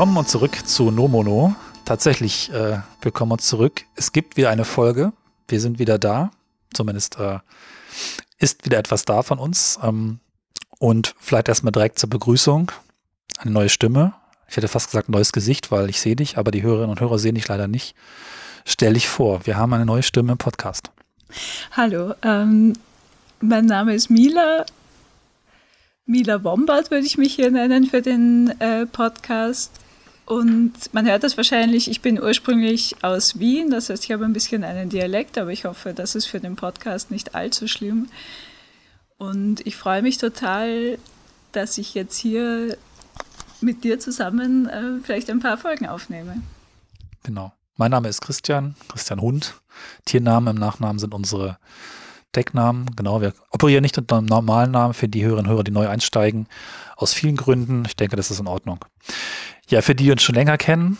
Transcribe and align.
Willkommen 0.00 0.16
und 0.16 0.30
zurück 0.30 0.66
zu 0.66 0.90
No 0.90 1.08
Mono. 1.08 1.54
Tatsächlich, 1.84 2.50
äh, 2.54 2.78
willkommen 3.02 3.32
und 3.32 3.42
zurück. 3.42 3.82
Es 3.96 4.12
gibt 4.12 4.38
wieder 4.38 4.48
eine 4.48 4.64
Folge. 4.64 5.12
Wir 5.46 5.60
sind 5.60 5.78
wieder 5.78 5.98
da. 5.98 6.30
Zumindest 6.72 7.18
äh, 7.18 7.40
ist 8.38 8.64
wieder 8.64 8.78
etwas 8.78 9.04
da 9.04 9.22
von 9.22 9.38
uns. 9.38 9.78
Ähm, 9.82 10.20
und 10.78 11.14
vielleicht 11.18 11.48
erstmal 11.48 11.72
direkt 11.72 11.98
zur 11.98 12.08
Begrüßung. 12.08 12.72
Eine 13.36 13.50
neue 13.50 13.68
Stimme. 13.68 14.14
Ich 14.48 14.56
hätte 14.56 14.68
fast 14.68 14.86
gesagt 14.86 15.10
neues 15.10 15.32
Gesicht, 15.32 15.70
weil 15.70 15.90
ich 15.90 16.00
sehe 16.00 16.16
dich, 16.16 16.38
aber 16.38 16.50
die 16.50 16.62
Hörerinnen 16.62 16.88
und 16.88 17.00
Hörer 17.02 17.18
sehen 17.18 17.34
dich 17.34 17.46
leider 17.48 17.68
nicht. 17.68 17.94
Stell 18.64 18.94
dich 18.94 19.06
vor, 19.06 19.44
wir 19.44 19.58
haben 19.58 19.74
eine 19.74 19.84
neue 19.84 20.02
Stimme 20.02 20.32
im 20.32 20.38
Podcast. 20.38 20.90
Hallo, 21.72 22.14
ähm, 22.22 22.72
mein 23.42 23.66
Name 23.66 23.92
ist 23.92 24.08
Mila. 24.08 24.64
Mila 26.06 26.42
Wombard 26.42 26.90
würde 26.90 27.04
ich 27.04 27.18
mich 27.18 27.34
hier 27.34 27.50
nennen 27.50 27.84
für 27.84 28.00
den 28.00 28.58
äh, 28.60 28.86
Podcast. 28.86 29.72
Und 30.30 30.94
man 30.94 31.08
hört 31.08 31.24
das 31.24 31.36
wahrscheinlich, 31.36 31.90
ich 31.90 32.02
bin 32.02 32.22
ursprünglich 32.22 32.94
aus 33.02 33.40
Wien, 33.40 33.68
das 33.68 33.90
heißt, 33.90 34.04
ich 34.04 34.12
habe 34.12 34.24
ein 34.24 34.32
bisschen 34.32 34.62
einen 34.62 34.88
Dialekt, 34.88 35.36
aber 35.36 35.50
ich 35.50 35.64
hoffe, 35.64 35.92
das 35.92 36.14
ist 36.14 36.26
für 36.26 36.38
den 36.38 36.54
Podcast 36.54 37.10
nicht 37.10 37.34
allzu 37.34 37.66
schlimm. 37.66 38.08
Und 39.18 39.66
ich 39.66 39.74
freue 39.74 40.02
mich 40.02 40.18
total, 40.18 40.98
dass 41.50 41.78
ich 41.78 41.94
jetzt 41.94 42.16
hier 42.16 42.78
mit 43.60 43.82
dir 43.82 43.98
zusammen 43.98 44.68
äh, 44.68 45.00
vielleicht 45.02 45.30
ein 45.30 45.40
paar 45.40 45.58
Folgen 45.58 45.88
aufnehme. 45.88 46.40
Genau. 47.24 47.52
Mein 47.76 47.90
Name 47.90 48.08
ist 48.08 48.20
Christian, 48.20 48.76
Christian 48.86 49.20
Hund. 49.20 49.60
Tiernamen 50.04 50.54
im 50.54 50.60
Nachnamen 50.60 51.00
sind 51.00 51.12
unsere 51.12 51.58
Decknamen. 52.36 52.94
Genau, 52.94 53.20
wir 53.20 53.32
operieren 53.50 53.82
nicht 53.82 53.98
unter 53.98 54.18
einem 54.18 54.26
normalen 54.26 54.70
Namen 54.70 54.94
für 54.94 55.08
die 55.08 55.24
Hörerinnen 55.24 55.46
und 55.46 55.52
Hörer, 55.52 55.64
die 55.64 55.72
neu 55.72 55.88
einsteigen. 55.88 56.46
Aus 56.94 57.14
vielen 57.14 57.36
Gründen. 57.36 57.84
Ich 57.84 57.96
denke, 57.96 58.14
das 58.14 58.30
ist 58.30 58.38
in 58.38 58.46
Ordnung. 58.46 58.78
Ja, 59.70 59.82
für 59.82 59.94
die, 59.94 60.04
die 60.04 60.10
uns 60.10 60.22
schon 60.22 60.34
länger 60.34 60.58
kennen, 60.58 60.98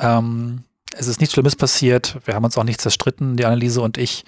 ähm, 0.00 0.64
es 0.96 1.06
ist 1.06 1.20
nichts 1.20 1.34
Schlimmes 1.34 1.54
passiert. 1.54 2.16
Wir 2.24 2.34
haben 2.34 2.44
uns 2.44 2.56
auch 2.56 2.64
nicht 2.64 2.80
zerstritten, 2.80 3.36
die 3.36 3.44
Anneliese 3.44 3.82
und 3.82 3.98
ich. 3.98 4.24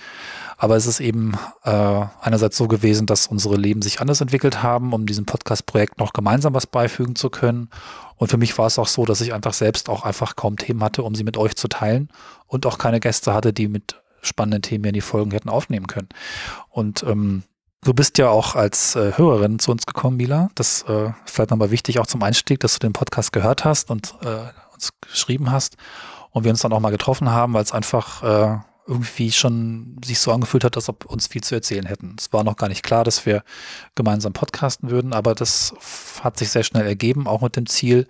Aber 0.58 0.76
es 0.76 0.86
ist 0.86 1.00
eben 1.00 1.32
äh, 1.64 2.04
einerseits 2.20 2.58
so 2.58 2.68
gewesen, 2.68 3.06
dass 3.06 3.26
unsere 3.26 3.56
Leben 3.56 3.80
sich 3.80 4.00
anders 4.00 4.20
entwickelt 4.20 4.62
haben, 4.62 4.92
um 4.92 5.06
diesem 5.06 5.24
Podcast-Projekt 5.24 5.98
noch 5.98 6.12
gemeinsam 6.12 6.52
was 6.52 6.66
beifügen 6.66 7.16
zu 7.16 7.30
können. 7.30 7.70
Und 8.16 8.30
für 8.30 8.36
mich 8.36 8.56
war 8.58 8.66
es 8.66 8.78
auch 8.78 8.86
so, 8.86 9.06
dass 9.06 9.22
ich 9.22 9.32
einfach 9.32 9.54
selbst 9.54 9.88
auch 9.88 10.04
einfach 10.04 10.36
kaum 10.36 10.58
Themen 10.58 10.84
hatte, 10.84 11.02
um 11.02 11.14
sie 11.14 11.24
mit 11.24 11.38
euch 11.38 11.56
zu 11.56 11.66
teilen 11.66 12.10
und 12.46 12.66
auch 12.66 12.76
keine 12.76 13.00
Gäste 13.00 13.32
hatte, 13.32 13.54
die 13.54 13.68
mit 13.68 14.02
spannenden 14.20 14.60
Themen 14.60 14.84
in 14.84 14.92
die 14.92 15.00
Folgen 15.00 15.30
hätten 15.30 15.48
aufnehmen 15.48 15.86
können. 15.86 16.10
Und 16.68 17.02
ähm, 17.04 17.44
du 17.82 17.94
bist 17.94 18.18
ja 18.18 18.28
auch 18.28 18.54
als 18.54 18.96
äh, 18.96 19.12
Hörerin 19.16 19.58
zu 19.58 19.70
uns 19.70 19.86
gekommen, 19.86 20.16
Mila. 20.16 20.50
Das 20.54 20.84
äh, 20.88 21.06
ist 21.06 21.14
vielleicht 21.26 21.50
nochmal 21.50 21.70
wichtig 21.70 21.98
auch 21.98 22.06
zum 22.06 22.22
Einstieg, 22.22 22.60
dass 22.60 22.74
du 22.74 22.78
den 22.80 22.92
Podcast 22.92 23.32
gehört 23.32 23.64
hast 23.64 23.90
und 23.90 24.14
äh, 24.22 24.50
uns 24.72 24.90
geschrieben 25.00 25.50
hast 25.50 25.76
und 26.30 26.44
wir 26.44 26.50
uns 26.50 26.60
dann 26.60 26.72
auch 26.72 26.80
mal 26.80 26.90
getroffen 26.90 27.30
haben, 27.30 27.54
weil 27.54 27.62
es 27.62 27.72
einfach 27.72 28.22
äh, 28.22 28.58
irgendwie 28.86 29.30
schon 29.30 30.00
sich 30.04 30.18
so 30.18 30.32
angefühlt 30.32 30.64
hat, 30.64 30.76
als 30.76 30.88
ob 30.88 31.04
uns 31.04 31.28
viel 31.28 31.42
zu 31.42 31.54
erzählen 31.54 31.86
hätten. 31.86 32.16
Es 32.18 32.32
war 32.32 32.44
noch 32.44 32.56
gar 32.56 32.68
nicht 32.68 32.82
klar, 32.82 33.04
dass 33.04 33.24
wir 33.24 33.44
gemeinsam 33.94 34.32
podcasten 34.32 34.90
würden, 34.90 35.12
aber 35.12 35.34
das 35.34 35.74
hat 36.22 36.38
sich 36.38 36.50
sehr 36.50 36.64
schnell 36.64 36.86
ergeben, 36.86 37.26
auch 37.26 37.40
mit 37.42 37.56
dem 37.56 37.66
Ziel, 37.66 38.06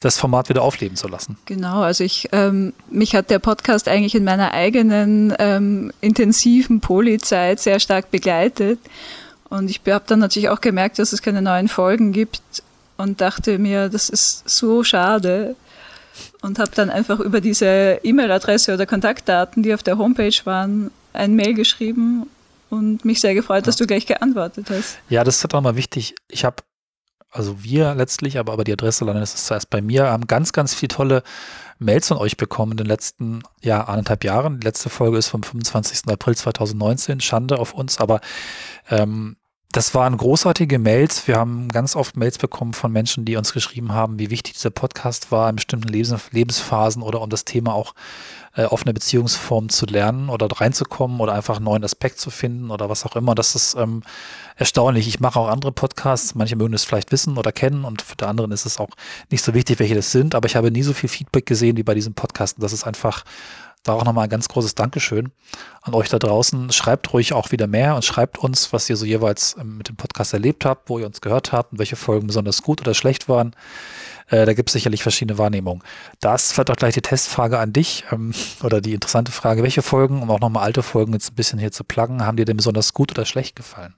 das 0.00 0.18
Format 0.18 0.48
wieder 0.48 0.62
aufleben 0.62 0.96
zu 0.96 1.08
lassen. 1.08 1.36
Genau, 1.46 1.82
also 1.82 2.04
ich, 2.04 2.28
ähm, 2.32 2.72
mich 2.90 3.14
hat 3.14 3.30
der 3.30 3.40
Podcast 3.40 3.88
eigentlich 3.88 4.14
in 4.14 4.24
meiner 4.24 4.52
eigenen 4.52 5.34
ähm, 5.38 5.92
intensiven 6.00 6.80
Polyzeit 6.80 7.58
sehr 7.58 7.80
stark 7.80 8.10
begleitet. 8.10 8.78
Und 9.48 9.70
ich 9.70 9.80
habe 9.88 10.04
dann 10.06 10.20
natürlich 10.20 10.50
auch 10.50 10.60
gemerkt, 10.60 10.98
dass 10.98 11.12
es 11.12 11.22
keine 11.22 11.42
neuen 11.42 11.68
Folgen 11.68 12.12
gibt 12.12 12.42
und 12.96 13.20
dachte 13.20 13.58
mir, 13.58 13.88
das 13.88 14.08
ist 14.08 14.48
so 14.48 14.84
schade, 14.84 15.56
und 16.42 16.58
habe 16.58 16.70
dann 16.74 16.90
einfach 16.90 17.20
über 17.20 17.40
diese 17.40 18.00
E-Mail-Adresse 18.02 18.74
oder 18.74 18.86
Kontaktdaten, 18.86 19.62
die 19.62 19.74
auf 19.74 19.82
der 19.82 19.98
Homepage 19.98 20.34
waren, 20.44 20.90
ein 21.12 21.34
Mail 21.34 21.54
geschrieben 21.54 22.28
und 22.70 23.04
mich 23.04 23.20
sehr 23.20 23.34
gefreut, 23.34 23.58
ja. 23.58 23.62
dass 23.62 23.76
du 23.76 23.86
gleich 23.86 24.06
geantwortet 24.06 24.66
hast. 24.70 24.98
Ja, 25.08 25.24
das 25.24 25.36
ist 25.36 25.54
auch 25.54 25.60
mal 25.60 25.76
wichtig. 25.76 26.14
Ich 26.28 26.44
habe, 26.44 26.56
also 27.30 27.62
wir 27.62 27.94
letztlich, 27.94 28.38
aber, 28.38 28.52
aber 28.52 28.64
die 28.64 28.72
Adresse 28.72 29.04
landet 29.04 29.24
es 29.24 29.46
zuerst 29.46 29.70
bei 29.70 29.80
mir, 29.80 30.06
haben 30.06 30.26
ganz, 30.26 30.52
ganz 30.52 30.74
viele 30.74 30.88
tolle 30.88 31.22
Mails 31.78 32.08
von 32.08 32.16
euch 32.16 32.36
bekommen 32.36 32.72
in 32.72 32.78
den 32.78 32.86
letzten 32.86 33.42
ja, 33.60 33.84
anderthalb 33.84 34.24
Jahren. 34.24 34.60
Die 34.60 34.66
letzte 34.66 34.88
Folge 34.88 35.18
ist 35.18 35.28
vom 35.28 35.42
25. 35.42 36.08
April 36.08 36.36
2019. 36.36 37.20
Schande 37.20 37.58
auf 37.58 37.74
uns, 37.74 37.98
aber 37.98 38.20
ähm, 38.90 39.36
das 39.70 39.94
waren 39.94 40.16
großartige 40.16 40.78
Mails. 40.78 41.28
Wir 41.28 41.36
haben 41.36 41.68
ganz 41.68 41.94
oft 41.94 42.16
Mails 42.16 42.38
bekommen 42.38 42.72
von 42.72 42.90
Menschen, 42.90 43.26
die 43.26 43.36
uns 43.36 43.52
geschrieben 43.52 43.92
haben, 43.92 44.18
wie 44.18 44.30
wichtig 44.30 44.54
dieser 44.54 44.70
Podcast 44.70 45.30
war 45.30 45.50
in 45.50 45.56
bestimmten 45.56 45.88
Lebens 45.88 46.30
Lebensphasen 46.32 47.02
oder 47.02 47.20
um 47.20 47.28
das 47.28 47.44
Thema 47.44 47.74
auch 47.74 47.94
äh, 48.58 48.64
offene 48.64 48.92
Beziehungsformen 48.92 49.70
zu 49.70 49.86
lernen 49.86 50.28
oder 50.28 50.48
reinzukommen 50.48 51.20
oder 51.20 51.32
einfach 51.32 51.56
einen 51.56 51.64
neuen 51.64 51.84
Aspekt 51.84 52.18
zu 52.18 52.30
finden 52.30 52.72
oder 52.72 52.90
was 52.90 53.06
auch 53.06 53.14
immer. 53.14 53.36
Das 53.36 53.54
ist 53.54 53.76
ähm, 53.76 54.02
erstaunlich. 54.56 55.06
Ich 55.06 55.20
mache 55.20 55.38
auch 55.38 55.46
andere 55.46 55.70
Podcasts. 55.70 56.34
Manche 56.34 56.56
mögen 56.56 56.74
es 56.74 56.84
vielleicht 56.84 57.12
wissen 57.12 57.38
oder 57.38 57.52
kennen 57.52 57.84
und 57.84 58.02
für 58.02 58.16
die 58.16 58.24
anderen 58.24 58.50
ist 58.50 58.66
es 58.66 58.80
auch 58.80 58.90
nicht 59.30 59.44
so 59.44 59.54
wichtig, 59.54 59.78
welche 59.78 59.94
das 59.94 60.10
sind. 60.10 60.34
Aber 60.34 60.46
ich 60.46 60.56
habe 60.56 60.72
nie 60.72 60.82
so 60.82 60.92
viel 60.92 61.08
Feedback 61.08 61.46
gesehen 61.46 61.76
wie 61.76 61.84
bei 61.84 61.94
diesem 61.94 62.14
Podcast. 62.14 62.56
Das 62.58 62.72
ist 62.72 62.84
einfach 62.84 63.22
da 63.82 63.94
auch 63.94 64.04
nochmal 64.04 64.24
ein 64.24 64.30
ganz 64.30 64.48
großes 64.48 64.74
Dankeschön 64.74 65.32
an 65.82 65.94
euch 65.94 66.08
da 66.08 66.18
draußen. 66.18 66.72
Schreibt 66.72 67.12
ruhig 67.12 67.32
auch 67.32 67.52
wieder 67.52 67.66
mehr 67.66 67.94
und 67.94 68.04
schreibt 68.04 68.38
uns, 68.38 68.72
was 68.72 68.88
ihr 68.90 68.96
so 68.96 69.04
jeweils 69.04 69.56
ähm, 69.58 69.78
mit 69.78 69.88
dem 69.88 69.96
Podcast 69.96 70.32
erlebt 70.32 70.64
habt, 70.64 70.88
wo 70.88 70.98
ihr 70.98 71.06
uns 71.06 71.20
gehört 71.20 71.52
habt 71.52 71.72
und 71.72 71.78
welche 71.78 71.96
Folgen 71.96 72.26
besonders 72.26 72.62
gut 72.62 72.80
oder 72.80 72.94
schlecht 72.94 73.28
waren. 73.28 73.54
Äh, 74.28 74.46
da 74.46 74.52
gibt 74.52 74.68
es 74.68 74.74
sicherlich 74.74 75.02
verschiedene 75.02 75.38
Wahrnehmungen. 75.38 75.82
Da 76.20 76.34
ist 76.34 76.52
vielleicht 76.52 76.70
auch 76.70 76.76
gleich 76.76 76.94
die 76.94 77.02
Testfrage 77.02 77.58
an 77.58 77.72
dich 77.72 78.04
ähm, 78.12 78.32
oder 78.62 78.80
die 78.80 78.94
interessante 78.94 79.32
Frage, 79.32 79.62
welche 79.62 79.82
Folgen, 79.82 80.22
um 80.22 80.30
auch 80.30 80.40
nochmal 80.40 80.64
alte 80.64 80.82
Folgen 80.82 81.12
jetzt 81.12 81.32
ein 81.32 81.36
bisschen 81.36 81.58
hier 81.58 81.72
zu 81.72 81.84
pluggen, 81.84 82.24
haben 82.24 82.36
dir 82.36 82.44
denn 82.44 82.56
besonders 82.56 82.92
gut 82.92 83.12
oder 83.12 83.24
schlecht 83.24 83.56
gefallen? 83.56 83.94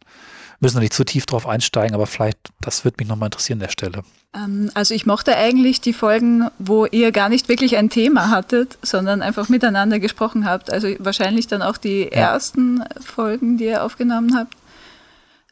Müssen 0.60 0.76
wir 0.76 0.80
nicht 0.80 0.92
zu 0.92 1.04
tief 1.04 1.26
drauf 1.26 1.46
einsteigen, 1.46 1.94
aber 1.94 2.06
vielleicht, 2.06 2.38
das 2.60 2.84
würde 2.84 2.96
mich 3.00 3.08
nochmal 3.08 3.28
interessieren 3.28 3.56
an 3.56 3.66
der 3.66 3.70
Stelle. 3.70 4.02
Ähm, 4.34 4.70
also 4.74 4.94
ich 4.94 5.06
mochte 5.06 5.36
eigentlich 5.36 5.80
die 5.80 5.92
Folgen, 5.92 6.48
wo 6.58 6.86
ihr 6.86 7.12
gar 7.12 7.28
nicht 7.28 7.48
wirklich 7.48 7.76
ein 7.76 7.90
Thema 7.90 8.30
hattet, 8.30 8.78
sondern 8.82 9.22
einfach 9.22 9.48
miteinander 9.48 9.98
gesprochen 9.98 10.46
habt. 10.46 10.70
Also 10.70 10.88
wahrscheinlich 10.98 11.46
dann 11.46 11.62
auch 11.62 11.78
die 11.78 12.02
ja. 12.02 12.32
ersten 12.32 12.84
Folgen, 13.00 13.56
die 13.56 13.64
ihr 13.64 13.84
aufgenommen 13.84 14.36
habt. 14.36 14.54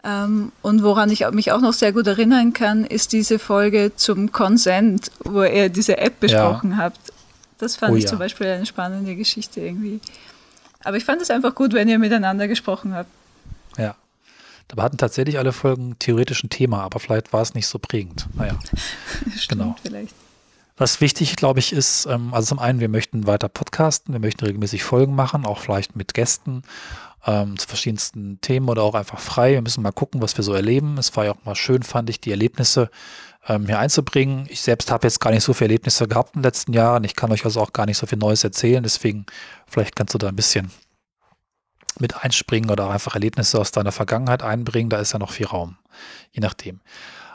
Ähm, 0.04 0.52
und 0.62 0.82
woran 0.82 1.10
ich 1.10 1.28
mich 1.32 1.50
auch 1.50 1.60
noch 1.60 1.72
sehr 1.72 1.92
gut 1.92 2.06
erinnern 2.06 2.52
kann, 2.52 2.84
ist 2.84 3.12
diese 3.12 3.38
Folge 3.38 3.92
zum 3.96 4.30
Consent, 4.30 5.10
wo 5.24 5.42
ihr 5.42 5.70
diese 5.70 5.98
App 5.98 6.20
besprochen 6.20 6.72
ja. 6.72 6.76
habt. 6.76 7.00
Das 7.58 7.76
fand 7.76 7.94
oh, 7.94 7.96
ich 7.96 8.04
ja. 8.04 8.10
zum 8.10 8.18
Beispiel 8.18 8.46
eine 8.46 8.66
spannende 8.66 9.16
Geschichte 9.16 9.60
irgendwie. 9.60 10.00
Aber 10.84 10.96
ich 10.96 11.04
fand 11.04 11.20
es 11.20 11.30
einfach 11.30 11.54
gut, 11.56 11.72
wenn 11.72 11.88
ihr 11.88 11.98
miteinander 11.98 12.46
gesprochen 12.46 12.94
habt. 12.94 13.10
Ja, 13.76 13.96
Dabei 14.68 14.82
hatten 14.82 14.98
tatsächlich 14.98 15.38
alle 15.38 15.52
Folgen 15.52 15.98
theoretisch 15.98 16.44
ein 16.44 16.50
Thema, 16.50 16.82
aber 16.82 17.00
vielleicht 17.00 17.32
war 17.32 17.42
es 17.42 17.54
nicht 17.54 17.66
so 17.66 17.78
prägend. 17.78 18.28
Naja, 18.34 18.58
Stimmt, 19.36 19.48
genau. 19.48 19.76
Vielleicht. 19.82 20.14
Was 20.76 21.00
wichtig, 21.00 21.34
glaube 21.34 21.58
ich, 21.58 21.72
ist, 21.72 22.06
ähm, 22.06 22.32
also 22.32 22.48
zum 22.48 22.60
einen, 22.60 22.78
wir 22.78 22.88
möchten 22.88 23.26
weiter 23.26 23.48
podcasten, 23.48 24.14
wir 24.14 24.20
möchten 24.20 24.44
regelmäßig 24.44 24.84
Folgen 24.84 25.14
machen, 25.14 25.44
auch 25.44 25.58
vielleicht 25.58 25.96
mit 25.96 26.14
Gästen 26.14 26.62
ähm, 27.26 27.58
zu 27.58 27.66
verschiedensten 27.66 28.40
Themen 28.40 28.68
oder 28.68 28.82
auch 28.84 28.94
einfach 28.94 29.18
frei. 29.18 29.52
Wir 29.52 29.62
müssen 29.62 29.82
mal 29.82 29.90
gucken, 29.90 30.22
was 30.22 30.36
wir 30.36 30.44
so 30.44 30.52
erleben. 30.52 30.96
Es 30.98 31.16
war 31.16 31.24
ja 31.24 31.32
auch 31.32 31.44
mal 31.44 31.56
schön, 31.56 31.82
fand 31.82 32.10
ich, 32.10 32.20
die 32.20 32.30
Erlebnisse 32.30 32.90
ähm, 33.48 33.66
hier 33.66 33.80
einzubringen. 33.80 34.46
Ich 34.50 34.60
selbst 34.60 34.92
habe 34.92 35.06
jetzt 35.06 35.20
gar 35.20 35.30
nicht 35.30 35.42
so 35.42 35.52
viele 35.52 35.68
Erlebnisse 35.70 36.06
gehabt 36.06 36.36
in 36.36 36.42
den 36.42 36.44
letzten 36.44 36.72
Jahren. 36.72 37.02
Ich 37.02 37.16
kann 37.16 37.32
euch 37.32 37.44
also 37.44 37.60
auch 37.60 37.72
gar 37.72 37.86
nicht 37.86 37.98
so 37.98 38.06
viel 38.06 38.18
Neues 38.18 38.44
erzählen. 38.44 38.82
Deswegen, 38.82 39.26
vielleicht 39.66 39.96
kannst 39.96 40.14
du 40.14 40.18
da 40.18 40.28
ein 40.28 40.36
bisschen 40.36 40.70
mit 41.98 42.24
einspringen 42.24 42.70
oder 42.70 42.90
einfach 42.90 43.14
Erlebnisse 43.14 43.58
aus 43.58 43.70
deiner 43.70 43.92
Vergangenheit 43.92 44.42
einbringen, 44.42 44.90
da 44.90 44.98
ist 44.98 45.12
ja 45.12 45.18
noch 45.18 45.32
viel 45.32 45.46
Raum, 45.46 45.76
je 46.32 46.40
nachdem. 46.40 46.80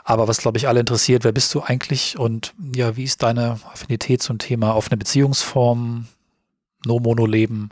Aber 0.04 0.28
was, 0.28 0.38
glaube 0.38 0.58
ich, 0.58 0.68
alle 0.68 0.80
interessiert, 0.80 1.24
wer 1.24 1.32
bist 1.32 1.54
du 1.54 1.62
eigentlich 1.62 2.18
und 2.18 2.54
ja, 2.74 2.96
wie 2.96 3.04
ist 3.04 3.22
deine 3.22 3.58
Affinität 3.72 4.22
zum 4.22 4.38
Thema 4.38 4.76
offene 4.76 4.98
Beziehungsform, 4.98 6.06
No-Mono-Leben? 6.84 7.70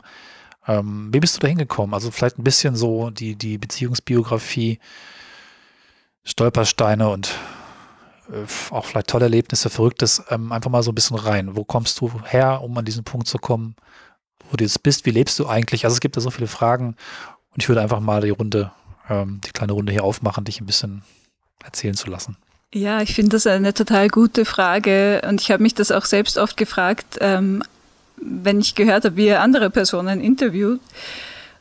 Ähm, 0.67 1.09
wie 1.13 1.19
bist 1.19 1.35
du 1.35 1.39
da 1.41 1.47
hingekommen? 1.47 1.93
Also 1.93 2.09
vielleicht 2.09 2.39
ein 2.39 2.43
bisschen 2.43 2.75
so 2.75 3.11
die, 3.11 3.35
die 3.35 3.59
Beziehungsbiografie, 3.59 4.79
Stolpersteine 6.23 7.09
und 7.09 7.35
äh, 8.31 8.73
auch 8.73 8.85
vielleicht 8.85 9.07
tolle 9.07 9.25
Erlebnisse, 9.25 9.69
Verrücktes, 9.69 10.23
ähm, 10.29 10.51
einfach 10.51 10.71
mal 10.71 10.81
so 10.81 10.91
ein 10.91 10.95
bisschen 10.95 11.17
rein. 11.17 11.55
Wo 11.55 11.63
kommst 11.63 11.99
du 12.01 12.11
her, 12.25 12.61
um 12.63 12.75
an 12.77 12.85
diesen 12.85 13.03
Punkt 13.03 13.27
zu 13.27 13.37
kommen? 13.37 13.75
Wo 14.53 14.57
du 14.57 14.63
jetzt 14.63 14.83
bist, 14.83 15.05
wie 15.05 15.11
lebst 15.11 15.37
du 15.39 15.47
eigentlich? 15.47 15.83
Also 15.83 15.95
es 15.95 15.99
gibt 15.99 16.15
da 16.15 16.21
so 16.21 16.29
viele 16.29 16.47
Fragen 16.47 16.95
und 17.53 17.63
ich 17.63 17.67
würde 17.67 17.81
einfach 17.81 17.99
mal 17.99 18.21
die 18.21 18.29
Runde, 18.29 18.71
ähm, 19.09 19.41
die 19.43 19.51
kleine 19.51 19.73
Runde 19.73 19.91
hier 19.91 20.03
aufmachen, 20.03 20.45
dich 20.45 20.61
ein 20.61 20.65
bisschen 20.67 21.01
erzählen 21.63 21.95
zu 21.95 22.09
lassen. 22.09 22.37
Ja, 22.73 23.01
ich 23.01 23.13
finde 23.13 23.31
das 23.31 23.47
eine 23.47 23.73
total 23.73 24.07
gute 24.07 24.45
Frage 24.45 25.21
und 25.27 25.41
ich 25.41 25.51
habe 25.51 25.61
mich 25.61 25.75
das 25.75 25.91
auch 25.91 26.05
selbst 26.05 26.37
oft 26.37 26.57
gefragt, 26.57 27.17
ähm, 27.19 27.63
wenn 28.17 28.59
ich 28.59 28.75
gehört 28.75 29.05
habe, 29.05 29.15
wie 29.15 29.27
ihr 29.27 29.41
andere 29.41 29.69
Personen 29.69 30.21
interviewt, 30.21 30.79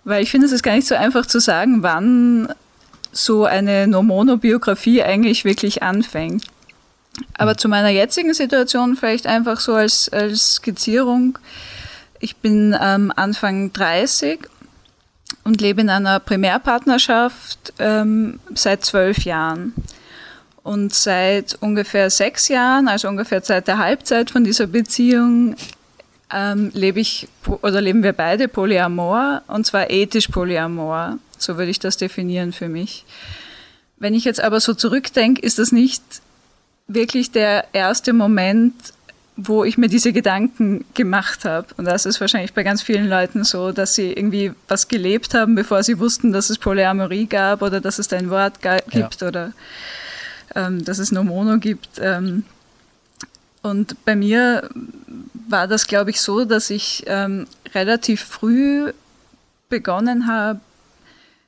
weil 0.04 0.22
ich 0.22 0.30
finde, 0.30 0.46
es 0.46 0.52
ist 0.52 0.62
gar 0.62 0.74
nicht 0.74 0.86
so 0.86 0.94
einfach 0.94 1.26
zu 1.26 1.40
sagen, 1.40 1.82
wann 1.82 2.52
so 3.12 3.44
eine 3.44 3.86
No-Mono-Biografie 3.86 5.02
eigentlich 5.02 5.44
wirklich 5.44 5.82
anfängt. 5.82 6.46
Aber 7.34 7.58
zu 7.58 7.68
meiner 7.68 7.90
jetzigen 7.90 8.32
Situation 8.32 8.96
vielleicht 8.96 9.26
einfach 9.26 9.60
so 9.60 9.74
als, 9.74 10.08
als 10.08 10.54
Skizzierung. 10.54 11.38
Ich 12.22 12.36
bin 12.36 12.72
ähm, 12.80 13.12
Anfang 13.16 13.72
30 13.72 14.38
und 15.42 15.60
lebe 15.60 15.80
in 15.80 15.90
einer 15.90 16.20
Primärpartnerschaft 16.20 17.72
ähm, 17.80 18.38
seit 18.54 18.84
zwölf 18.84 19.24
Jahren. 19.24 19.74
Und 20.62 20.94
seit 20.94 21.56
ungefähr 21.60 22.10
sechs 22.10 22.46
Jahren, 22.46 22.86
also 22.86 23.08
ungefähr 23.08 23.42
seit 23.42 23.66
der 23.66 23.78
Halbzeit 23.78 24.30
von 24.30 24.44
dieser 24.44 24.68
Beziehung, 24.68 25.56
ähm, 26.32 26.70
lebe 26.74 27.00
ich 27.00 27.26
oder 27.60 27.80
leben 27.80 28.04
wir 28.04 28.12
beide 28.12 28.46
Polyamor 28.46 29.42
und 29.48 29.66
zwar 29.66 29.90
ethisch 29.90 30.28
Polyamor. 30.28 31.18
So 31.38 31.58
würde 31.58 31.72
ich 31.72 31.80
das 31.80 31.96
definieren 31.96 32.52
für 32.52 32.68
mich. 32.68 33.04
Wenn 33.98 34.14
ich 34.14 34.24
jetzt 34.24 34.40
aber 34.40 34.60
so 34.60 34.74
zurückdenke, 34.74 35.42
ist 35.42 35.58
das 35.58 35.72
nicht 35.72 36.04
wirklich 36.86 37.32
der 37.32 37.64
erste 37.72 38.12
Moment, 38.12 38.74
wo 39.36 39.64
ich 39.64 39.78
mir 39.78 39.88
diese 39.88 40.12
Gedanken 40.12 40.84
gemacht 40.94 41.44
habe. 41.44 41.66
Und 41.76 41.86
das 41.86 42.06
ist 42.06 42.20
wahrscheinlich 42.20 42.52
bei 42.52 42.62
ganz 42.62 42.82
vielen 42.82 43.08
Leuten 43.08 43.44
so, 43.44 43.72
dass 43.72 43.94
sie 43.94 44.12
irgendwie 44.12 44.52
was 44.68 44.88
gelebt 44.88 45.34
haben, 45.34 45.54
bevor 45.54 45.82
sie 45.82 45.98
wussten, 45.98 46.32
dass 46.32 46.50
es 46.50 46.58
Polyamorie 46.58 47.26
gab 47.26 47.62
oder 47.62 47.80
dass 47.80 47.98
es 47.98 48.08
da 48.08 48.16
ein 48.16 48.30
Wort 48.30 48.60
gibt 48.90 49.20
ja. 49.20 49.28
oder 49.28 49.52
ähm, 50.54 50.84
dass 50.84 50.98
es 50.98 51.12
nur 51.12 51.24
Mono 51.24 51.58
gibt. 51.58 51.98
Ähm, 51.98 52.44
und 53.62 54.04
bei 54.04 54.16
mir 54.16 54.68
war 55.48 55.68
das, 55.68 55.86
glaube 55.86 56.10
ich, 56.10 56.20
so, 56.20 56.44
dass 56.44 56.68
ich 56.70 57.04
ähm, 57.06 57.46
relativ 57.74 58.22
früh 58.22 58.92
begonnen 59.68 60.26
habe, 60.26 60.60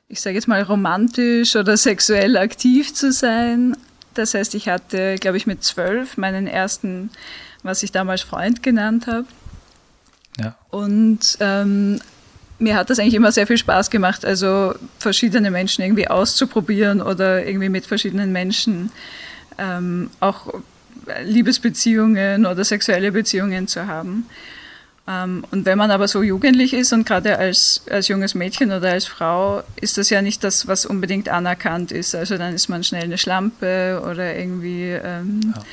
ich 0.07 0.21
sage 0.21 0.35
jetzt 0.35 0.47
mal 0.47 0.61
romantisch 0.61 1.55
oder 1.55 1.77
sexuell 1.77 2.37
aktiv 2.37 2.93
zu 2.93 3.11
sein. 3.11 3.75
Das 4.13 4.33
heißt, 4.33 4.55
ich 4.55 4.69
hatte, 4.69 5.15
glaube 5.15 5.37
ich, 5.37 5.45
mit 5.45 5.63
zwölf 5.63 6.17
meinen 6.17 6.47
ersten, 6.47 7.09
was 7.65 7.83
ich 7.83 7.91
damals 7.91 8.21
Freund 8.21 8.63
genannt 8.63 9.07
habe. 9.07 9.25
Ja. 10.39 10.55
Und 10.69 11.37
ähm, 11.39 11.99
mir 12.59 12.75
hat 12.75 12.89
das 12.89 12.99
eigentlich 12.99 13.13
immer 13.13 13.31
sehr 13.31 13.47
viel 13.47 13.57
Spaß 13.57 13.89
gemacht, 13.89 14.25
also 14.25 14.75
verschiedene 14.99 15.51
Menschen 15.51 15.83
irgendwie 15.83 16.07
auszuprobieren 16.07 17.01
oder 17.01 17.45
irgendwie 17.45 17.69
mit 17.69 17.85
verschiedenen 17.85 18.31
Menschen 18.31 18.91
ähm, 19.57 20.09
auch 20.19 20.53
Liebesbeziehungen 21.23 22.45
oder 22.45 22.63
sexuelle 22.63 23.11
Beziehungen 23.11 23.67
zu 23.67 23.87
haben. 23.87 24.25
Ähm, 25.07 25.45
und 25.51 25.65
wenn 25.65 25.77
man 25.77 25.91
aber 25.91 26.07
so 26.07 26.23
jugendlich 26.23 26.73
ist 26.73 26.91
und 26.93 27.05
gerade 27.05 27.37
als, 27.37 27.83
als 27.89 28.07
junges 28.07 28.33
Mädchen 28.33 28.71
oder 28.71 28.91
als 28.91 29.05
Frau, 29.05 29.61
ist 29.79 29.97
das 29.97 30.09
ja 30.09 30.21
nicht 30.21 30.43
das, 30.43 30.67
was 30.67 30.85
unbedingt 30.85 31.29
anerkannt 31.29 31.91
ist. 31.91 32.15
Also 32.15 32.37
dann 32.37 32.53
ist 32.55 32.69
man 32.69 32.83
schnell 32.83 33.03
eine 33.03 33.17
Schlampe 33.17 34.01
oder 34.09 34.35
irgendwie, 34.35 34.89
ähm, 34.91 35.53
ja. 35.55 35.63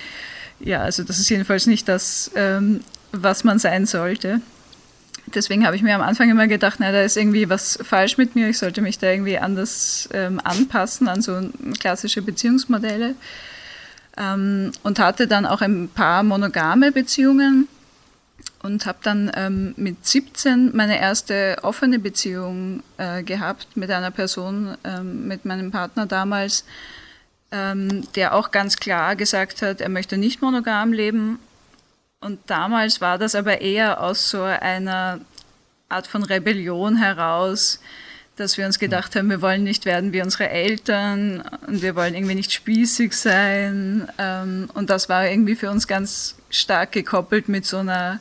Ja. 0.62 0.80
also 0.80 1.02
das 1.02 1.18
ist 1.18 1.28
jedenfalls 1.28 1.66
nicht 1.66 1.88
das, 1.88 2.30
ähm, 2.34 2.80
was 3.12 3.44
man 3.44 3.58
sein 3.58 3.86
sollte. 3.86 4.40
Deswegen 5.26 5.64
habe 5.66 5.76
ich 5.76 5.82
mir 5.82 5.94
am 5.94 6.02
Anfang 6.02 6.28
immer 6.30 6.46
gedacht, 6.46 6.78
na, 6.80 6.92
da 6.92 7.02
ist 7.02 7.16
irgendwie 7.16 7.48
was 7.48 7.78
falsch 7.82 8.18
mit 8.18 8.34
mir, 8.34 8.48
ich 8.48 8.58
sollte 8.58 8.82
mich 8.82 8.98
da 8.98 9.10
irgendwie 9.10 9.38
anders 9.38 10.08
ähm, 10.12 10.40
anpassen 10.42 11.08
an 11.08 11.22
so 11.22 11.40
klassische 11.78 12.22
Beziehungsmodelle. 12.22 13.14
Ähm, 14.18 14.72
und 14.82 14.98
hatte 14.98 15.26
dann 15.26 15.46
auch 15.46 15.62
ein 15.62 15.88
paar 15.88 16.22
monogame 16.22 16.92
Beziehungen 16.92 17.66
und 18.62 18.86
habe 18.86 18.98
dann 19.02 19.30
ähm, 19.34 19.74
mit 19.76 20.06
17 20.06 20.76
meine 20.76 21.00
erste 21.00 21.56
offene 21.62 21.98
Beziehung 21.98 22.82
äh, 22.98 23.22
gehabt 23.22 23.76
mit 23.76 23.90
einer 23.90 24.10
Person, 24.10 24.76
ähm, 24.84 25.26
mit 25.28 25.44
meinem 25.44 25.70
Partner 25.70 26.06
damals, 26.06 26.64
ähm, 27.52 28.08
der 28.16 28.34
auch 28.34 28.50
ganz 28.50 28.76
klar 28.76 29.14
gesagt 29.14 29.62
hat, 29.62 29.80
er 29.80 29.90
möchte 29.90 30.16
nicht 30.16 30.42
monogam 30.42 30.92
leben. 30.92 31.38
Und 32.20 32.40
damals 32.46 33.00
war 33.00 33.18
das 33.18 33.34
aber 33.34 33.60
eher 33.60 34.00
aus 34.00 34.30
so 34.30 34.42
einer 34.42 35.20
Art 35.88 36.06
von 36.06 36.22
Rebellion 36.22 36.96
heraus, 36.96 37.80
dass 38.36 38.56
wir 38.56 38.64
uns 38.64 38.78
gedacht 38.78 39.14
haben, 39.14 39.28
wir 39.28 39.42
wollen 39.42 39.62
nicht 39.62 39.84
werden 39.84 40.12
wie 40.14 40.22
unsere 40.22 40.48
Eltern 40.48 41.42
und 41.66 41.82
wir 41.82 41.94
wollen 41.94 42.14
irgendwie 42.14 42.34
nicht 42.34 42.52
spießig 42.52 43.12
sein. 43.12 44.08
Ähm, 44.18 44.70
und 44.72 44.88
das 44.88 45.10
war 45.10 45.28
irgendwie 45.28 45.54
für 45.54 45.70
uns 45.70 45.86
ganz 45.86 46.36
stark 46.48 46.92
gekoppelt 46.92 47.48
mit 47.48 47.66
so 47.66 47.78
einer 47.78 48.20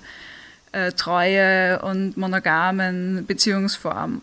äh, 0.74 0.92
treue 0.92 1.82
und 1.82 2.18
monogamen 2.18 3.26
Beziehungsform. 3.26 4.22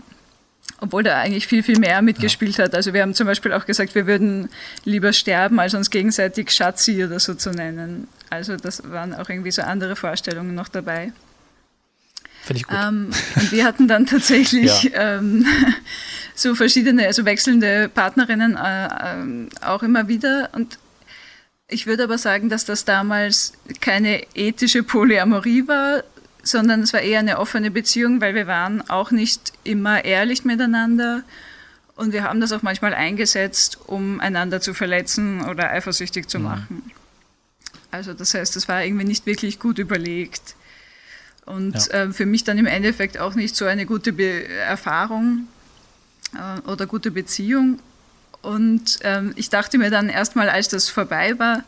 Obwohl 0.81 1.03
da 1.03 1.19
eigentlich 1.19 1.47
viel, 1.47 1.63
viel 1.63 1.79
mehr 1.79 2.03
mitgespielt 2.03 2.57
ja. 2.59 2.65
hat. 2.65 2.75
Also 2.75 2.93
wir 2.95 3.03
haben 3.03 3.15
zum 3.15 3.27
Beispiel 3.27 3.53
auch 3.53 3.67
gesagt, 3.67 3.95
wir 3.95 4.07
würden 4.07 4.49
lieber 4.85 5.13
sterben, 5.13 5.59
als 5.59 5.75
uns 5.75 5.91
gegenseitig 5.91 6.51
Schatzi 6.53 7.05
oder 7.05 7.19
so 7.19 7.35
zu 7.35 7.51
nennen. 7.51 8.07
Also 8.31 8.57
das 8.57 8.89
waren 8.89 9.15
auch 9.15 9.29
irgendwie 9.29 9.51
so 9.51 9.63
andere 9.63 9.97
Vorstellungen 9.97 10.55
noch 10.55 10.69
dabei. 10.69 11.13
Finde 12.43 12.61
ich 12.61 12.67
gut. 12.67 12.79
Ähm, 12.81 13.11
und 13.37 13.53
wir 13.53 13.65
hatten 13.65 13.89
dann 13.89 14.07
tatsächlich 14.07 14.83
ja. 14.95 15.19
ähm, 15.19 15.45
so 16.35 16.55
verschiedene, 16.55 17.07
also 17.07 17.25
wechselnde 17.25 17.89
Partnerinnen 17.89 18.57
äh, 18.57 18.87
äh, 18.87 19.49
auch 19.67 19.83
immer 19.83 20.09
wieder. 20.09 20.51
Und 20.53 20.79
ich 21.69 21.87
würde 21.87 22.05
aber 22.05 22.19
sagen, 22.19 22.49
dass 22.49 22.65
das 22.65 22.85
damals 22.85 23.53
keine 23.81 24.23
ethische 24.35 24.83
Polyamorie 24.83 25.69
war, 25.69 26.05
sondern 26.43 26.83
es 26.83 26.93
war 26.93 27.01
eher 27.01 27.19
eine 27.19 27.39
offene 27.39 27.71
Beziehung, 27.71 28.21
weil 28.21 28.35
wir 28.35 28.47
waren 28.47 28.89
auch 28.89 29.11
nicht 29.11 29.53
immer 29.65 30.05
ehrlich 30.05 30.45
miteinander 30.45 31.23
und 31.97 32.13
wir 32.13 32.23
haben 32.23 32.41
das 32.41 32.53
auch 32.53 32.63
manchmal 32.63 32.95
eingesetzt, 32.95 33.79
um 33.87 34.21
einander 34.21 34.61
zu 34.61 34.73
verletzen 34.73 35.45
oder 35.45 35.71
eifersüchtig 35.71 36.29
zu 36.29 36.39
mhm. 36.39 36.45
machen. 36.45 36.91
Also 37.91 38.13
das 38.13 38.35
heißt, 38.35 38.57
es 38.57 38.69
war 38.69 38.85
irgendwie 38.85 39.05
nicht 39.05 39.27
wirklich 39.27 39.59
gut 39.59 39.79
überlegt 39.79 40.55
und 41.47 41.75
ja. 41.89 42.05
äh, 42.05 42.13
für 42.13 42.27
mich 42.27 42.45
dann 42.45 42.59
im 42.59 42.67
Endeffekt 42.67 43.19
auch 43.19 43.35
nicht 43.35 43.57
so 43.57 43.65
eine 43.65 43.87
gute 43.87 44.13
Be 44.13 44.47
Erfahrung 44.47 45.49
äh, 46.35 46.61
oder 46.69 46.87
gute 46.87 47.11
Beziehung. 47.11 47.81
Und 48.43 48.99
ähm, 49.03 49.33
ich 49.37 49.51
dachte 49.51 49.79
mir 49.79 49.91
dann 49.91 50.09
erstmal, 50.09 50.49
als 50.51 50.69
das 50.69 50.89
vorbei 50.89 51.39
war, 51.39 51.65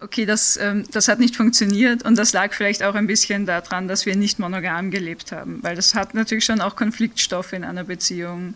okay, 0.00 0.26
das, 0.26 0.56
ähm, 0.56 0.84
das 0.92 1.08
hat 1.08 1.18
nicht 1.18 1.36
funktioniert 1.36 2.02
und 2.02 2.16
das 2.16 2.32
lag 2.32 2.52
vielleicht 2.52 2.82
auch 2.82 2.94
ein 2.94 3.06
bisschen 3.06 3.46
daran, 3.46 3.88
dass 3.88 4.06
wir 4.06 4.16
nicht 4.16 4.38
monogam 4.38 4.90
gelebt 4.90 5.32
haben, 5.32 5.62
weil 5.62 5.76
das 5.76 5.94
hat 5.94 6.14
natürlich 6.14 6.44
schon 6.44 6.60
auch 6.60 6.76
Konfliktstoffe 6.76 7.52
in 7.52 7.64
einer 7.64 7.84
Beziehung, 7.84 8.54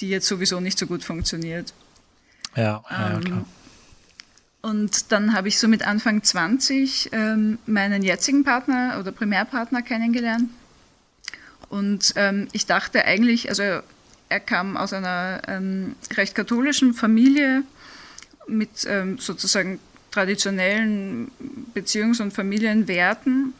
die 0.00 0.08
jetzt 0.08 0.26
sowieso 0.26 0.60
nicht 0.60 0.78
so 0.78 0.86
gut 0.86 1.04
funktioniert. 1.04 1.72
Ja, 2.54 2.82
ja, 2.90 3.14
ähm, 3.14 3.24
klar. 3.24 3.44
Und 4.62 5.12
dann 5.12 5.32
habe 5.32 5.46
ich 5.46 5.60
so 5.60 5.68
mit 5.68 5.86
Anfang 5.86 6.24
20 6.24 7.10
ähm, 7.12 7.58
meinen 7.66 8.02
jetzigen 8.02 8.42
Partner 8.42 8.96
oder 8.98 9.12
Primärpartner 9.12 9.82
kennengelernt. 9.82 10.50
Und 11.68 12.14
ähm, 12.16 12.48
ich 12.52 12.66
dachte 12.66 13.04
eigentlich, 13.04 13.48
also 13.48 13.62
er 13.62 14.40
kam 14.40 14.76
aus 14.76 14.92
einer 14.92 15.42
ähm, 15.46 15.94
recht 16.16 16.34
katholischen 16.34 16.94
Familie 16.94 17.62
mit 18.48 18.86
ähm, 18.88 19.18
sozusagen 19.18 19.78
traditionellen 20.16 21.30
Beziehungs- 21.74 22.22
und 22.22 22.32
Familienwerten. 22.32 23.52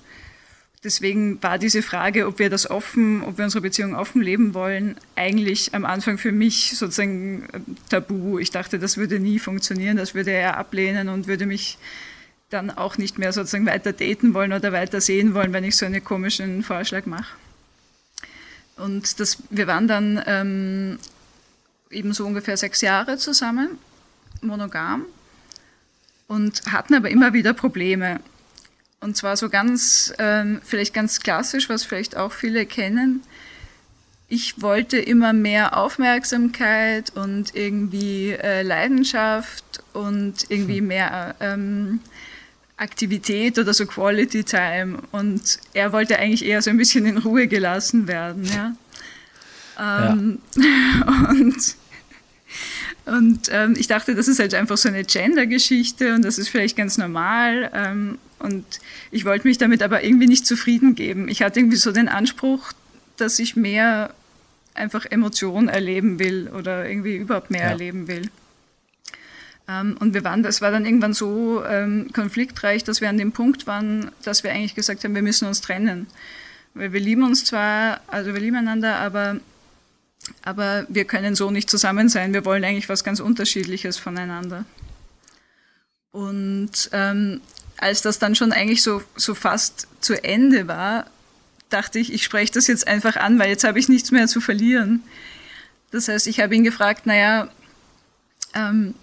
Deswegen 0.83 1.43
war 1.43 1.59
diese 1.59 1.83
Frage, 1.83 2.27
ob 2.27 2.39
wir 2.39 2.49
das 2.49 2.71
offen, 2.71 3.23
ob 3.23 3.37
wir 3.37 3.45
unsere 3.45 3.61
Beziehung 3.61 3.95
offen 3.95 4.23
leben 4.23 4.55
wollen, 4.55 4.97
eigentlich 5.17 5.75
am 5.75 5.85
Anfang 5.85 6.17
für 6.17 6.33
mich 6.33 6.79
sozusagen 6.79 7.43
äh, 7.53 7.61
tabu. 7.91 8.39
Ich 8.39 8.53
dachte, 8.53 8.79
das 8.79 8.97
würde 8.97 9.19
nie 9.19 9.39
funktionieren, 9.39 9.99
das 9.99 10.15
würde 10.15 10.31
er 10.31 10.57
ablehnen 10.57 11.09
und 11.11 11.27
würde 11.27 11.45
mich 11.45 11.77
dann 12.49 12.71
auch 12.71 12.97
nicht 12.97 13.19
mehr 13.19 13.33
sozusagen 13.33 13.67
weiter 13.67 13.93
daten 13.93 14.33
wollen 14.33 14.53
oder 14.53 14.73
weiter 14.73 15.01
sehen 15.01 15.35
wollen, 15.35 15.53
wenn 15.53 15.65
ich 15.65 15.77
so 15.77 15.85
einen 15.85 16.03
komischen 16.03 16.63
Vorschlag 16.63 17.05
mache. 17.05 17.35
Und 18.77 19.21
das, 19.21 19.39
wir 19.51 19.67
waren 19.67 19.89
dann 19.89 20.23
ähm, 20.27 20.99
eben 21.91 22.15
so 22.15 22.25
ungefähr 22.25 22.57
sechs 22.57 22.81
Jahre 22.81 23.19
zusammen, 23.19 23.79
monogam 24.41 25.05
und 26.29 26.63
hatten 26.71 26.95
aber 26.95 27.11
immer 27.11 27.33
wieder 27.33 27.53
Probleme. 27.53 28.21
Und 29.01 29.17
zwar 29.17 29.37
so 29.37 29.49
ganz, 29.49 30.13
ähm, 30.19 30.61
vielleicht 30.65 30.95
ganz 30.95 31.21
klassisch, 31.21 31.69
was 31.69 31.85
vielleicht 31.85 32.17
auch 32.17 32.33
viele 32.33 32.67
kennen. 32.67 33.23
Ich 34.29 34.61
wollte 34.61 34.99
immer 34.99 35.33
mehr 35.33 35.77
Aufmerksamkeit 35.77 37.13
und 37.15 37.55
irgendwie 37.55 38.33
äh, 38.33 38.63
Leidenschaft 38.63 39.85
und 39.93 40.51
irgendwie 40.51 40.79
hm. 40.79 40.87
mehr 40.87 41.37
ähm, 41.39 42.01
Aktivität 42.77 43.59
oder 43.59 43.73
so 43.73 43.87
Quality 43.87 44.45
Time. 44.45 44.99
Und 45.13 45.59
er 45.73 45.93
wollte 45.93 46.19
eigentlich 46.19 46.45
eher 46.45 46.61
so 46.61 46.71
ein 46.71 46.77
bisschen 46.77 47.07
in 47.07 47.19
Ruhe 47.19 47.47
gelassen 47.47 48.09
werden. 48.09 48.45
Ja? 48.45 48.73
Ähm, 49.79 50.39
ja. 50.57 51.29
Und 51.31 51.77
und 53.07 53.49
ähm, 53.53 53.75
ich 53.79 53.87
dachte, 53.87 54.15
das 54.15 54.27
ist 54.27 54.41
halt 54.41 54.53
einfach 54.55 54.77
so 54.77 54.89
eine 54.89 55.05
Gender-Geschichte 55.05 56.15
und 56.15 56.25
das 56.25 56.39
ist 56.39 56.49
vielleicht 56.49 56.77
ganz 56.77 56.99
normal. 56.99 57.71
Ähm, 57.73 58.19
und 58.41 58.65
ich 59.13 59.25
wollte 59.25 59.47
mich 59.47 59.59
damit 59.59 59.83
aber 59.83 60.03
irgendwie 60.05 60.27
nicht 60.27 60.45
zufrieden 60.45 60.95
geben. 60.97 61.29
Ich 61.29 61.43
hatte 61.43 61.61
irgendwie 61.61 61.77
so 61.77 61.93
den 61.93 62.09
Anspruch, 62.09 62.73
dass 63.17 63.39
ich 63.39 63.55
mehr 63.55 64.13
einfach 64.75 65.07
Emotionen 65.07 65.69
erleben 65.69 66.19
will 66.19 66.49
oder 66.49 66.89
irgendwie 66.89 67.17
überhaupt 67.17 67.51
mehr 67.51 67.63
ja. 67.63 67.71
erleben 67.71 68.09
will. 68.09 68.29
Ähm, 69.69 69.97
und 70.01 70.13
wir 70.13 70.25
waren, 70.25 70.43
das 70.43 70.61
war 70.61 70.71
dann 70.71 70.85
irgendwann 70.85 71.15
so 71.15 71.65
ähm, 71.65 72.11
konfliktreich, 72.13 72.85
dass 72.85 73.01
wir 73.01 73.09
an 73.09 73.19
dem 73.19 73.33
Punkt 73.33 73.67
waren, 73.69 74.11
dass 74.25 74.45
wir 74.45 74.53
eigentlich 74.53 74.75
gesagt 74.75 75.05
haben, 75.05 75.15
wir 75.15 75.23
müssen 75.23 75.47
uns 75.47 75.61
trennen. 75.61 76.07
Weil 76.75 76.93
wir 76.93 77.01
lieben 77.01 77.23
uns 77.23 77.45
zwar, 77.45 78.01
also 78.09 78.35
wir 78.35 78.41
lieben 78.41 78.57
einander, 78.57 78.97
aber, 78.97 79.41
aber 80.43 80.87
wir 80.89 81.05
können 81.05 81.35
so 81.35 81.51
nicht 81.51 81.71
zusammen 81.71 82.09
sein. 82.09 82.33
Wir 82.33 82.45
wollen 82.45 82.65
eigentlich 82.65 82.89
was 82.89 83.05
ganz 83.05 83.21
Unterschiedliches 83.21 83.99
voneinander. 83.99 84.65
Und 86.11 86.89
ähm, 86.93 87.41
als 87.77 88.03
das 88.03 88.19
dann 88.19 88.35
schon 88.35 88.53
eigentlich 88.53 88.83
so, 88.83 89.03
so 89.17 89.35
fast 89.35 89.87
zu 90.01 90.23
Ende 90.25 90.67
war, 90.67 91.07
dachte 91.69 91.99
ich, 91.99 92.13
ich 92.13 92.25
spreche 92.25 92.53
das 92.53 92.67
jetzt 92.67 92.87
einfach 92.87 93.17
an, 93.17 93.39
weil 93.39 93.51
jetzt 93.51 93.65
habe 93.65 93.79
ich 93.79 93.89
nichts 93.89 94.13
mehr 94.13 94.27
zu 94.27 94.41
verlieren. 94.41 95.03
Das 95.91 96.09
heißt, 96.09 96.27
ich 96.27 96.41
habe 96.41 96.55
ihn 96.55 96.65
gefragt, 96.65 97.07
naja, 97.07 97.49
ähm, 98.55 98.95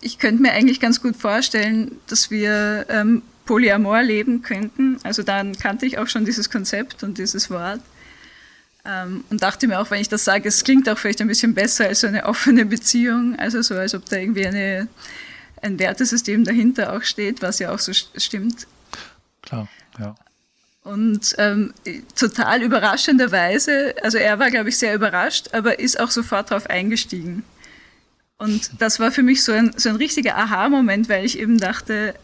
ich 0.00 0.18
könnte 0.18 0.42
mir 0.42 0.52
eigentlich 0.52 0.80
ganz 0.80 1.00
gut 1.00 1.16
vorstellen, 1.16 1.92
dass 2.08 2.30
wir 2.30 2.86
ähm, 2.88 3.22
Polyamor 3.46 4.02
leben 4.02 4.42
könnten. 4.42 4.98
Also 5.02 5.22
dann 5.22 5.56
kannte 5.56 5.86
ich 5.86 5.98
auch 5.98 6.08
schon 6.08 6.24
dieses 6.24 6.50
Konzept 6.50 7.02
und 7.02 7.18
dieses 7.18 7.50
Wort. 7.50 7.80
Ähm, 8.86 9.24
und 9.30 9.42
dachte 9.42 9.66
mir 9.66 9.80
auch, 9.80 9.90
wenn 9.90 10.00
ich 10.00 10.08
das 10.08 10.24
sage, 10.24 10.48
es 10.48 10.62
klingt 10.62 10.88
auch 10.88 10.98
vielleicht 10.98 11.20
ein 11.20 11.28
bisschen 11.28 11.54
besser 11.54 11.86
als 11.86 12.00
so 12.00 12.06
eine 12.06 12.26
offene 12.26 12.66
Beziehung. 12.66 13.36
Also 13.38 13.62
so, 13.62 13.74
als 13.74 13.94
ob 13.94 14.04
da 14.06 14.16
irgendwie 14.16 14.46
eine, 14.46 14.88
ein 15.62 15.78
Wertesystem 15.78 16.44
dahinter 16.44 16.92
auch 16.92 17.02
steht, 17.02 17.42
was 17.42 17.58
ja 17.58 17.72
auch 17.72 17.78
so 17.78 17.92
stimmt. 17.92 18.66
Klar, 19.42 19.68
ja. 19.98 20.14
Und 20.82 21.34
ähm, 21.38 21.72
total 22.14 22.62
überraschenderweise, 22.62 23.94
also 24.02 24.18
er 24.18 24.38
war, 24.38 24.50
glaube 24.50 24.68
ich, 24.68 24.76
sehr 24.76 24.94
überrascht, 24.94 25.48
aber 25.52 25.78
ist 25.78 25.98
auch 25.98 26.10
sofort 26.10 26.50
darauf 26.50 26.68
eingestiegen. 26.68 27.42
Und 28.36 28.82
das 28.82 29.00
war 29.00 29.10
für 29.10 29.22
mich 29.22 29.42
so 29.44 29.52
ein, 29.52 29.72
so 29.78 29.88
ein 29.88 29.96
richtiger 29.96 30.36
Aha-Moment, 30.36 31.08
weil 31.08 31.24
ich 31.24 31.38
eben 31.38 31.56
dachte, 31.56 32.14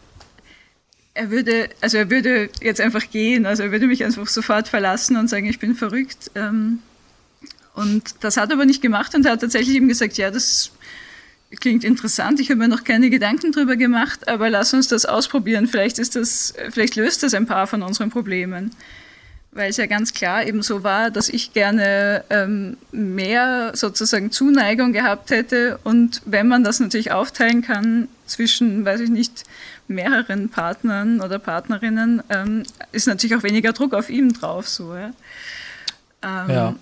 er 1.13 1.29
würde, 1.29 1.69
also 1.81 1.97
er 1.97 2.09
würde 2.09 2.49
jetzt 2.61 2.79
einfach 2.79 3.09
gehen, 3.09 3.45
also 3.45 3.63
er 3.63 3.71
würde 3.71 3.87
mich 3.87 4.03
einfach 4.03 4.27
sofort 4.27 4.67
verlassen 4.67 5.17
und 5.17 5.29
sagen, 5.29 5.45
ich 5.45 5.59
bin 5.59 5.75
verrückt. 5.75 6.31
Ähm, 6.35 6.79
und 7.73 8.15
das 8.21 8.37
hat 8.37 8.49
er 8.49 8.55
aber 8.55 8.65
nicht 8.65 8.81
gemacht 8.81 9.13
und 9.15 9.25
er 9.25 9.33
hat 9.33 9.41
tatsächlich 9.41 9.75
eben 9.75 9.87
gesagt, 9.87 10.17
ja, 10.17 10.31
das 10.31 10.71
klingt 11.59 11.83
interessant, 11.83 12.39
ich 12.39 12.49
habe 12.49 12.59
mir 12.59 12.67
noch 12.67 12.83
keine 12.83 13.09
Gedanken 13.09 13.51
drüber 13.51 13.75
gemacht, 13.75 14.27
aber 14.27 14.49
lass 14.49 14.73
uns 14.73 14.87
das 14.87 15.05
ausprobieren. 15.05 15.67
Vielleicht 15.67 15.99
ist 15.99 16.15
das, 16.15 16.53
vielleicht 16.69 16.95
löst 16.95 17.23
das 17.23 17.33
ein 17.33 17.45
paar 17.45 17.67
von 17.67 17.81
unseren 17.81 18.09
Problemen. 18.09 18.71
Weil 19.53 19.69
es 19.69 19.75
ja 19.75 19.85
ganz 19.85 20.13
klar 20.13 20.47
eben 20.47 20.61
so 20.61 20.83
war, 20.85 21.11
dass 21.11 21.27
ich 21.27 21.51
gerne 21.51 22.23
ähm, 22.29 22.77
mehr 22.93 23.73
sozusagen 23.75 24.31
Zuneigung 24.31 24.93
gehabt 24.93 25.29
hätte. 25.29 25.77
Und 25.83 26.21
wenn 26.23 26.47
man 26.47 26.63
das 26.63 26.79
natürlich 26.79 27.11
aufteilen 27.11 27.61
kann 27.61 28.07
zwischen, 28.27 28.85
weiß 28.85 29.01
ich 29.01 29.09
nicht, 29.09 29.43
mehreren 29.87 30.49
Partnern 30.49 31.21
oder 31.21 31.39
Partnerinnen, 31.39 32.23
ähm, 32.29 32.63
ist 32.91 33.07
natürlich 33.07 33.35
auch 33.35 33.43
weniger 33.43 33.73
Druck 33.73 33.93
auf 33.93 34.09
ihm 34.09 34.33
drauf. 34.33 34.67
So, 34.67 34.95
ja. 34.95 35.11
Ähm, 36.23 36.49
ja. 36.49 36.75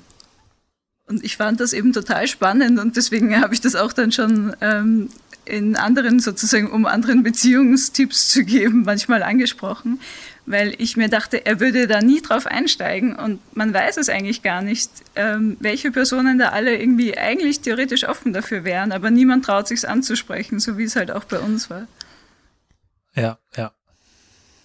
Und 1.08 1.24
ich 1.24 1.38
fand 1.38 1.60
das 1.60 1.74
eben 1.74 1.92
total 1.92 2.28
spannend 2.28 2.80
und 2.80 2.96
deswegen 2.96 3.42
habe 3.42 3.54
ich 3.54 3.62
das 3.62 3.76
auch 3.76 3.94
dann 3.94 4.12
schon 4.12 4.56
ähm, 4.62 5.10
in 5.50 5.76
anderen 5.76 6.20
sozusagen, 6.20 6.70
um 6.70 6.86
anderen 6.86 7.24
Beziehungstipps 7.24 8.30
zu 8.30 8.44
geben, 8.44 8.84
manchmal 8.84 9.24
angesprochen, 9.24 10.00
weil 10.46 10.76
ich 10.78 10.98
mir 10.98 11.10
dachte, 11.10 11.46
er 11.46 11.60
würde 11.60 11.88
da 11.88 12.02
nie 12.02 12.22
drauf 12.22 12.46
einsteigen 12.46 13.16
und 13.16 13.40
man 13.56 13.74
weiß 13.74 13.98
es 13.98 14.10
eigentlich 14.10 14.44
gar 14.44 14.62
nicht, 14.62 14.92
ähm, 15.16 15.58
welche 15.60 15.92
Personen 15.92 16.38
da 16.38 16.50
alle 16.50 16.78
irgendwie 16.78 17.18
eigentlich 17.18 17.62
theoretisch 17.62 18.08
offen 18.08 18.32
dafür 18.32 18.64
wären, 18.64 18.92
aber 18.92 19.10
niemand 19.10 19.46
traut 19.46 19.68
sich 19.68 19.88
anzusprechen, 19.88 20.60
so 20.60 20.78
wie 20.78 20.84
es 20.84 20.96
halt 20.96 21.12
auch 21.12 21.24
bei 21.24 21.40
uns 21.40 21.70
war. 21.70 21.88
Ja, 23.20 23.38
ja. 23.56 23.72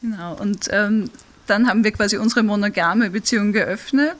Genau, 0.01 0.35
und 0.35 0.69
ähm, 0.71 1.11
dann 1.47 1.67
haben 1.69 1.85
wir 1.85 1.93
quasi 1.93 2.17
unsere 2.17 2.43
monogame 2.43 3.11
Beziehung 3.11 3.53
geöffnet 3.53 4.17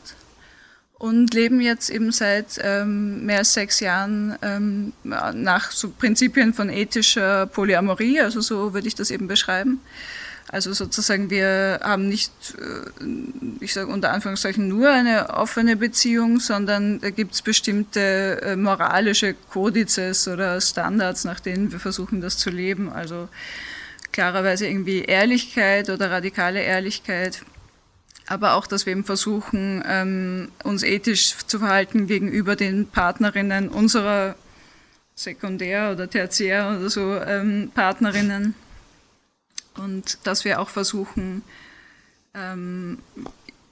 und 0.95 1.35
leben 1.35 1.61
jetzt 1.61 1.91
eben 1.91 2.13
seit 2.13 2.59
ähm, 2.63 3.27
mehr 3.27 3.39
als 3.39 3.53
sechs 3.53 3.81
Jahren 3.81 4.37
ähm, 4.43 4.93
nach 5.03 5.71
so 5.71 5.91
Prinzipien 5.91 6.55
von 6.55 6.71
ethischer 6.71 7.47
Polyamorie, 7.47 8.21
also 8.21 8.41
so 8.41 8.73
würde 8.73 8.89
ich 8.89 8.95
das 8.95 9.11
eben 9.11 9.29
beschreiben. 9.29 9.81
Also 10.49 10.73
sozusagen, 10.73 11.31
wir 11.31 11.81
haben 11.83 12.09
nicht, 12.09 12.31
äh, 12.59 13.05
ich 13.61 13.73
sage 13.73 13.91
unter 13.91 14.13
Anführungszeichen, 14.13 14.69
nur 14.69 14.91
eine 14.91 15.31
offene 15.31 15.77
Beziehung, 15.77 16.39
sondern 16.39 17.01
da 17.01 17.11
gibt 17.11 17.35
es 17.35 17.43
bestimmte 17.43 18.41
äh, 18.43 18.57
moralische 18.57 19.35
Kodizes 19.35 20.29
oder 20.29 20.61
Standards, 20.61 21.25
nach 21.25 21.41
denen 21.41 21.73
wir 21.73 21.81
versuchen, 21.81 22.21
das 22.21 22.39
zu 22.39 22.51
leben. 22.51 22.93
Also 22.93 23.29
klarerweise 24.15 24.67
irgendwie 24.67 25.03
Ehrlichkeit 25.03 25.91
oder 25.91 26.11
radikale 26.11 26.63
Ehrlichkeit 26.63 27.45
aber 28.27 28.55
auch, 28.55 28.67
dass 28.67 28.87
wir 28.87 28.93
eben 28.93 29.05
versuchen, 29.05 29.83
ähm, 29.87 30.51
uns 30.63 30.83
ethisch 30.83 31.37
zu 31.47 31.59
verhalten 31.59 32.07
gegenüber 32.07 32.57
den 32.57 32.87
Partnerinnen 32.87 33.69
unserer 33.69 34.37
Sekundär- 35.15 35.93
oder 35.93 36.09
Tertiär- 36.09 36.77
oder 36.79 36.91
so 36.91 37.17
ähm, 37.17 37.71
Partnerinnen. 37.75 38.55
Und 39.77 40.19
dass 40.25 40.45
wir 40.45 40.61
auch 40.61 40.71
versuchen, 40.71 41.43
ähm, 42.35 42.99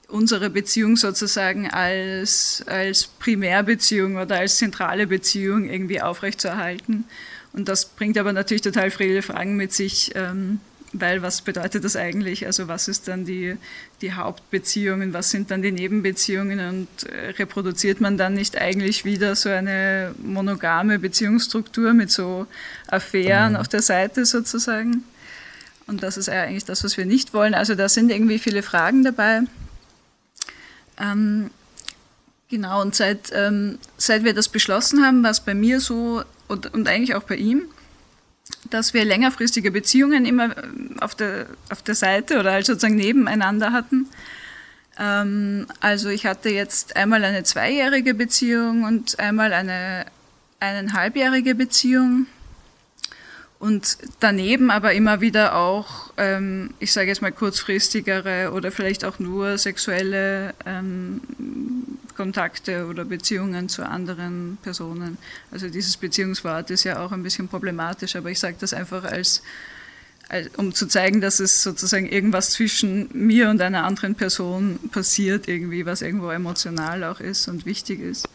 unsere 0.07 0.51
Beziehung 0.51 0.97
sozusagen 0.97 1.69
als, 1.71 2.63
als 2.67 3.07
Primärbeziehung 3.07 4.17
oder 4.17 4.37
als 4.37 4.57
zentrale 4.57 5.07
Beziehung 5.07 5.67
irgendwie 5.67 6.01
aufrechtzuerhalten. 6.01 7.05
Und 7.53 7.69
das 7.69 7.85
bringt 7.85 8.17
aber 8.17 8.33
natürlich 8.33 8.63
total 8.63 8.89
viele 8.91 9.21
Fragen 9.21 9.55
mit 9.55 9.73
sich, 9.73 10.11
ähm, 10.15 10.59
weil 10.91 11.21
was 11.21 11.41
bedeutet 11.41 11.83
das 11.83 11.95
eigentlich? 11.95 12.45
Also 12.45 12.67
was 12.67 12.87
ist 12.87 13.07
dann 13.07 13.25
die, 13.25 13.57
die 14.01 14.13
Hauptbeziehungen, 14.13 15.13
was 15.13 15.31
sind 15.31 15.49
dann 15.49 15.61
die 15.61 15.71
Nebenbeziehungen 15.71 16.59
und 16.59 17.09
äh, 17.09 17.29
reproduziert 17.29 17.99
man 17.99 18.17
dann 18.17 18.33
nicht 18.33 18.57
eigentlich 18.57 19.05
wieder 19.05 19.35
so 19.35 19.49
eine 19.49 20.13
monogame 20.21 20.99
Beziehungsstruktur 20.99 21.93
mit 21.93 22.11
so 22.11 22.47
Affären 22.87 23.53
mhm. 23.53 23.59
auf 23.59 23.67
der 23.67 23.81
Seite 23.81 24.25
sozusagen? 24.25 25.03
Und 25.85 26.03
das 26.03 26.17
ist 26.17 26.29
eigentlich 26.29 26.65
das, 26.65 26.83
was 26.83 26.97
wir 26.97 27.05
nicht 27.05 27.33
wollen. 27.33 27.53
Also 27.53 27.75
da 27.75 27.89
sind 27.89 28.11
irgendwie 28.11 28.39
viele 28.39 28.63
Fragen 28.63 29.03
dabei. 29.03 29.41
Ähm, 30.99 31.49
genau, 32.49 32.81
und 32.81 32.95
seit, 32.95 33.31
ähm, 33.33 33.79
seit 33.97 34.23
wir 34.23 34.33
das 34.33 34.47
beschlossen 34.47 35.03
haben, 35.03 35.23
war 35.23 35.31
es 35.31 35.41
bei 35.41 35.53
mir 35.53 35.79
so 35.79 36.23
und, 36.47 36.73
und 36.73 36.87
eigentlich 36.87 37.15
auch 37.15 37.23
bei 37.23 37.35
ihm, 37.35 37.63
dass 38.69 38.93
wir 38.93 39.05
längerfristige 39.05 39.71
Beziehungen 39.71 40.25
immer 40.25 40.57
ähm, 40.57 40.95
auf 40.99 41.15
der, 41.15 41.47
auf 41.69 41.81
der 41.81 41.95
Seite 41.95 42.39
oder 42.39 42.51
halt 42.51 42.65
sozusagen 42.65 42.95
nebeneinander 42.95 43.71
hatten. 43.71 44.07
Ähm, 44.99 45.67
also 45.79 46.09
ich 46.09 46.25
hatte 46.25 46.49
jetzt 46.49 46.95
einmal 46.95 47.23
eine 47.23 47.43
zweijährige 47.43 48.13
Beziehung 48.13 48.83
und 48.83 49.19
einmal 49.19 49.53
eine 49.53 50.05
eineinhalbjährige 50.59 51.55
Beziehung. 51.55 52.27
Und 53.59 53.97
daneben 54.19 54.71
aber 54.71 54.93
immer 54.93 55.21
wieder 55.21 55.55
auch, 55.55 56.11
ähm, 56.17 56.71
ich 56.79 56.91
sage 56.91 57.07
jetzt 57.07 57.21
mal 57.21 57.31
kurzfristigere 57.31 58.51
oder 58.51 58.71
vielleicht 58.71 59.05
auch 59.05 59.19
nur 59.19 59.57
sexuelle 59.57 60.53
ähm, 60.65 61.21
Kontakte 62.15 62.87
oder 62.87 63.05
Beziehungen 63.05 63.69
zu 63.69 63.85
anderen 63.87 64.57
Personen. 64.61 65.17
Also 65.51 65.69
dieses 65.69 65.97
Beziehungswort 65.97 66.69
ist 66.71 66.83
ja 66.83 67.03
auch 67.03 67.11
ein 67.11 67.23
bisschen 67.23 67.47
problematisch, 67.47 68.15
aber 68.15 68.31
ich 68.31 68.39
sage 68.39 68.55
das 68.59 68.73
einfach 68.73 69.03
als, 69.03 69.41
als, 70.29 70.49
um 70.57 70.73
zu 70.73 70.87
zeigen, 70.87 71.21
dass 71.21 71.39
es 71.39 71.63
sozusagen 71.63 72.07
irgendwas 72.07 72.51
zwischen 72.51 73.09
mir 73.13 73.49
und 73.49 73.61
einer 73.61 73.83
anderen 73.83 74.15
Person 74.15 74.79
passiert, 74.91 75.47
irgendwie, 75.47 75.85
was 75.85 76.01
irgendwo 76.01 76.29
emotional 76.29 77.03
auch 77.03 77.19
ist 77.19 77.47
und 77.47 77.65
wichtig 77.65 77.99
ist. 77.99 78.27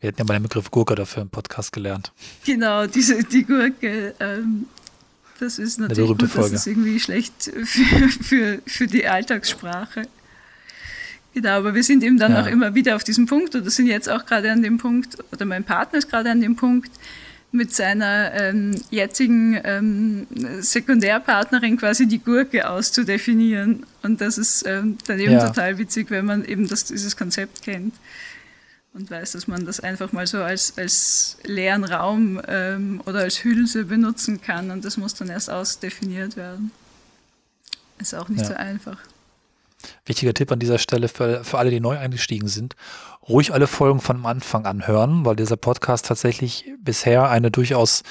Wir 0.00 0.08
hätten 0.08 0.18
ja 0.18 0.24
mal 0.24 0.34
den 0.34 0.42
Begriff 0.42 0.70
Gurke 0.70 0.94
dafür 0.94 1.22
im 1.22 1.30
Podcast 1.30 1.72
gelernt. 1.72 2.12
Genau, 2.44 2.86
diese, 2.86 3.24
die 3.24 3.44
Gurke. 3.44 4.14
Ähm, 4.20 4.66
das 5.40 5.58
ist 5.58 5.78
natürlich 5.78 6.06
gut, 6.06 6.22
das 6.22 6.52
ist 6.52 6.66
irgendwie 6.66 7.00
schlecht 7.00 7.34
für, 7.64 8.08
für, 8.08 8.58
für 8.66 8.86
die 8.86 9.06
Alltagssprache. 9.06 10.02
Genau, 11.36 11.50
aber 11.50 11.74
wir 11.74 11.82
sind 11.82 12.02
eben 12.02 12.16
dann 12.16 12.32
ja. 12.32 12.40
auch 12.40 12.46
immer 12.46 12.74
wieder 12.74 12.96
auf 12.96 13.04
diesem 13.04 13.26
Punkt 13.26 13.54
oder 13.54 13.68
sind 13.68 13.88
jetzt 13.88 14.08
auch 14.08 14.24
gerade 14.24 14.50
an 14.50 14.62
dem 14.62 14.78
Punkt, 14.78 15.18
oder 15.32 15.44
mein 15.44 15.64
Partner 15.64 15.98
ist 15.98 16.08
gerade 16.08 16.30
an 16.30 16.40
dem 16.40 16.56
Punkt, 16.56 16.90
mit 17.52 17.74
seiner 17.74 18.32
ähm, 18.32 18.74
jetzigen 18.90 19.60
ähm, 19.62 20.26
Sekundärpartnerin 20.60 21.76
quasi 21.76 22.06
die 22.06 22.20
Gurke 22.20 22.66
auszudefinieren. 22.66 23.84
Und 24.02 24.22
das 24.22 24.38
ist 24.38 24.66
ähm, 24.66 24.96
dann 25.06 25.20
eben 25.20 25.32
ja. 25.32 25.46
total 25.46 25.76
witzig, 25.76 26.10
wenn 26.10 26.24
man 26.24 26.42
eben 26.42 26.68
das, 26.68 26.86
dieses 26.86 27.18
Konzept 27.18 27.60
kennt 27.60 27.92
und 28.94 29.10
weiß, 29.10 29.32
dass 29.32 29.46
man 29.46 29.66
das 29.66 29.80
einfach 29.80 30.12
mal 30.12 30.26
so 30.26 30.38
als, 30.38 30.78
als 30.78 31.36
leeren 31.42 31.84
Raum 31.84 32.40
ähm, 32.48 33.02
oder 33.04 33.18
als 33.18 33.44
Hülse 33.44 33.84
benutzen 33.84 34.40
kann 34.40 34.70
und 34.70 34.86
das 34.86 34.96
muss 34.96 35.12
dann 35.12 35.28
erst 35.28 35.50
ausdefiniert 35.50 36.38
werden. 36.38 36.70
Ist 37.98 38.14
auch 38.14 38.30
nicht 38.30 38.40
ja. 38.40 38.46
so 38.46 38.54
einfach. 38.54 38.96
Wichtiger 40.04 40.34
Tipp 40.34 40.52
an 40.52 40.58
dieser 40.58 40.78
Stelle 40.78 41.08
für, 41.08 41.44
für 41.44 41.58
alle, 41.58 41.70
die 41.70 41.80
neu 41.80 41.98
eingestiegen 41.98 42.48
sind. 42.48 42.74
Ruhig 43.28 43.52
alle 43.52 43.66
Folgen 43.66 44.00
von 44.00 44.24
Anfang 44.24 44.66
an 44.66 44.86
hören, 44.86 45.24
weil 45.24 45.36
dieser 45.36 45.56
Podcast 45.56 46.06
tatsächlich 46.06 46.72
bisher 46.82 47.28
eine 47.28 47.50
durchaus 47.50 48.02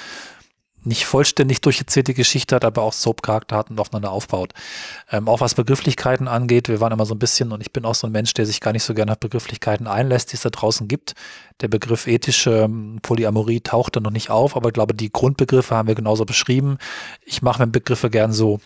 nicht 0.86 1.04
vollständig 1.04 1.60
durcherzählte 1.60 2.14
Geschichte 2.14 2.54
hat, 2.54 2.64
aber 2.64 2.82
auch 2.82 2.92
Soap-Charakter 2.92 3.56
hat 3.56 3.70
und 3.70 3.80
aufeinander 3.80 4.12
aufbaut. 4.12 4.52
Ähm, 5.10 5.28
auch 5.28 5.40
was 5.40 5.54
Begrifflichkeiten 5.54 6.28
angeht, 6.28 6.68
wir 6.68 6.80
waren 6.80 6.92
immer 6.92 7.06
so 7.06 7.14
ein 7.14 7.18
bisschen, 7.18 7.52
und 7.52 7.60
ich 7.60 7.72
bin 7.72 7.84
auch 7.84 7.94
so 7.94 8.06
ein 8.06 8.12
Mensch, 8.12 8.32
der 8.34 8.46
sich 8.46 8.60
gar 8.60 8.72
nicht 8.72 8.84
so 8.84 8.94
gerne 8.94 9.12
auf 9.12 9.18
Begrifflichkeiten 9.18 9.88
einlässt, 9.88 10.30
die 10.30 10.36
es 10.36 10.42
da 10.42 10.50
draußen 10.50 10.86
gibt. 10.86 11.14
Der 11.60 11.68
Begriff 11.68 12.06
ethische 12.06 12.62
ähm, 12.62 13.00
Polyamorie 13.02 13.60
tauchte 13.60 14.00
noch 14.00 14.12
nicht 14.12 14.30
auf, 14.30 14.56
aber 14.56 14.68
ich 14.68 14.74
glaube, 14.74 14.94
die 14.94 15.10
Grundbegriffe 15.10 15.74
haben 15.74 15.88
wir 15.88 15.96
genauso 15.96 16.24
beschrieben. 16.24 16.78
Ich 17.24 17.42
mache 17.42 17.62
mir 17.62 17.72
Begriffe 17.72 18.08
gern 18.08 18.32
so 18.32 18.60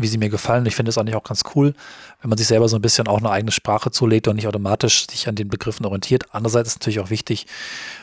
wie 0.00 0.06
sie 0.06 0.18
mir 0.18 0.28
gefallen. 0.28 0.66
Ich 0.66 0.76
finde 0.76 0.90
es 0.90 0.98
eigentlich 0.98 1.16
auch 1.16 1.24
ganz 1.24 1.42
cool, 1.54 1.74
wenn 2.20 2.28
man 2.28 2.38
sich 2.38 2.46
selber 2.46 2.68
so 2.68 2.76
ein 2.76 2.82
bisschen 2.82 3.08
auch 3.08 3.18
eine 3.18 3.30
eigene 3.30 3.52
Sprache 3.52 3.90
zulegt 3.90 4.28
und 4.28 4.36
nicht 4.36 4.46
automatisch 4.46 5.06
sich 5.08 5.28
an 5.28 5.34
den 5.34 5.48
Begriffen 5.48 5.86
orientiert. 5.86 6.24
Andererseits 6.32 6.68
ist 6.68 6.74
es 6.74 6.80
natürlich 6.80 7.00
auch 7.00 7.10
wichtig, 7.10 7.46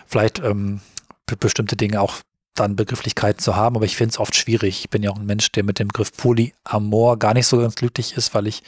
vielleicht 0.05 0.39
ähm, 0.39 0.81
bestimmte 1.39 1.75
Dinge 1.75 2.01
auch 2.01 2.15
dann 2.55 2.75
Begrifflichkeiten 2.75 3.39
zu 3.39 3.55
haben, 3.55 3.75
aber 3.75 3.85
ich 3.85 3.95
finde 3.95 4.13
es 4.13 4.19
oft 4.19 4.35
schwierig. 4.35 4.79
Ich 4.79 4.89
bin 4.89 5.03
ja 5.03 5.11
auch 5.11 5.17
ein 5.17 5.25
Mensch, 5.25 5.51
der 5.51 5.63
mit 5.63 5.79
dem 5.79 5.89
Begriff 5.89 6.11
Polyamor 6.15 7.17
gar 7.17 7.33
nicht 7.33 7.47
so 7.47 7.57
ganz 7.57 7.75
glücklich 7.75 8.17
ist, 8.17 8.33
weil 8.33 8.47
ich, 8.47 8.63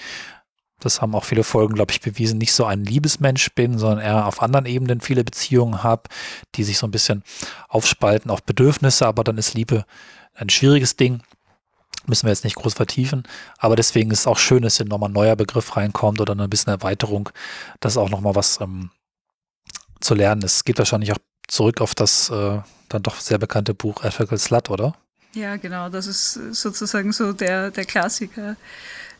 das 0.79 1.01
haben 1.01 1.15
auch 1.15 1.25
viele 1.25 1.43
Folgen, 1.43 1.73
glaube 1.73 1.91
ich, 1.91 2.01
bewiesen, 2.01 2.37
nicht 2.37 2.53
so 2.53 2.65
ein 2.65 2.83
Liebesmensch 2.83 3.49
bin, 3.55 3.77
sondern 3.77 3.99
eher 3.99 4.27
auf 4.27 4.41
anderen 4.41 4.65
Ebenen 4.65 5.01
viele 5.01 5.23
Beziehungen 5.23 5.83
habe, 5.83 6.03
die 6.55 6.63
sich 6.63 6.77
so 6.77 6.87
ein 6.87 6.91
bisschen 6.91 7.23
aufspalten 7.67 8.31
auf 8.31 8.43
Bedürfnisse, 8.43 9.07
aber 9.07 9.23
dann 9.23 9.37
ist 9.37 9.55
Liebe 9.55 9.85
ein 10.35 10.49
schwieriges 10.49 10.95
Ding. 10.95 11.21
Müssen 12.07 12.25
wir 12.25 12.31
jetzt 12.31 12.43
nicht 12.43 12.55
groß 12.55 12.73
vertiefen, 12.73 13.23
aber 13.57 13.75
deswegen 13.75 14.09
ist 14.11 14.21
es 14.21 14.27
auch 14.27 14.37
schön, 14.37 14.63
dass 14.63 14.77
hier 14.77 14.85
nochmal 14.85 15.09
ein 15.09 15.13
neuer 15.13 15.35
Begriff 15.35 15.75
reinkommt 15.75 16.21
oder 16.21 16.33
ein 16.35 16.49
bisschen 16.49 16.71
Erweiterung, 16.71 17.29
dass 17.81 17.97
auch 17.97 18.09
nochmal 18.09 18.35
was 18.35 18.59
ähm, 18.61 18.89
zu 19.99 20.15
lernen 20.15 20.41
ist. 20.41 20.55
Es 20.55 20.63
geht 20.63 20.77
wahrscheinlich 20.77 21.11
auch 21.11 21.19
zurück 21.47 21.81
auf 21.81 21.95
das 21.95 22.29
äh, 22.29 22.59
dann 22.89 23.03
doch 23.03 23.19
sehr 23.19 23.37
bekannte 23.37 23.73
Buch 23.73 24.03
Ethical 24.03 24.37
Slut, 24.37 24.69
oder? 24.69 24.95
Ja, 25.33 25.57
genau, 25.57 25.89
das 25.89 26.07
ist 26.07 26.33
sozusagen 26.33 27.11
so 27.11 27.33
der, 27.33 27.71
der 27.71 27.85
Klassiker. 27.85 28.55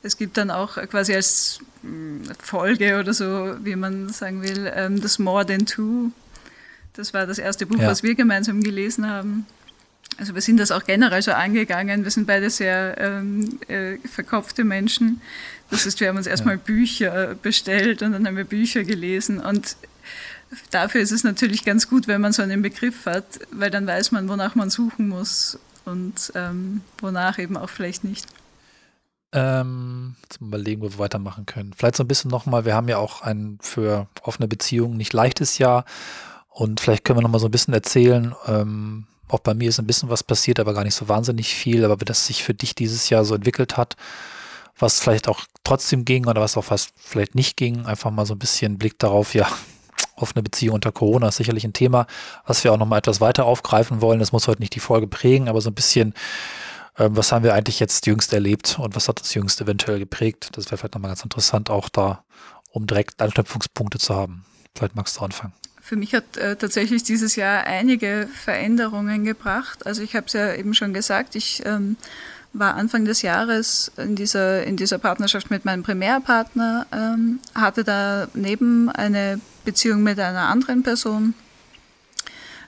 Es 0.01 0.17
gibt 0.17 0.38
dann 0.38 0.50
auch 0.50 0.75
quasi 0.89 1.13
als 1.13 1.59
hm, 1.81 2.24
Folge 2.41 3.00
oder 3.00 3.13
so, 3.13 3.55
wie 3.63 3.75
man 3.75 4.09
sagen 4.09 4.41
will, 4.41 4.71
ähm, 4.74 5.01
das 5.01 5.19
More 5.19 5.45
Than 5.45 5.65
Two. 5.65 6.12
Das 6.93 7.13
war 7.13 7.27
das 7.27 7.38
erste 7.38 7.65
Buch, 7.65 7.79
ja. 7.79 7.88
was 7.88 8.01
wir 8.01 8.15
gemeinsam 8.15 8.63
gelesen 8.63 9.09
haben. 9.09 9.45
Also 10.19 10.35
wir 10.35 10.41
sind 10.41 10.57
das 10.57 10.71
auch 10.71 10.83
generell 10.83 11.21
so 11.21 11.31
angegangen. 11.31 12.03
Wir 12.03 12.11
sind 12.11 12.27
beide 12.27 12.49
sehr 12.49 12.97
ähm, 12.99 13.57
äh, 13.69 13.97
verkopfte 14.05 14.65
Menschen. 14.65 15.21
Das 15.71 15.85
heißt, 15.85 16.01
wir 16.01 16.09
haben 16.09 16.17
uns 16.17 16.27
erstmal 16.27 16.55
ja. 16.55 16.61
Bücher 16.63 17.35
bestellt 17.35 18.01
und 18.01 18.11
dann 18.11 18.27
haben 18.27 18.35
wir 18.35 18.43
Bücher 18.43 18.83
gelesen. 18.83 19.39
Und 19.39 19.77
dafür 20.71 20.99
ist 20.99 21.11
es 21.11 21.23
natürlich 21.23 21.63
ganz 21.63 21.89
gut, 21.89 22.07
wenn 22.07 22.19
man 22.19 22.33
so 22.33 22.41
einen 22.41 22.61
Begriff 22.61 23.05
hat, 23.05 23.39
weil 23.51 23.71
dann 23.71 23.88
weiß 23.88 24.11
man, 24.11 24.27
wonach 24.27 24.55
man 24.55 24.69
suchen 24.69 25.07
muss 25.07 25.57
und 25.85 26.33
ähm, 26.35 26.81
wonach 26.99 27.39
eben 27.39 27.55
auch 27.55 27.69
vielleicht 27.69 28.03
nicht. 28.03 28.27
Ähm, 29.31 30.15
mal 30.39 30.48
überlegen, 30.48 30.81
wo 30.81 30.91
wir 30.91 31.00
weitermachen 31.00 31.46
können. 31.46 31.72
Vielleicht 31.74 31.96
so 31.96 32.03
ein 32.03 32.07
bisschen 32.07 32.29
nochmal, 32.29 32.65
wir 32.65 32.75
haben 32.75 32.89
ja 32.89 32.98
auch 32.98 33.22
ein 33.22 33.57
für 33.61 34.07
offene 34.22 34.50
Beziehungen 34.50 34.98
nicht 34.98 35.13
leichtes 35.13 35.59
Jahr 35.59 35.85
und 36.50 36.81
vielleicht 36.81 37.05
können 37.05 37.20
wir 37.20 37.24
nochmal 37.24 37.39
so 37.39 37.48
ein 37.48 37.51
bisschen 37.51 37.74
erzählen, 37.74 38.35
ähm, 38.48 39.05
auch 39.29 39.39
bei 39.39 39.53
mir 39.53 39.70
ist 39.70 39.79
ein 39.79 39.87
bisschen 39.87 40.09
was 40.09 40.24
passiert, 40.24 40.59
aber 40.59 40.74
gar 40.74 40.83
nicht 40.83 40.96
so 40.96 41.07
wahnsinnig 41.07 41.53
viel, 41.53 41.85
aber 41.85 41.96
das 41.98 42.25
sich 42.25 42.44
für 42.44 42.53
dich 42.53 42.75
dieses 42.75 43.09
Jahr 43.09 43.24
so 43.25 43.35
entwickelt 43.35 43.77
hat, 43.77 43.96
was 44.77 45.00
vielleicht 45.00 45.27
auch 45.27 45.42
trotzdem 45.63 46.05
ging 46.05 46.25
oder 46.25 46.42
was 46.42 46.57
auch 46.57 46.65
fast 46.65 46.92
vielleicht 46.98 47.35
nicht 47.35 47.57
ging, 47.57 47.85
einfach 47.85 48.11
mal 48.11 48.25
so 48.25 48.33
ein 48.33 48.39
bisschen 48.39 48.77
Blick 48.77 48.98
darauf, 49.00 49.33
ja, 49.33 49.48
offene 50.15 50.44
Beziehung 50.44 50.75
unter 50.75 50.92
Corona 50.92 51.29
ist 51.29 51.37
sicherlich 51.37 51.63
ein 51.63 51.74
Thema, 51.74 52.07
was 52.46 52.63
wir 52.63 52.74
auch 52.74 52.77
nochmal 52.77 53.00
etwas 53.00 53.22
weiter 53.22 53.46
aufgreifen 53.46 54.01
wollen. 54.01 54.20
Das 54.20 54.31
muss 54.31 54.48
heute 54.48 54.61
nicht 54.61 54.75
die 54.75 54.79
Folge 54.79 55.07
prägen, 55.07 55.48
aber 55.48 55.61
so 55.61 55.70
ein 55.70 55.75
bisschen, 55.75 56.13
ähm, 56.98 57.15
was 57.15 57.31
haben 57.31 57.44
wir 57.44 57.53
eigentlich 57.53 57.79
jetzt 57.79 58.05
jüngst 58.05 58.33
erlebt 58.33 58.77
und 58.79 58.96
was 58.96 59.07
hat 59.07 59.20
uns 59.20 59.33
jüngst 59.33 59.61
eventuell 59.61 60.00
geprägt? 60.00 60.50
Das 60.53 60.65
wäre 60.65 60.77
vielleicht 60.77 60.96
nochmal 60.96 61.11
ganz 61.11 61.24
interessant, 61.24 61.70
auch 61.70 61.89
da, 61.89 62.24
um 62.72 62.87
direkt 62.87 63.22
Anknüpfungspunkte 63.22 64.00
zu 64.00 64.15
haben. 64.15 64.46
Vielleicht 64.75 64.96
magst 64.96 65.18
du 65.18 65.22
anfangen. 65.22 65.53
Für 65.89 65.95
mich 65.95 66.13
hat 66.13 66.37
äh, 66.37 66.55
tatsächlich 66.55 67.01
dieses 67.01 67.35
Jahr 67.35 67.63
einige 67.63 68.29
Veränderungen 68.31 69.23
gebracht. 69.23 69.87
Also 69.87 70.03
ich 70.03 70.15
habe 70.15 70.27
es 70.27 70.33
ja 70.33 70.53
eben 70.53 70.75
schon 70.75 70.93
gesagt, 70.93 71.33
ich 71.33 71.63
ähm, 71.65 71.97
war 72.53 72.75
Anfang 72.75 73.05
des 73.05 73.23
Jahres 73.23 73.91
in 73.97 74.15
dieser, 74.15 74.63
in 74.65 74.77
dieser 74.77 74.99
Partnerschaft 74.99 75.49
mit 75.49 75.65
meinem 75.65 75.81
Primärpartner, 75.81 76.85
ähm, 76.91 77.39
hatte 77.55 77.83
daneben 77.83 78.91
eine 78.91 79.41
Beziehung 79.65 80.03
mit 80.03 80.19
einer 80.19 80.49
anderen 80.49 80.83
Person, 80.83 81.33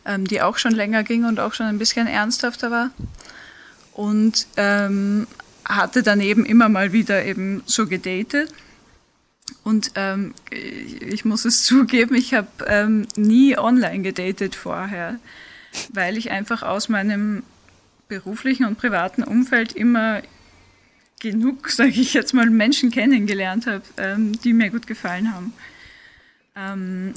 ähm, 0.03 0.25
die 0.25 0.41
auch 0.41 0.57
schon 0.57 0.71
länger 0.71 1.03
ging 1.03 1.25
und 1.25 1.39
auch 1.39 1.53
schon 1.53 1.67
ein 1.67 1.77
bisschen 1.77 2.07
ernsthafter 2.07 2.71
war. 2.71 2.89
Und 3.93 4.47
ähm, 4.57 5.27
hatte 5.63 6.01
daneben 6.01 6.43
immer 6.43 6.69
mal 6.69 6.91
wieder 6.91 7.23
eben 7.23 7.61
so 7.67 7.85
gedatet. 7.85 8.51
Und 9.63 9.91
ähm, 9.95 10.33
ich 10.51 11.25
muss 11.25 11.45
es 11.45 11.63
zugeben, 11.65 12.15
ich 12.15 12.33
habe 12.33 12.47
ähm, 12.67 13.07
nie 13.15 13.57
online 13.57 14.03
gedatet 14.03 14.55
vorher, 14.55 15.19
weil 15.93 16.17
ich 16.17 16.31
einfach 16.31 16.63
aus 16.63 16.89
meinem 16.89 17.43
beruflichen 18.07 18.65
und 18.65 18.77
privaten 18.77 19.23
Umfeld 19.23 19.73
immer 19.73 20.21
genug, 21.19 21.69
sage 21.71 21.89
ich 21.89 22.13
jetzt 22.13 22.33
mal, 22.33 22.49
Menschen 22.49 22.91
kennengelernt 22.91 23.67
habe, 23.67 23.83
ähm, 23.97 24.33
die 24.41 24.53
mir 24.53 24.69
gut 24.69 24.87
gefallen 24.87 25.33
haben. 25.33 25.53
Ähm, 26.55 27.13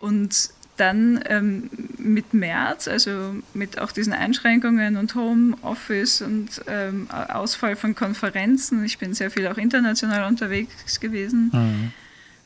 und 0.00 0.50
dann 0.80 1.20
ähm, 1.26 1.70
mit 1.98 2.34
März, 2.34 2.88
also 2.88 3.34
mit 3.54 3.78
auch 3.78 3.92
diesen 3.92 4.12
Einschränkungen 4.12 4.96
und 4.96 5.14
Homeoffice 5.14 6.22
und 6.22 6.62
ähm, 6.66 7.08
Ausfall 7.10 7.76
von 7.76 7.94
Konferenzen, 7.94 8.84
ich 8.84 8.98
bin 8.98 9.14
sehr 9.14 9.30
viel 9.30 9.46
auch 9.48 9.58
international 9.58 10.26
unterwegs 10.28 11.00
gewesen, 11.00 11.50
mhm. 11.52 11.92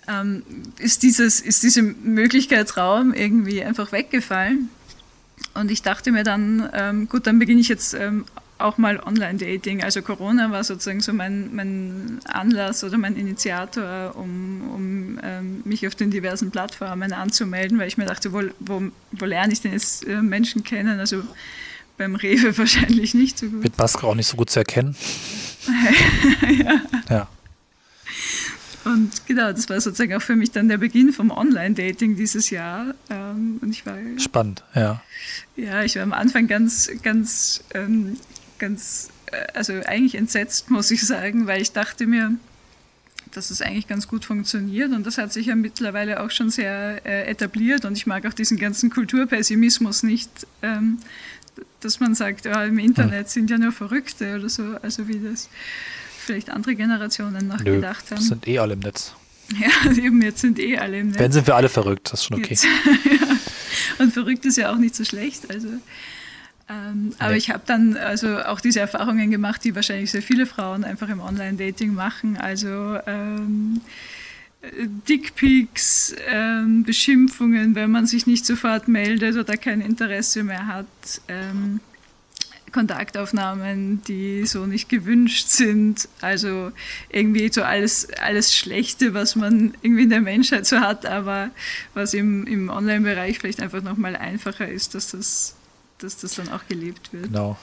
ähm, 0.08 0.42
ist, 0.78 1.02
dieses, 1.02 1.40
ist 1.40 1.62
diese 1.62 1.82
Möglichkeitsraum 1.82 3.14
irgendwie 3.14 3.62
einfach 3.62 3.92
weggefallen. 3.92 4.68
Und 5.54 5.70
ich 5.70 5.82
dachte 5.82 6.12
mir 6.12 6.24
dann, 6.24 6.68
ähm, 6.72 7.08
gut, 7.08 7.26
dann 7.26 7.38
beginne 7.38 7.60
ich 7.60 7.68
jetzt 7.68 7.94
ähm, 7.94 8.24
auch 8.64 8.78
mal 8.78 9.00
Online-Dating. 9.00 9.82
Also 9.82 10.02
Corona 10.02 10.50
war 10.50 10.64
sozusagen 10.64 11.00
so 11.00 11.12
mein, 11.12 11.54
mein 11.54 12.20
Anlass 12.24 12.84
oder 12.84 12.98
mein 12.98 13.16
Initiator, 13.16 14.16
um, 14.16 14.70
um 14.74 15.20
ähm, 15.22 15.62
mich 15.64 15.86
auf 15.86 15.94
den 15.94 16.10
diversen 16.10 16.50
Plattformen 16.50 17.12
anzumelden, 17.12 17.78
weil 17.78 17.88
ich 17.88 17.98
mir 17.98 18.06
dachte, 18.06 18.32
wo, 18.32 18.42
wo, 18.60 18.82
wo 19.12 19.24
lerne 19.24 19.52
ich 19.52 19.60
denn 19.60 19.72
jetzt 19.72 20.06
äh, 20.06 20.22
Menschen 20.22 20.64
kennen? 20.64 21.00
Also 21.00 21.22
beim 21.96 22.14
Rewe 22.14 22.56
wahrscheinlich 22.58 23.14
nicht 23.14 23.38
so 23.38 23.46
gut. 23.46 23.62
Mit 23.62 23.78
Maske 23.78 24.06
auch 24.06 24.14
nicht 24.14 24.28
so 24.28 24.36
gut 24.36 24.50
zu 24.50 24.58
erkennen. 24.58 24.96
ja. 26.64 26.80
ja. 27.08 27.28
Und 28.84 29.26
genau, 29.26 29.52
das 29.52 29.68
war 29.68 29.80
sozusagen 29.80 30.14
auch 30.14 30.22
für 30.22 30.34
mich 30.34 30.50
dann 30.50 30.68
der 30.68 30.78
Beginn 30.78 31.12
vom 31.12 31.30
Online-Dating 31.30 32.16
dieses 32.16 32.50
Jahr. 32.50 32.94
Ähm, 33.10 33.58
und 33.62 33.70
ich 33.70 33.86
war 33.86 33.96
spannend, 34.18 34.64
ja. 34.74 35.00
Ja, 35.56 35.84
ich 35.84 35.94
war 35.96 36.02
am 36.02 36.12
Anfang 36.12 36.48
ganz, 36.48 36.90
ganz, 37.02 37.62
ähm, 37.74 38.16
ganz, 38.62 39.10
äh, 39.26 39.36
also 39.54 39.72
eigentlich 39.84 40.14
entsetzt, 40.14 40.70
muss 40.70 40.90
ich 40.90 41.04
sagen, 41.04 41.46
weil 41.46 41.60
ich 41.60 41.72
dachte 41.72 42.06
mir, 42.06 42.32
dass 43.32 43.50
es 43.50 43.60
eigentlich 43.60 43.88
ganz 43.88 44.06
gut 44.06 44.24
funktioniert 44.24 44.92
und 44.92 45.04
das 45.06 45.18
hat 45.18 45.32
sich 45.32 45.46
ja 45.46 45.56
mittlerweile 45.56 46.22
auch 46.22 46.30
schon 46.30 46.50
sehr 46.50 47.04
äh, 47.04 47.28
etabliert 47.28 47.84
und 47.84 47.96
ich 47.96 48.06
mag 48.06 48.24
auch 48.26 48.34
diesen 48.34 48.58
ganzen 48.58 48.90
Kulturpessimismus 48.90 50.02
nicht, 50.04 50.30
ähm, 50.62 50.98
dass 51.80 51.98
man 51.98 52.14
sagt, 52.14 52.44
ja, 52.44 52.64
im 52.64 52.78
Internet 52.78 53.28
sind 53.28 53.50
ja 53.50 53.58
nur 53.58 53.72
Verrückte 53.72 54.36
oder 54.36 54.48
so, 54.48 54.76
also 54.80 55.08
wie 55.08 55.18
das 55.18 55.48
vielleicht 56.24 56.50
andere 56.50 56.76
Generationen 56.76 57.48
noch 57.48 57.60
Nö, 57.64 57.76
gedacht 57.76 58.10
haben. 58.10 58.20
sind 58.20 58.46
eh 58.46 58.58
alle 58.58 58.74
im 58.74 58.80
Netz. 58.80 59.14
Ja, 59.60 59.92
eben, 59.92 60.22
jetzt 60.22 60.40
sind 60.40 60.58
eh 60.58 60.78
alle 60.78 61.00
im 61.00 61.08
Netz. 61.08 61.18
Wenn 61.18 61.32
sind 61.32 61.46
wir 61.46 61.56
alle 61.56 61.68
verrückt, 61.68 62.10
das 62.10 62.20
ist 62.20 62.26
schon 62.26 62.38
okay. 62.38 62.54
Jetzt, 62.54 62.64
ja. 63.04 63.36
Und 63.98 64.14
verrückt 64.14 64.46
ist 64.46 64.56
ja 64.56 64.72
auch 64.72 64.78
nicht 64.78 64.94
so 64.94 65.04
schlecht. 65.04 65.50
Also, 65.50 65.68
ähm, 66.72 67.12
aber 67.18 67.36
ich 67.36 67.50
habe 67.50 67.62
dann 67.66 67.96
also 67.96 68.38
auch 68.38 68.60
diese 68.60 68.80
Erfahrungen 68.80 69.30
gemacht, 69.30 69.64
die 69.64 69.74
wahrscheinlich 69.74 70.10
sehr 70.10 70.22
viele 70.22 70.46
Frauen 70.46 70.84
einfach 70.84 71.08
im 71.08 71.20
Online-Dating 71.20 71.92
machen. 71.92 72.36
Also 72.36 72.98
ähm, 73.06 73.80
Dickpics, 75.08 76.14
ähm, 76.28 76.84
Beschimpfungen, 76.84 77.74
wenn 77.74 77.90
man 77.90 78.06
sich 78.06 78.26
nicht 78.26 78.46
sofort 78.46 78.88
meldet 78.88 79.36
oder 79.36 79.56
kein 79.56 79.80
Interesse 79.80 80.44
mehr 80.44 80.66
hat. 80.66 80.86
Ähm, 81.28 81.80
Kontaktaufnahmen, 82.70 84.02
die 84.04 84.46
so 84.46 84.64
nicht 84.64 84.88
gewünscht 84.88 85.48
sind. 85.48 86.08
Also 86.22 86.72
irgendwie 87.10 87.52
so 87.52 87.62
alles, 87.62 88.08
alles 88.14 88.56
Schlechte, 88.56 89.12
was 89.12 89.36
man 89.36 89.74
irgendwie 89.82 90.04
in 90.04 90.10
der 90.10 90.22
Menschheit 90.22 90.66
so 90.66 90.80
hat, 90.80 91.04
aber 91.04 91.50
was 91.92 92.14
im, 92.14 92.46
im 92.46 92.70
Online-Bereich 92.70 93.38
vielleicht 93.38 93.60
einfach 93.60 93.82
nochmal 93.82 94.16
einfacher 94.16 94.68
ist, 94.68 94.94
dass 94.94 95.10
das, 95.10 95.54
dass 96.02 96.18
das 96.18 96.34
dann 96.34 96.48
auch 96.50 96.66
gelebt 96.68 97.12
wird. 97.12 97.24
Genau. 97.24 97.56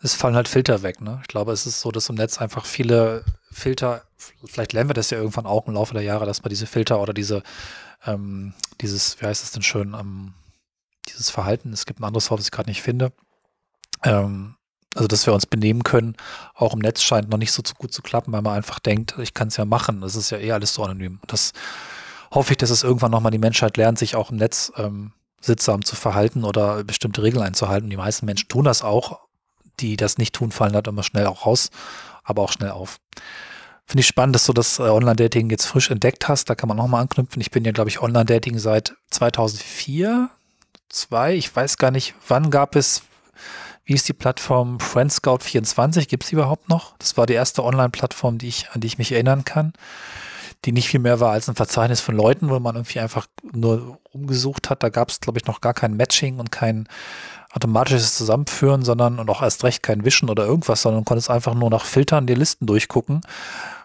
Es 0.00 0.14
fallen 0.14 0.34
halt 0.34 0.48
Filter 0.48 0.82
weg, 0.82 1.00
ne? 1.00 1.20
Ich 1.22 1.28
glaube, 1.28 1.52
es 1.52 1.66
ist 1.66 1.80
so, 1.80 1.92
dass 1.92 2.08
im 2.08 2.16
Netz 2.16 2.38
einfach 2.38 2.64
viele 2.64 3.24
Filter, 3.52 4.02
vielleicht 4.44 4.72
lernen 4.72 4.90
wir 4.90 4.94
das 4.94 5.10
ja 5.10 5.18
irgendwann 5.18 5.46
auch 5.46 5.66
im 5.68 5.74
Laufe 5.74 5.94
der 5.94 6.02
Jahre, 6.02 6.26
dass 6.26 6.42
man 6.42 6.50
diese 6.50 6.66
Filter 6.66 7.00
oder 7.00 7.12
diese, 7.12 7.42
ähm, 8.04 8.52
dieses, 8.80 9.20
wie 9.20 9.26
heißt 9.26 9.44
es 9.44 9.52
denn 9.52 9.62
schön, 9.62 9.94
ähm, 9.94 10.34
dieses 11.08 11.30
Verhalten, 11.30 11.72
es 11.72 11.86
gibt 11.86 12.00
ein 12.00 12.04
anderes 12.04 12.30
Wort, 12.30 12.40
das 12.40 12.46
ich 12.46 12.52
gerade 12.52 12.68
nicht 12.68 12.82
finde, 12.82 13.12
ähm, 14.02 14.56
also 14.94 15.08
dass 15.08 15.26
wir 15.26 15.32
uns 15.32 15.46
benehmen 15.46 15.84
können, 15.84 16.16
auch 16.54 16.74
im 16.74 16.80
Netz 16.80 17.02
scheint 17.02 17.30
noch 17.30 17.38
nicht 17.38 17.52
so 17.52 17.62
gut 17.78 17.92
zu 17.92 18.02
klappen, 18.02 18.32
weil 18.32 18.42
man 18.42 18.56
einfach 18.56 18.78
denkt, 18.78 19.16
ich 19.18 19.34
kann 19.34 19.48
es 19.48 19.56
ja 19.56 19.64
machen. 19.64 20.02
Das 20.02 20.16
ist 20.16 20.30
ja 20.30 20.38
eh 20.38 20.52
alles 20.52 20.74
so 20.74 20.84
anonym. 20.84 21.20
Das 21.26 21.52
hoffe 22.30 22.52
ich, 22.52 22.58
dass 22.58 22.70
es 22.70 22.82
irgendwann 22.82 23.10
nochmal 23.10 23.32
die 23.32 23.38
Menschheit 23.38 23.76
lernt, 23.76 23.98
sich 23.98 24.16
auch 24.16 24.30
im 24.30 24.36
Netz 24.36 24.72
ähm, 24.76 25.12
sittsam 25.42 25.84
zu 25.84 25.96
verhalten 25.96 26.44
oder 26.44 26.84
bestimmte 26.84 27.22
Regeln 27.22 27.42
einzuhalten. 27.42 27.90
Die 27.90 27.96
meisten 27.96 28.24
Menschen 28.24 28.48
tun 28.48 28.64
das 28.64 28.82
auch. 28.82 29.20
Die 29.80 29.96
das 29.96 30.18
nicht 30.18 30.34
tun, 30.34 30.52
fallen 30.52 30.74
halt 30.74 30.86
immer 30.86 31.02
schnell 31.02 31.26
auch 31.26 31.44
raus, 31.44 31.70
aber 32.24 32.42
auch 32.42 32.52
schnell 32.52 32.70
auf. 32.70 32.98
Finde 33.84 34.00
ich 34.00 34.06
spannend, 34.06 34.34
dass 34.34 34.46
du 34.46 34.52
das 34.52 34.78
äh, 34.78 34.82
Online-Dating 34.82 35.50
jetzt 35.50 35.66
frisch 35.66 35.90
entdeckt 35.90 36.28
hast. 36.28 36.48
Da 36.48 36.54
kann 36.54 36.68
man 36.68 36.76
nochmal 36.76 37.02
anknüpfen. 37.02 37.40
Ich 37.40 37.50
bin 37.50 37.64
ja, 37.64 37.72
glaube 37.72 37.90
ich, 37.90 38.00
Online-Dating 38.00 38.58
seit 38.58 38.94
2004, 39.10 40.30
2. 40.88 41.34
Ich 41.34 41.54
weiß 41.54 41.78
gar 41.78 41.90
nicht, 41.90 42.14
wann 42.28 42.50
gab 42.50 42.76
es, 42.76 43.02
wie 43.84 43.94
ist 43.94 44.08
die 44.08 44.12
Plattform 44.12 44.76
FriendScout24? 44.76 46.06
Gibt 46.06 46.22
es 46.22 46.28
die 46.28 46.36
überhaupt 46.36 46.68
noch? 46.68 46.96
Das 46.98 47.16
war 47.16 47.26
die 47.26 47.34
erste 47.34 47.64
Online-Plattform, 47.64 48.38
die 48.38 48.48
ich, 48.48 48.70
an 48.70 48.80
die 48.80 48.86
ich 48.86 48.98
mich 48.98 49.10
erinnern 49.10 49.44
kann 49.44 49.72
die 50.64 50.72
nicht 50.72 50.88
viel 50.88 51.00
mehr 51.00 51.20
war 51.20 51.32
als 51.32 51.48
ein 51.48 51.56
Verzeichnis 51.56 52.00
von 52.00 52.14
Leuten, 52.14 52.48
wo 52.48 52.58
man 52.60 52.76
irgendwie 52.76 53.00
einfach 53.00 53.26
nur 53.52 53.98
umgesucht 54.12 54.70
hat. 54.70 54.82
Da 54.82 54.90
gab 54.90 55.10
es, 55.10 55.20
glaube 55.20 55.38
ich, 55.38 55.46
noch 55.46 55.60
gar 55.60 55.74
kein 55.74 55.96
Matching 55.96 56.38
und 56.38 56.52
kein 56.52 56.88
automatisches 57.52 58.14
Zusammenführen, 58.16 58.82
sondern 58.82 59.18
und 59.18 59.28
auch 59.28 59.42
erst 59.42 59.64
recht 59.64 59.82
kein 59.82 60.04
Wischen 60.04 60.30
oder 60.30 60.46
irgendwas, 60.46 60.82
sondern 60.82 61.04
konnte 61.04 61.18
es 61.18 61.30
einfach 61.30 61.54
nur 61.54 61.70
nach 61.70 61.84
Filtern 61.84 62.26
die 62.26 62.34
Listen 62.34 62.66
durchgucken. 62.66 63.20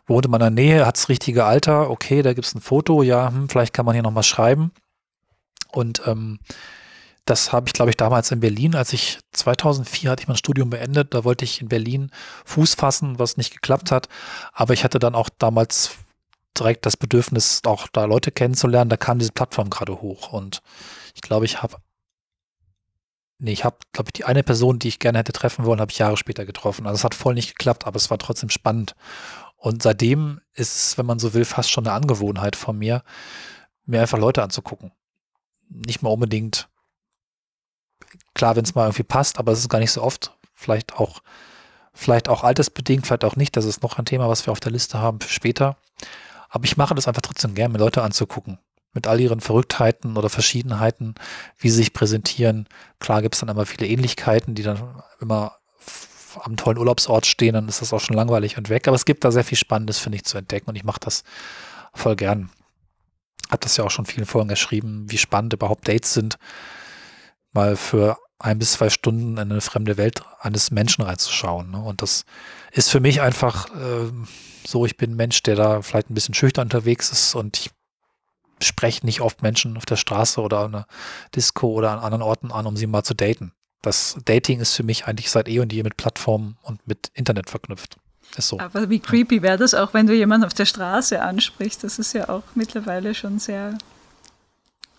Wohnte 0.05 0.29
man 0.29 0.39
in 0.41 0.55
der 0.55 0.63
Nähe, 0.63 0.85
hat 0.85 0.95
das 0.95 1.09
richtige 1.09 1.43
Alter, 1.43 1.89
okay, 1.89 2.21
da 2.21 2.33
gibt 2.33 2.47
es 2.47 2.55
ein 2.55 2.61
Foto, 2.61 3.03
ja, 3.03 3.27
hm, 3.27 3.49
vielleicht 3.49 3.73
kann 3.73 3.85
man 3.85 3.93
hier 3.93 4.03
nochmal 4.03 4.23
schreiben. 4.23 4.71
Und 5.71 6.01
ähm, 6.05 6.39
das 7.25 7.51
habe 7.51 7.67
ich, 7.67 7.73
glaube 7.73 7.89
ich, 7.89 7.97
damals 7.97 8.31
in 8.31 8.39
Berlin, 8.39 8.73
als 8.73 8.93
ich 8.93 9.19
2004 9.33 10.09
hatte 10.09 10.21
ich 10.21 10.27
mein 10.29 10.37
Studium 10.37 10.69
beendet, 10.69 11.13
da 11.13 11.25
wollte 11.25 11.43
ich 11.43 11.61
in 11.61 11.67
Berlin 11.67 12.09
Fuß 12.45 12.75
fassen, 12.75 13.19
was 13.19 13.35
nicht 13.35 13.51
geklappt 13.51 13.91
hat. 13.91 14.07
Aber 14.53 14.73
ich 14.73 14.85
hatte 14.85 14.97
dann 14.97 15.13
auch 15.13 15.29
damals 15.37 15.91
direkt 16.59 16.85
das 16.85 16.97
Bedürfnis, 16.97 17.61
auch 17.65 17.87
da 17.87 18.05
Leute 18.05 18.31
kennenzulernen. 18.31 18.89
Da 18.89 18.97
kam 18.97 19.19
diese 19.19 19.31
Plattform 19.31 19.69
gerade 19.69 20.01
hoch 20.01 20.33
und 20.33 20.61
ich 21.15 21.21
glaube, 21.21 21.45
ich 21.45 21.61
habe 21.61 21.77
Nee, 23.39 23.51
ich 23.51 23.63
habe, 23.63 23.77
glaube 23.93 24.09
ich, 24.09 24.13
die 24.13 24.25
eine 24.25 24.41
Person, 24.41 24.79
die 24.79 24.87
ich 24.87 24.97
gerne 24.99 25.19
hätte 25.19 25.31
treffen 25.31 25.63
wollen, 25.65 25.79
habe 25.79 25.91
ich 25.91 25.99
Jahre 25.99 26.17
später 26.17 26.43
getroffen. 26.45 26.87
Also 26.87 26.95
es 26.95 27.03
hat 27.03 27.13
voll 27.13 27.35
nicht 27.35 27.55
geklappt, 27.55 27.85
aber 27.85 27.97
es 27.97 28.09
war 28.09 28.17
trotzdem 28.17 28.49
spannend. 28.49 28.95
Und 29.57 29.83
seitdem 29.83 30.41
ist 30.53 30.75
es, 30.75 30.97
wenn 30.97 31.05
man 31.05 31.19
so 31.19 31.33
will, 31.33 31.45
fast 31.45 31.69
schon 31.71 31.85
eine 31.85 31.95
Angewohnheit 31.95 32.55
von 32.55 32.77
mir, 32.77 33.03
mir 33.85 34.01
einfach 34.01 34.17
Leute 34.17 34.41
anzugucken. 34.41 34.91
Nicht 35.69 36.01
mal 36.01 36.09
unbedingt, 36.09 36.67
klar, 38.33 38.55
wenn 38.55 38.63
es 38.63 38.73
mal 38.73 38.85
irgendwie 38.85 39.03
passt, 39.03 39.37
aber 39.37 39.51
es 39.51 39.59
ist 39.59 39.69
gar 39.69 39.79
nicht 39.79 39.91
so 39.91 40.01
oft. 40.01 40.35
Vielleicht 40.53 40.95
auch, 40.95 41.21
vielleicht 41.93 42.29
auch 42.29 42.43
altersbedingt, 42.43 43.05
vielleicht 43.05 43.25
auch 43.25 43.35
nicht. 43.35 43.55
Das 43.55 43.65
ist 43.65 43.83
noch 43.83 43.99
ein 43.99 44.05
Thema, 44.05 44.29
was 44.29 44.47
wir 44.47 44.51
auf 44.51 44.59
der 44.59 44.71
Liste 44.71 44.99
haben 44.99 45.19
für 45.19 45.29
später. 45.29 45.77
Aber 46.57 46.65
ich 46.65 46.75
mache 46.75 46.95
das 46.95 47.07
einfach 47.07 47.21
trotzdem 47.21 47.53
gern, 47.53 47.71
mir 47.71 47.77
Leute 47.77 48.01
anzugucken. 48.01 48.57
Mit 48.91 49.05
all 49.05 49.21
ihren 49.21 49.41
Verrücktheiten 49.41 50.17
oder 50.17 50.27
Verschiedenheiten, 50.27 51.13
wie 51.59 51.69
sie 51.69 51.75
sich 51.75 51.93
präsentieren. 51.93 52.67
Klar 52.97 53.21
gibt 53.21 53.35
es 53.35 53.41
dann 53.41 53.49
immer 53.49 53.67
viele 53.67 53.85
Ähnlichkeiten, 53.85 54.55
die 54.55 54.63
dann 54.63 55.03
immer 55.19 55.57
am 56.41 56.57
tollen 56.57 56.79
Urlaubsort 56.79 57.27
stehen, 57.27 57.53
dann 57.53 57.67
ist 57.67 57.83
das 57.83 57.93
auch 57.93 57.99
schon 57.99 58.15
langweilig 58.15 58.57
und 58.57 58.69
weg. 58.69 58.87
Aber 58.87 58.95
es 58.95 59.05
gibt 59.05 59.23
da 59.23 59.29
sehr 59.29 59.43
viel 59.43 59.55
Spannendes, 59.55 59.99
finde 59.99 60.15
ich, 60.15 60.25
zu 60.25 60.35
entdecken 60.39 60.71
und 60.71 60.75
ich 60.75 60.83
mache 60.83 60.99
das 60.99 61.23
voll 61.93 62.15
gern. 62.15 62.49
Hat 63.51 63.63
das 63.63 63.77
ja 63.77 63.83
auch 63.83 63.91
schon 63.91 64.07
vielen 64.07 64.25
Folgen 64.25 64.49
geschrieben, 64.49 65.05
wie 65.11 65.19
spannend 65.19 65.53
überhaupt 65.53 65.87
Dates 65.87 66.15
sind, 66.15 66.39
mal 67.53 67.75
für 67.75 68.17
ein 68.39 68.59
bis 68.59 68.73
zwei 68.73 68.89
Stunden 68.89 69.33
in 69.33 69.51
eine 69.51 69.61
fremde 69.61 69.97
Welt 69.97 70.23
eines 70.39 70.71
Menschen 70.71 71.03
reinzuschauen. 71.03 71.71
Ne? 71.71 71.79
Und 71.79 72.01
das 72.01 72.25
ist 72.71 72.89
für 72.89 72.99
mich 72.99 73.21
einfach 73.21 73.67
äh, 73.75 74.11
so, 74.65 74.85
ich 74.85 74.97
bin 74.97 75.11
ein 75.11 75.15
Mensch, 75.15 75.41
der 75.43 75.55
da 75.55 75.81
vielleicht 75.81 76.09
ein 76.09 76.13
bisschen 76.13 76.35
schüchtern 76.35 76.67
unterwegs 76.67 77.11
ist 77.11 77.35
und 77.35 77.57
ich 77.57 77.71
spreche 78.61 79.05
nicht 79.05 79.21
oft 79.21 79.41
Menschen 79.41 79.77
auf 79.77 79.85
der 79.85 79.95
Straße 79.95 80.41
oder 80.41 80.59
an 80.59 80.75
einer 80.75 80.87
Disco 81.35 81.67
oder 81.67 81.91
an 81.91 81.99
anderen 81.99 82.21
Orten 82.21 82.51
an, 82.51 82.65
um 82.65 82.77
sie 82.77 82.87
mal 82.87 83.03
zu 83.03 83.13
daten. 83.13 83.53
Das 83.81 84.17
Dating 84.25 84.59
ist 84.59 84.75
für 84.75 84.83
mich 84.83 85.05
eigentlich 85.05 85.29
seit 85.29 85.47
eh 85.47 85.59
und 85.59 85.71
je 85.71 85.83
mit 85.83 85.97
Plattformen 85.97 86.57
und 86.63 86.85
mit 86.87 87.11
Internet 87.13 87.49
verknüpft. 87.49 87.97
Ist 88.35 88.49
so. 88.49 88.59
Aber 88.59 88.89
wie 88.89 88.99
creepy 88.99 89.41
wäre 89.41 89.57
das 89.57 89.73
auch, 89.73 89.93
wenn 89.93 90.07
du 90.07 90.13
jemanden 90.13 90.45
auf 90.45 90.53
der 90.53 90.65
Straße 90.65 91.21
ansprichst? 91.21 91.83
Das 91.83 91.97
ist 91.97 92.13
ja 92.13 92.29
auch 92.29 92.43
mittlerweile 92.55 93.15
schon 93.15 93.39
sehr 93.39 93.77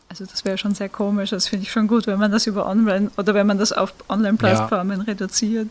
also 0.09 0.25
das 0.25 0.45
wäre 0.45 0.59
schon 0.59 0.75
sehr 0.75 0.89
komisch. 0.89 1.31
Das 1.31 1.49
finde 1.49 1.65
ich 1.65 1.73
schon 1.73 1.87
gut, 1.87 2.07
wenn 2.07 2.19
man 2.19 2.33
das 2.33 2.47
über 2.47 2.67
Online 2.67 3.11
oder 3.17 3.35
wenn 3.35 3.47
man 3.47 3.59
das 3.59 3.73
auf 3.73 3.93
Online-Plattformen 4.09 5.01
ja. 5.01 5.05
reduziert. 5.05 5.69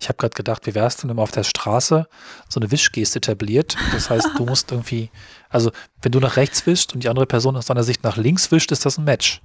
Ich 0.00 0.08
habe 0.08 0.16
gerade 0.16 0.34
gedacht, 0.34 0.66
wie 0.66 0.74
wäre 0.74 0.86
es 0.86 0.96
denn, 0.96 1.08
wenn 1.08 1.16
man 1.16 1.22
auf 1.22 1.30
der 1.30 1.44
Straße 1.44 2.06
so 2.48 2.60
eine 2.60 2.70
Wischgeste 2.70 3.18
etabliert? 3.18 3.76
Das 3.92 4.10
heißt, 4.10 4.30
du 4.36 4.44
musst 4.44 4.72
irgendwie, 4.72 5.10
also 5.48 5.70
wenn 6.02 6.12
du 6.12 6.20
nach 6.20 6.36
rechts 6.36 6.66
wischst 6.66 6.94
und 6.94 7.04
die 7.04 7.08
andere 7.08 7.26
Person 7.26 7.56
aus 7.56 7.66
deiner 7.66 7.84
Sicht 7.84 8.02
nach 8.02 8.16
links 8.16 8.50
wischt, 8.50 8.72
ist 8.72 8.84
das 8.84 8.98
ein 8.98 9.04
Match. 9.04 9.42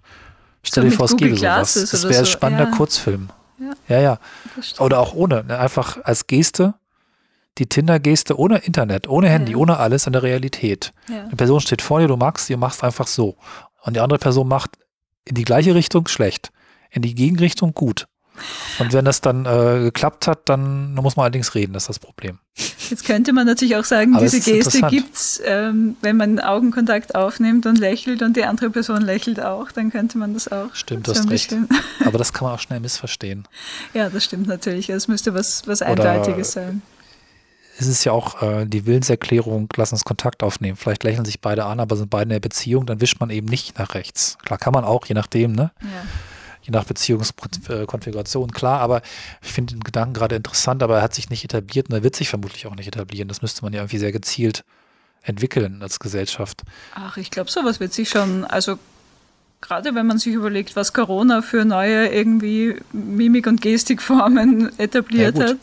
Stell 0.64 0.84
so 0.84 0.90
dir 0.90 0.96
vor, 0.96 1.06
es 1.06 1.18
gäbe 1.18 1.38
sowas. 1.38 1.74
Das 1.74 2.08
wäre 2.08 2.20
ein 2.20 2.26
spannender 2.26 2.66
ja. 2.66 2.76
Kurzfilm. 2.76 3.30
Ja, 3.60 3.98
ja. 3.98 4.02
ja. 4.02 4.20
Oder 4.80 5.00
auch 5.00 5.14
ohne. 5.14 5.44
Ne? 5.44 5.58
Einfach 5.58 5.98
als 6.04 6.28
Geste, 6.28 6.74
die 7.58 7.68
Tinder-Geste 7.68 8.40
ohne 8.40 8.60
Internet, 8.60 9.08
ohne 9.10 9.30
Handy, 9.30 9.52
ja. 9.52 9.58
ohne 9.58 9.78
alles 9.78 10.08
in 10.08 10.14
der 10.14 10.24
Realität. 10.24 10.94
Eine 11.08 11.36
Person 11.36 11.60
steht 11.60 11.82
vor 11.82 12.00
dir, 12.00 12.08
du 12.08 12.18
magst 12.18 12.48
sie, 12.48 12.56
machst 12.56 12.84
einfach 12.84 13.08
so. 13.08 13.38
Und 13.84 13.96
die 13.96 14.00
andere 14.00 14.20
Person 14.20 14.48
macht 14.48 14.72
in 15.26 15.36
die 15.36 15.44
gleiche 15.44 15.76
Richtung 15.76 16.08
schlecht, 16.08 16.52
in 16.90 17.02
die 17.02 17.16
Gegenrichtung 17.16 17.74
gut. 17.74 18.08
Und 18.80 18.94
wenn 18.94 19.06
das 19.06 19.22
dann 19.22 19.46
äh, 19.46 19.80
geklappt 19.82 20.28
hat, 20.28 20.50
dann, 20.50 20.94
muss 20.96 21.16
man 21.16 21.26
allerdings 21.26 21.54
reden, 21.54 21.74
das 21.74 21.84
ist 21.84 21.90
das 21.90 22.00
Problem. 22.00 22.40
Jetzt 22.90 23.06
könnte 23.06 23.34
man 23.34 23.46
natürlich 23.46 23.76
auch 23.76 23.84
sagen, 23.84 24.16
Aber 24.16 24.24
diese 24.24 24.40
Geste 24.40 24.82
gibt's, 24.90 25.42
ähm, 25.46 25.96
wenn 26.02 26.18
man 26.18 26.40
Augenkontakt 26.40 27.16
aufnimmt 27.16 27.66
und 27.66 27.78
lächelt 27.78 28.22
und 28.22 28.36
die 28.38 28.44
andere 28.44 28.70
Person 28.70 29.02
lächelt 29.02 29.40
auch, 29.42 29.72
dann 29.72 29.92
könnte 29.92 30.18
man 30.18 30.34
das 30.34 30.52
auch. 30.52 30.74
Stimmt, 30.74 31.08
du 31.08 31.12
hast 31.12 31.30
recht. 31.30 31.56
Aber 32.04 32.18
das 32.18 32.34
kann 32.34 32.46
man 32.46 32.56
auch 32.56 32.60
schnell 32.60 32.80
missverstehen. 32.80 33.48
Ja, 33.94 34.10
das 34.10 34.24
stimmt 34.24 34.48
natürlich. 34.48 34.90
Es 34.90 35.08
müsste 35.08 35.34
was, 35.34 35.68
was 35.68 35.82
Eindeutiges 35.82 36.54
sein. 36.54 36.82
Es 37.82 37.88
ist 37.88 38.04
ja 38.04 38.12
auch 38.12 38.42
äh, 38.42 38.66
die 38.66 38.86
Willenserklärung, 38.86 39.68
lass 39.76 39.92
uns 39.92 40.04
Kontakt 40.04 40.44
aufnehmen. 40.44 40.78
Vielleicht 40.78 41.04
lächeln 41.04 41.26
sich 41.26 41.42
beide 41.42 41.66
an, 41.66 41.80
aber 41.80 41.96
sind 41.96 42.10
beide 42.10 42.24
in 42.24 42.30
der 42.30 42.40
Beziehung, 42.40 42.86
dann 42.86 43.02
wischt 43.02 43.20
man 43.20 43.30
eben 43.30 43.48
nicht 43.48 43.78
nach 43.80 43.96
rechts. 43.96 44.38
Klar 44.44 44.60
kann 44.60 44.74
man 44.74 44.84
auch, 44.84 45.06
je 45.08 45.16
nachdem, 45.16 45.52
ne? 45.54 45.72
Ja 45.82 45.88
je 46.64 46.72
nach 46.72 46.86
Beziehungskonfiguration, 46.86 48.52
klar, 48.52 48.82
aber 48.82 49.02
ich 49.42 49.52
finde 49.52 49.74
den 49.74 49.84
Gedanken 49.84 50.14
gerade 50.14 50.36
interessant, 50.36 50.84
aber 50.84 50.98
er 50.98 51.02
hat 51.02 51.14
sich 51.14 51.30
nicht 51.30 51.44
etabliert 51.44 51.90
und 51.90 51.96
er 51.96 52.04
wird 52.04 52.16
sich 52.16 52.30
vermutlich 52.30 52.68
auch 52.68 52.76
nicht 52.76 52.88
etablieren. 52.88 53.28
Das 53.28 53.42
müsste 53.42 53.64
man 53.64 53.74
ja 53.74 53.80
irgendwie 53.80 53.98
sehr 53.98 54.12
gezielt 54.12 54.64
entwickeln 55.24 55.82
als 55.82 56.00
Gesellschaft. 56.00 56.62
Ach, 56.96 57.18
ich 57.18 57.32
glaube, 57.32 57.50
sowas 57.50 57.80
wird 57.80 57.94
sich 57.94 58.10
schon, 58.10 58.46
also 58.46 58.78
gerade 59.60 59.94
wenn 59.96 60.08
man 60.08 60.18
sich 60.18 60.34
überlegt, 60.34 60.76
was 60.76 60.94
Corona 60.94 61.42
für 61.42 61.66
neue 61.66 62.08
irgendwie 62.08 62.76
Mimik- 62.92 63.48
und 63.48 63.62
Gestikformen 63.62 64.78
etabliert 64.80 65.38
ja, 65.38 65.50
hat, 65.50 65.58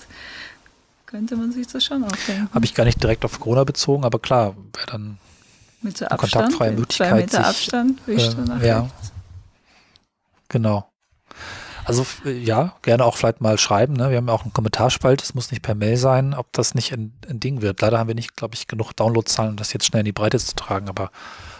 könnte 1.08 1.36
man 1.36 1.50
sich 1.52 1.66
das 1.66 1.84
schon 1.84 2.04
auch 2.04 2.16
denken. 2.26 2.50
Habe 2.52 2.64
ich 2.66 2.74
gar 2.74 2.84
nicht 2.84 3.02
direkt 3.02 3.24
auf 3.24 3.40
Corona 3.40 3.64
bezogen, 3.64 4.04
aber 4.04 4.18
klar, 4.18 4.54
wäre 4.74 4.86
dann 4.86 5.18
mit 5.80 5.96
so 5.96 6.06
Abstand, 6.06 6.32
kontaktfreie 6.32 6.72
Möglichkeit. 6.72 7.08
Zwei 7.08 7.16
Meter 7.16 7.38
sich, 7.38 7.46
Abstand, 7.46 8.00
äh, 8.06 8.66
ja, 8.66 8.80
rechts. 8.82 9.12
Genau. 10.48 10.90
Also 11.86 12.04
ja, 12.24 12.74
gerne 12.82 13.06
auch 13.06 13.16
vielleicht 13.16 13.40
mal 13.40 13.56
schreiben. 13.56 13.94
Ne? 13.94 14.10
Wir 14.10 14.18
haben 14.18 14.28
ja 14.28 14.34
auch 14.34 14.42
einen 14.42 14.52
Kommentarspalt, 14.52 15.22
es 15.22 15.34
muss 15.34 15.50
nicht 15.50 15.62
per 15.62 15.74
Mail 15.74 15.96
sein, 15.96 16.34
ob 16.34 16.52
das 16.52 16.74
nicht 16.74 16.92
ein, 16.92 17.14
ein 17.26 17.40
Ding 17.40 17.62
wird. 17.62 17.80
Leider 17.80 17.98
haben 17.98 18.08
wir 18.08 18.14
nicht, 18.14 18.36
glaube 18.36 18.54
ich, 18.54 18.66
genug 18.66 18.92
Downloadzahlen, 18.92 19.52
um 19.52 19.56
das 19.56 19.72
jetzt 19.72 19.86
schnell 19.86 20.00
in 20.00 20.06
die 20.06 20.12
Breite 20.12 20.38
zu 20.38 20.54
tragen, 20.54 20.90
aber 20.90 21.10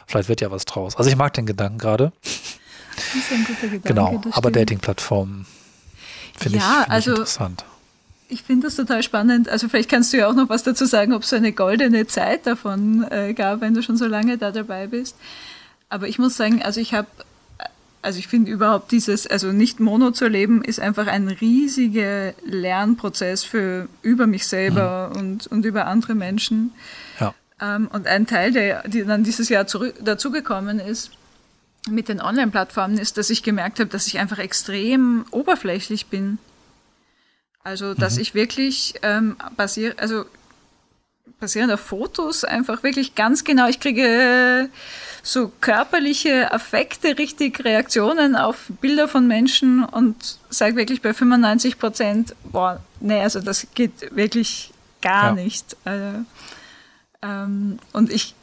vielleicht 0.06 0.28
wird 0.28 0.42
ja 0.42 0.50
was 0.50 0.66
draus. 0.66 0.96
Also 0.96 1.08
ich 1.08 1.16
mag 1.16 1.32
den 1.32 1.46
Gedanken 1.46 1.78
gerade. 1.78 2.12
Das 2.22 3.14
ist 3.14 3.32
ein 3.32 3.44
guter 3.46 3.68
Gedanke. 3.68 3.88
Genau, 3.88 4.20
aber 4.32 4.50
Dating-Plattformen 4.50 5.46
finde 6.37 6.58
ja, 6.58 6.64
ich, 6.64 6.78
find 6.80 6.90
also, 6.90 7.11
ich 7.12 7.18
interessant. 7.18 7.64
Ich 8.29 8.43
finde 8.43 8.67
das 8.67 8.77
total 8.77 9.03
spannend. 9.03 9.49
Also 9.49 9.69
vielleicht 9.69 9.91
kannst 9.91 10.12
du 10.12 10.19
ja 10.19 10.29
auch 10.29 10.35
noch 10.35 10.49
was 10.49 10.62
dazu 10.62 10.85
sagen, 10.85 11.14
ob 11.14 11.23
es 11.23 11.31
so 11.31 11.37
eine 11.37 11.53
goldene 11.53 12.07
Zeit 12.07 12.47
davon 12.47 13.07
äh, 13.11 13.33
gab, 13.33 13.62
wenn 13.62 13.75
du 13.75 13.83
schon 13.83 13.97
so 13.97 14.07
lange 14.07 14.37
da 14.37 14.51
dabei 14.51 14.87
bist. 14.87 15.17
Aber 15.88 16.09
ich 16.09 16.19
muss 16.19 16.37
sagen, 16.37 16.62
also 16.62 16.81
ich 16.81 16.93
habe 16.93 17.09
also 18.03 18.19
ich 18.19 18.29
finde 18.29 18.51
überhaupt 18.51 18.93
dieses, 18.93 19.27
also 19.27 19.53
nicht 19.53 19.81
Mono 19.81 20.12
zu 20.12 20.29
leben, 20.29 20.62
ist 20.62 20.81
einfach 20.81 21.07
ein 21.07 21.29
riesiger 21.29 22.33
Lernprozess 22.45 23.45
für 23.45 23.88
über 24.03 24.27
mich 24.27 24.47
selber 24.47 25.11
mhm. 25.12 25.21
und, 25.21 25.47
und 25.49 25.64
über 25.64 25.87
andere 25.87 26.14
Menschen. 26.14 26.73
Ja. 27.19 27.35
Ähm, 27.61 27.88
und 27.93 28.07
ein 28.07 28.27
Teil, 28.27 28.53
der, 28.53 28.87
der 28.88 29.05
dann 29.05 29.25
dieses 29.25 29.49
Jahr 29.49 29.67
zurück, 29.67 29.95
dazugekommen 30.01 30.79
ist 30.79 31.11
mit 31.91 32.09
den 32.09 32.21
Online-Plattformen, 32.21 32.99
ist, 32.99 33.19
dass 33.19 33.31
ich 33.31 33.43
gemerkt 33.43 33.81
habe, 33.81 33.91
dass 33.91 34.07
ich 34.07 34.19
einfach 34.19 34.38
extrem 34.38 35.25
oberflächlich 35.31 36.07
bin. 36.07 36.38
Also, 37.68 37.92
dass 37.92 38.14
mhm. 38.14 38.22
ich 38.22 38.35
wirklich 38.35 38.94
ähm, 39.02 39.37
basier, 39.59 39.94
also 39.98 40.24
basierend 41.38 41.70
auf 41.70 41.81
Fotos 41.81 42.42
einfach 42.42 42.83
wirklich 42.83 43.14
ganz 43.14 43.44
genau, 43.44 43.68
ich 43.68 43.78
kriege 43.78 44.70
so 45.22 45.52
körperliche 45.61 46.50
Affekte, 46.50 47.18
richtig 47.18 47.62
Reaktionen 47.66 48.37
auf 48.37 48.64
Bilder 48.81 49.07
von 49.07 49.28
Menschen 49.28 49.85
und 49.85 50.38
sage 50.48 50.76
wirklich 50.76 51.02
bei 51.02 51.12
95 51.12 51.78
Prozent, 51.78 52.35
boah, 52.44 52.81
nee, 53.00 53.20
also 53.20 53.40
das 53.40 53.66
geht 53.74 54.16
wirklich 54.16 54.72
gar 55.02 55.37
ja. 55.37 55.44
nicht. 55.44 55.76
Also, 55.85 56.24
ähm, 57.20 57.81
und 57.92 58.11
ich, 58.11 58.35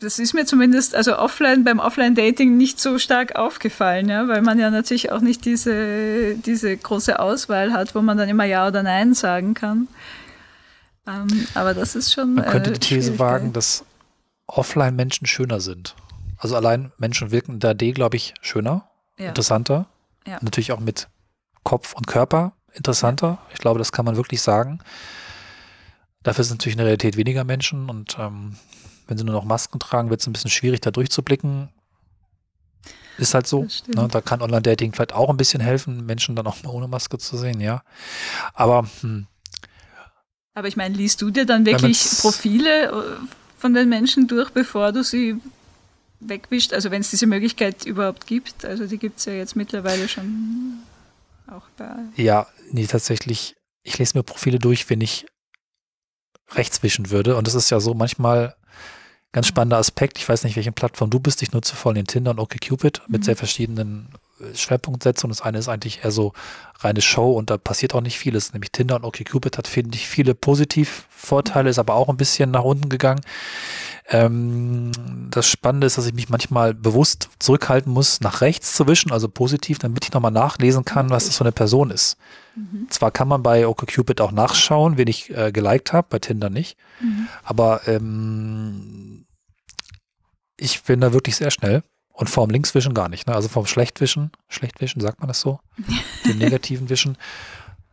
das 0.00 0.18
ist 0.18 0.32
mir 0.32 0.46
zumindest, 0.46 0.94
also 0.94 1.18
offline, 1.18 1.64
beim 1.64 1.80
Offline-Dating 1.80 2.56
nicht 2.56 2.78
so 2.80 2.98
stark 2.98 3.34
aufgefallen, 3.34 4.08
ja, 4.08 4.28
weil 4.28 4.42
man 4.42 4.58
ja 4.58 4.70
natürlich 4.70 5.10
auch 5.10 5.20
nicht 5.20 5.44
diese, 5.44 6.36
diese 6.36 6.76
große 6.76 7.18
Auswahl 7.18 7.72
hat, 7.72 7.94
wo 7.94 8.02
man 8.02 8.16
dann 8.16 8.28
immer 8.28 8.44
Ja 8.44 8.68
oder 8.68 8.82
Nein 8.82 9.14
sagen 9.14 9.54
kann. 9.54 9.88
Ähm, 11.06 11.46
aber 11.54 11.74
das 11.74 11.96
ist 11.96 12.12
schon. 12.12 12.34
Man 12.34 12.46
könnte 12.46 12.70
äh, 12.70 12.74
die 12.74 12.80
These 12.80 13.18
wagen, 13.18 13.52
dass 13.52 13.84
Offline-Menschen 14.46 15.26
schöner 15.26 15.60
sind. 15.60 15.96
Also 16.36 16.54
allein 16.54 16.92
Menschen 16.98 17.32
wirken 17.32 17.54
in 17.54 17.60
der 17.60 17.74
D, 17.74 17.90
glaube 17.90 18.16
ich, 18.16 18.34
schöner, 18.40 18.88
ja. 19.18 19.28
interessanter. 19.28 19.86
Ja. 20.26 20.38
Natürlich 20.42 20.70
auch 20.70 20.80
mit 20.80 21.08
Kopf 21.64 21.94
und 21.94 22.06
Körper 22.06 22.52
interessanter. 22.72 23.38
Ich 23.52 23.58
glaube, 23.58 23.78
das 23.78 23.90
kann 23.90 24.04
man 24.04 24.16
wirklich 24.16 24.42
sagen. 24.42 24.78
Dafür 26.22 26.44
sind 26.44 26.58
natürlich 26.58 26.74
in 26.74 26.78
der 26.78 26.86
Realität 26.86 27.16
weniger 27.16 27.42
Menschen 27.42 27.90
und 27.90 28.16
ähm, 28.20 28.56
wenn 29.08 29.18
sie 29.18 29.24
nur 29.24 29.34
noch 29.34 29.44
Masken 29.44 29.80
tragen, 29.80 30.10
wird 30.10 30.20
es 30.20 30.26
ein 30.26 30.32
bisschen 30.32 30.50
schwierig, 30.50 30.80
da 30.80 30.90
durchzublicken. 30.90 31.70
Ist 33.18 33.34
halt 33.34 33.48
so. 33.48 33.66
Ne? 33.88 34.06
Da 34.08 34.20
kann 34.20 34.42
Online-Dating 34.42 34.92
vielleicht 34.92 35.12
auch 35.12 35.28
ein 35.28 35.36
bisschen 35.36 35.60
helfen, 35.60 36.06
Menschen 36.06 36.36
dann 36.36 36.46
auch 36.46 36.62
mal 36.62 36.70
ohne 36.70 36.86
Maske 36.86 37.18
zu 37.18 37.36
sehen, 37.36 37.60
ja. 37.60 37.82
Aber 38.54 38.86
hm. 39.00 39.26
Aber 40.58 40.66
ich 40.66 40.76
meine, 40.76 40.96
liest 40.96 41.22
du 41.22 41.30
dir 41.30 41.46
dann 41.46 41.64
wirklich 41.64 42.04
Profile 42.20 42.88
äh, 42.88 42.92
von 43.56 43.74
den 43.74 43.88
Menschen 43.88 44.26
durch, 44.26 44.50
bevor 44.50 44.90
du 44.90 45.04
sie 45.04 45.36
wegwischt? 46.18 46.72
Also 46.72 46.90
wenn 46.90 47.00
es 47.00 47.10
diese 47.10 47.26
Möglichkeit 47.26 47.86
überhaupt 47.86 48.26
gibt. 48.26 48.64
Also 48.64 48.86
die 48.86 48.98
gibt 48.98 49.20
es 49.20 49.26
ja 49.26 49.34
jetzt 49.34 49.54
mittlerweile 49.54 50.08
schon 50.08 50.82
auch 51.46 51.62
bei. 51.76 51.94
Ja, 52.16 52.48
nee, 52.72 52.86
tatsächlich. 52.86 53.54
Ich 53.84 53.98
lese 53.98 54.18
mir 54.18 54.24
Profile 54.24 54.58
durch, 54.58 54.90
wenn 54.90 55.00
ich 55.00 55.26
rechts 56.50 56.82
wischen 56.82 57.10
würde. 57.10 57.36
Und 57.36 57.46
das 57.46 57.54
ist 57.54 57.70
ja 57.70 57.78
so 57.78 57.94
manchmal 57.94 58.56
ganz 59.32 59.46
spannender 59.46 59.78
Aspekt. 59.78 60.18
Ich 60.18 60.28
weiß 60.28 60.44
nicht, 60.44 60.56
welche 60.56 60.72
Plattform 60.72 61.10
du 61.10 61.20
bist. 61.20 61.42
Ich 61.42 61.52
nutze 61.52 61.76
vor 61.76 61.92
allem 61.92 62.06
Tinder 62.06 62.30
und 62.32 62.40
OkCupid 62.40 63.02
mit 63.08 63.20
mhm. 63.20 63.24
sehr 63.24 63.36
verschiedenen 63.36 64.08
Schwerpunktsetzung. 64.54 65.30
Das 65.30 65.42
eine 65.42 65.58
ist 65.58 65.68
eigentlich 65.68 66.04
eher 66.04 66.10
so 66.10 66.32
reine 66.80 67.00
Show 67.00 67.32
und 67.32 67.50
da 67.50 67.58
passiert 67.58 67.94
auch 67.94 68.00
nicht 68.00 68.18
vieles. 68.18 68.52
Nämlich 68.52 68.72
Tinder 68.72 68.96
und 68.96 69.04
OkCupid 69.04 69.58
hat, 69.58 69.68
finde 69.68 69.96
ich, 69.96 70.08
viele 70.08 70.34
Positivvorteile, 70.34 71.70
ist 71.70 71.78
aber 71.78 71.94
auch 71.94 72.08
ein 72.08 72.16
bisschen 72.16 72.50
nach 72.50 72.64
unten 72.64 72.88
gegangen. 72.88 73.20
Ähm, 74.10 74.90
das 75.30 75.50
Spannende 75.50 75.86
ist, 75.86 75.98
dass 75.98 76.06
ich 76.06 76.14
mich 76.14 76.30
manchmal 76.30 76.72
bewusst 76.72 77.28
zurückhalten 77.38 77.92
muss, 77.92 78.20
nach 78.20 78.40
rechts 78.40 78.74
zu 78.74 78.86
wischen, 78.86 79.12
also 79.12 79.28
positiv, 79.28 79.78
damit 79.78 80.04
ich 80.04 80.12
nochmal 80.12 80.30
nachlesen 80.30 80.84
kann, 80.84 81.10
was 81.10 81.26
das 81.26 81.36
für 81.36 81.44
eine 81.44 81.52
Person 81.52 81.90
ist. 81.90 82.16
Mhm. 82.54 82.86
Zwar 82.88 83.10
kann 83.10 83.28
man 83.28 83.42
bei 83.42 83.66
OkCupid 83.66 84.20
auch 84.22 84.32
nachschauen, 84.32 84.96
wen 84.96 85.08
ich 85.08 85.36
äh, 85.36 85.52
geliked 85.52 85.92
habe, 85.92 86.06
bei 86.08 86.18
Tinder 86.20 86.48
nicht, 86.48 86.78
mhm. 87.00 87.28
aber 87.42 87.86
ähm, 87.86 89.26
ich 90.56 90.82
bin 90.84 91.00
da 91.00 91.12
wirklich 91.12 91.36
sehr 91.36 91.50
schnell. 91.50 91.82
Und 92.18 92.28
vorm 92.28 92.50
Linkswischen 92.50 92.94
gar 92.94 93.08
nicht. 93.08 93.28
Ne? 93.28 93.34
Also 93.34 93.46
vorm 93.46 93.66
Schlechtwischen, 93.66 94.32
Schlechtwischen, 94.48 95.00
sagt 95.00 95.20
man 95.20 95.28
das 95.28 95.40
so? 95.40 95.60
Dem 96.26 96.38
negativen 96.38 96.88
Wischen, 96.88 97.16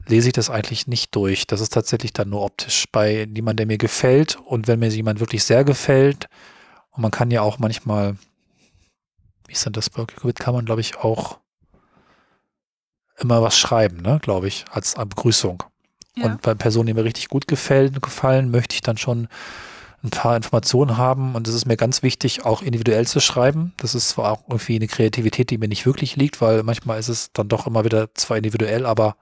lese 0.07 0.29
ich 0.29 0.33
das 0.33 0.49
eigentlich 0.49 0.87
nicht 0.87 1.15
durch. 1.15 1.45
Das 1.45 1.61
ist 1.61 1.71
tatsächlich 1.73 2.11
dann 2.11 2.29
nur 2.29 2.41
optisch. 2.41 2.85
Bei 2.91 3.29
jemandem, 3.31 3.55
der 3.55 3.65
mir 3.67 3.77
gefällt 3.77 4.37
und 4.37 4.67
wenn 4.67 4.79
mir 4.79 4.89
jemand 4.89 5.19
wirklich 5.19 5.43
sehr 5.43 5.63
gefällt, 5.63 6.27
und 6.89 7.03
man 7.03 7.11
kann 7.11 7.29
ja 7.29 7.43
auch 7.43 7.59
manchmal, 7.59 8.15
wie 9.45 9.53
ist 9.53 9.63
denn 9.63 9.73
das 9.73 9.91
kann 9.91 10.55
man, 10.55 10.65
glaube 10.65 10.81
ich, 10.81 10.97
auch 10.97 11.37
immer 13.19 13.43
was 13.43 13.55
schreiben, 13.55 13.97
ne, 13.97 14.19
glaube 14.23 14.47
ich, 14.47 14.65
als 14.71 14.95
Begrüßung. 14.95 15.61
Ja. 16.15 16.25
Und 16.25 16.41
bei 16.41 16.55
Personen, 16.55 16.87
die 16.87 16.95
mir 16.95 17.03
richtig 17.03 17.27
gut 17.27 17.47
gefällt, 17.47 18.01
gefallen, 18.01 18.49
möchte 18.49 18.73
ich 18.73 18.81
dann 18.81 18.97
schon 18.97 19.27
ein 20.05 20.11
paar 20.11 20.35
Informationen 20.35 20.97
haben 20.97 21.35
und 21.35 21.47
es 21.47 21.55
ist 21.55 21.65
mir 21.65 21.77
ganz 21.77 22.03
wichtig, 22.03 22.45
auch 22.45 22.61
individuell 22.61 23.07
zu 23.07 23.19
schreiben. 23.19 23.73
Das 23.77 23.95
ist 23.95 24.09
zwar 24.09 24.31
auch 24.31 24.43
irgendwie 24.47 24.75
eine 24.75 24.87
Kreativität, 24.87 25.49
die 25.49 25.57
mir 25.57 25.67
nicht 25.67 25.85
wirklich 25.85 26.15
liegt, 26.15 26.41
weil 26.41 26.63
manchmal 26.63 26.99
ist 26.99 27.09
es 27.09 27.31
dann 27.33 27.47
doch 27.47 27.67
immer 27.67 27.83
wieder 27.85 28.13
zwar 28.13 28.37
individuell, 28.37 28.85
aber 28.85 29.17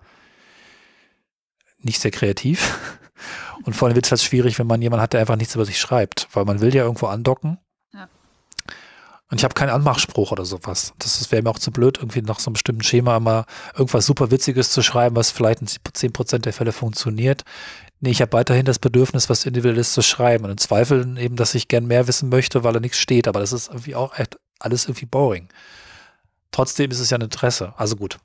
nicht 1.79 1.99
sehr 1.99 2.11
kreativ. 2.11 2.77
Und 3.63 3.75
vor 3.75 3.87
allem 3.87 3.95
wird 3.95 4.05
es 4.05 4.11
halt 4.11 4.21
schwierig, 4.21 4.59
wenn 4.59 4.67
man 4.67 4.81
jemanden 4.81 5.01
hat, 5.01 5.13
der 5.13 5.21
einfach 5.21 5.37
nichts 5.37 5.55
über 5.55 5.65
sich 5.65 5.79
schreibt, 5.79 6.27
weil 6.33 6.43
man 6.43 6.59
will 6.59 6.75
ja 6.75 6.83
irgendwo 6.83 7.07
andocken. 7.07 7.59
Ja. 7.93 8.09
Und 9.29 9.39
ich 9.39 9.45
habe 9.45 9.53
keinen 9.53 9.69
Anmachspruch 9.69 10.31
oder 10.31 10.43
sowas. 10.43 10.93
Das 10.99 11.31
wäre 11.31 11.41
mir 11.41 11.49
auch 11.49 11.59
zu 11.59 11.71
blöd, 11.71 11.97
irgendwie 11.97 12.21
nach 12.21 12.39
so 12.39 12.49
einem 12.49 12.53
bestimmten 12.53 12.83
Schema 12.83 13.15
immer 13.15 13.45
irgendwas 13.73 14.05
super 14.05 14.31
Witziges 14.31 14.71
zu 14.71 14.81
schreiben, 14.81 15.15
was 15.15 15.31
vielleicht 15.31 15.61
in 15.61 15.67
10% 15.67 16.39
der 16.39 16.51
Fälle 16.51 16.73
funktioniert. 16.73 17.43
Nee, 18.03 18.09
ich 18.09 18.21
habe 18.21 18.33
weiterhin 18.33 18.65
das 18.65 18.79
Bedürfnis, 18.79 19.29
was 19.29 19.45
Individuelles 19.45 19.93
zu 19.93 20.01
schreiben. 20.01 20.43
Und 20.43 20.51
im 20.51 20.57
Zweifel 20.57 21.17
eben, 21.17 21.37
dass 21.37 21.55
ich 21.55 21.69
gern 21.69 21.85
mehr 21.85 22.05
wissen 22.05 22.27
möchte, 22.27 22.65
weil 22.65 22.73
da 22.73 22.81
nichts 22.81 22.97
steht. 22.97 23.29
Aber 23.29 23.39
das 23.39 23.53
ist 23.53 23.69
irgendwie 23.69 23.95
auch 23.95 24.19
echt 24.19 24.37
alles 24.59 24.83
irgendwie 24.87 25.05
boring. 25.05 25.47
Trotzdem 26.51 26.91
ist 26.91 26.99
es 26.99 27.11
ja 27.11 27.17
ein 27.17 27.21
Interesse. 27.21 27.71
Also 27.77 27.95
gut. 27.95 28.17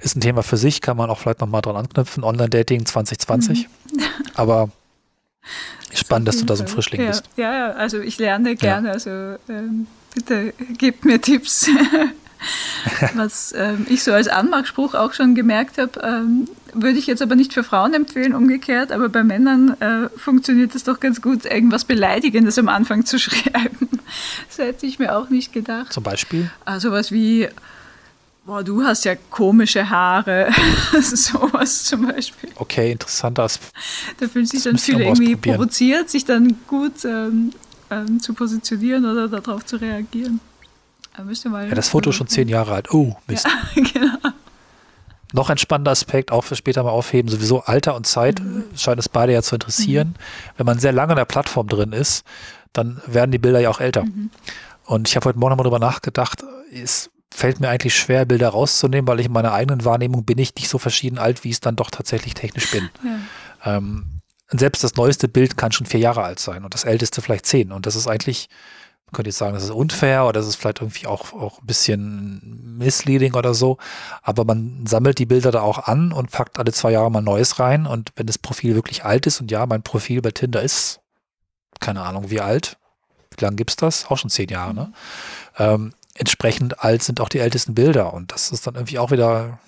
Ist 0.00 0.16
ein 0.16 0.20
Thema 0.20 0.44
für 0.44 0.56
sich, 0.56 0.80
kann 0.80 0.96
man 0.96 1.10
auch 1.10 1.18
vielleicht 1.18 1.40
nochmal 1.40 1.62
dran 1.62 1.74
anknüpfen. 1.74 2.22
Online-Dating 2.22 2.86
2020. 2.86 3.66
Mhm. 3.66 4.02
Aber 4.34 4.70
spannend, 5.92 6.28
dass 6.28 6.38
du 6.38 6.44
da 6.44 6.54
so 6.54 6.62
ein 6.62 6.68
Frischling 6.68 7.00
ja, 7.00 7.08
bist. 7.08 7.24
Ja, 7.36 7.52
ja, 7.52 7.70
also 7.72 7.98
ich 7.98 8.18
lerne 8.18 8.54
gerne. 8.54 8.86
Ja. 8.86 8.94
Also 8.94 9.10
ähm, 9.48 9.88
bitte 10.14 10.54
gebt 10.78 11.04
mir 11.04 11.20
Tipps. 11.20 11.68
Was 13.14 13.52
ähm, 13.56 13.86
ich 13.88 14.02
so 14.02 14.12
als 14.12 14.28
Anmachspruch 14.28 14.94
auch 14.94 15.12
schon 15.12 15.34
gemerkt 15.34 15.78
habe, 15.78 16.00
ähm, 16.02 16.48
würde 16.72 16.98
ich 16.98 17.06
jetzt 17.06 17.22
aber 17.22 17.34
nicht 17.34 17.52
für 17.52 17.64
Frauen 17.64 17.94
empfehlen, 17.94 18.34
umgekehrt, 18.34 18.92
aber 18.92 19.08
bei 19.08 19.24
Männern 19.24 19.80
äh, 19.80 20.08
funktioniert 20.16 20.74
es 20.74 20.84
doch 20.84 21.00
ganz 21.00 21.20
gut, 21.22 21.44
irgendwas 21.44 21.84
Beleidigendes 21.84 22.58
am 22.58 22.68
Anfang 22.68 23.04
zu 23.04 23.18
schreiben. 23.18 23.88
Das 24.48 24.58
hätte 24.58 24.86
ich 24.86 24.98
mir 24.98 25.16
auch 25.16 25.30
nicht 25.30 25.52
gedacht. 25.52 25.92
Zum 25.92 26.02
Beispiel? 26.02 26.50
Also 26.64 26.92
was 26.92 27.12
wie, 27.12 27.48
boah, 28.46 28.62
du 28.62 28.82
hast 28.82 29.04
ja 29.04 29.14
komische 29.30 29.88
Haare. 29.88 30.50
Sowas 31.00 31.84
zum 31.84 32.06
Beispiel. 32.06 32.50
Okay, 32.56 32.92
interessanter 32.92 33.44
Aspekt. 33.44 33.72
Da 34.20 34.28
fühlen 34.28 34.46
sich 34.46 34.62
dann 34.62 34.78
viele 34.78 35.04
irgendwie 35.04 35.36
provoziert, 35.36 36.10
sich 36.10 36.24
dann 36.24 36.56
gut 36.66 37.04
ähm, 37.04 37.52
ähm, 37.90 38.20
zu 38.20 38.34
positionieren 38.34 39.04
oder 39.04 39.28
darauf 39.28 39.64
zu 39.64 39.76
reagieren. 39.76 40.40
Ja, 41.68 41.74
das 41.74 41.88
Foto 41.88 42.10
ist 42.10 42.16
schon 42.16 42.28
zehn 42.28 42.48
Jahre 42.48 42.74
alt. 42.74 42.92
Oh, 42.92 43.16
Mist. 43.26 43.46
Ja, 43.46 43.82
genau. 43.92 44.16
Noch 45.32 45.50
ein 45.50 45.58
spannender 45.58 45.90
Aspekt, 45.90 46.32
auch 46.32 46.44
für 46.44 46.56
später 46.56 46.82
mal 46.82 46.90
aufheben, 46.90 47.30
sowieso 47.30 47.60
Alter 47.60 47.94
und 47.94 48.06
Zeit 48.06 48.40
mhm. 48.40 48.64
scheint 48.76 48.98
es 48.98 49.08
beide 49.08 49.32
ja 49.32 49.42
zu 49.42 49.56
interessieren. 49.56 50.08
Mhm. 50.08 50.52
Wenn 50.56 50.66
man 50.66 50.78
sehr 50.78 50.92
lange 50.92 51.12
in 51.12 51.16
der 51.16 51.26
Plattform 51.26 51.68
drin 51.68 51.92
ist, 51.92 52.24
dann 52.72 53.02
werden 53.06 53.30
die 53.30 53.38
Bilder 53.38 53.60
ja 53.60 53.68
auch 53.68 53.80
älter. 53.80 54.04
Mhm. 54.04 54.30
Und 54.84 55.08
ich 55.08 55.16
habe 55.16 55.26
heute 55.26 55.38
Morgen 55.38 55.50
nochmal 55.50 55.64
darüber 55.64 55.84
nachgedacht, 55.84 56.44
es 56.72 57.10
fällt 57.30 57.60
mir 57.60 57.68
eigentlich 57.68 57.94
schwer, 57.94 58.24
Bilder 58.24 58.48
rauszunehmen, 58.48 59.06
weil 59.06 59.20
ich 59.20 59.26
in 59.26 59.32
meiner 59.32 59.52
eigenen 59.52 59.84
Wahrnehmung 59.84 60.24
bin 60.24 60.38
ich 60.38 60.54
nicht 60.54 60.68
so 60.68 60.78
verschieden 60.78 61.18
alt, 61.18 61.44
wie 61.44 61.48
ich 61.48 61.56
es 61.56 61.60
dann 61.60 61.76
doch 61.76 61.90
tatsächlich 61.90 62.32
technisch 62.32 62.70
bin. 62.70 62.88
Ja. 63.04 63.76
Ähm, 63.76 64.20
selbst 64.50 64.82
das 64.82 64.94
neueste 64.96 65.28
Bild 65.28 65.58
kann 65.58 65.72
schon 65.72 65.86
vier 65.86 66.00
Jahre 66.00 66.22
alt 66.22 66.38
sein 66.38 66.64
und 66.64 66.72
das 66.72 66.84
älteste 66.84 67.20
vielleicht 67.20 67.44
zehn. 67.44 67.70
Und 67.70 67.84
das 67.84 67.96
ist 67.96 68.06
eigentlich 68.06 68.48
man 69.08 69.16
könnte 69.16 69.30
jetzt 69.30 69.38
sagen, 69.38 69.54
das 69.54 69.64
ist 69.64 69.70
unfair 69.70 70.24
oder 70.24 70.34
das 70.34 70.46
ist 70.46 70.56
vielleicht 70.56 70.82
irgendwie 70.82 71.06
auch, 71.06 71.32
auch 71.32 71.62
ein 71.62 71.66
bisschen 71.66 72.76
misleading 72.76 73.32
oder 73.32 73.54
so. 73.54 73.78
Aber 74.22 74.44
man 74.44 74.84
sammelt 74.86 75.18
die 75.18 75.24
Bilder 75.24 75.50
da 75.50 75.62
auch 75.62 75.78
an 75.78 76.12
und 76.12 76.30
packt 76.30 76.58
alle 76.58 76.72
zwei 76.72 76.92
Jahre 76.92 77.10
mal 77.10 77.22
Neues 77.22 77.58
rein. 77.58 77.86
Und 77.86 78.12
wenn 78.16 78.26
das 78.26 78.36
Profil 78.36 78.74
wirklich 78.74 79.06
alt 79.06 79.26
ist, 79.26 79.40
und 79.40 79.50
ja, 79.50 79.64
mein 79.64 79.82
Profil 79.82 80.20
bei 80.20 80.30
Tinder 80.30 80.60
ist, 80.60 81.00
keine 81.80 82.02
Ahnung 82.02 82.28
wie 82.28 82.42
alt, 82.42 82.76
wie 83.34 83.42
lange 83.42 83.56
gibt 83.56 83.70
es 83.70 83.76
das? 83.76 84.10
Auch 84.10 84.18
schon 84.18 84.28
zehn 84.28 84.50
Jahre, 84.50 84.74
ne? 84.74 84.92
Ähm, 85.56 85.94
entsprechend 86.14 86.84
alt 86.84 87.02
sind 87.02 87.22
auch 87.22 87.30
die 87.30 87.38
ältesten 87.38 87.74
Bilder. 87.74 88.12
Und 88.12 88.32
das 88.32 88.52
ist 88.52 88.66
dann 88.66 88.74
irgendwie 88.74 88.98
auch 88.98 89.10
wieder 89.10 89.58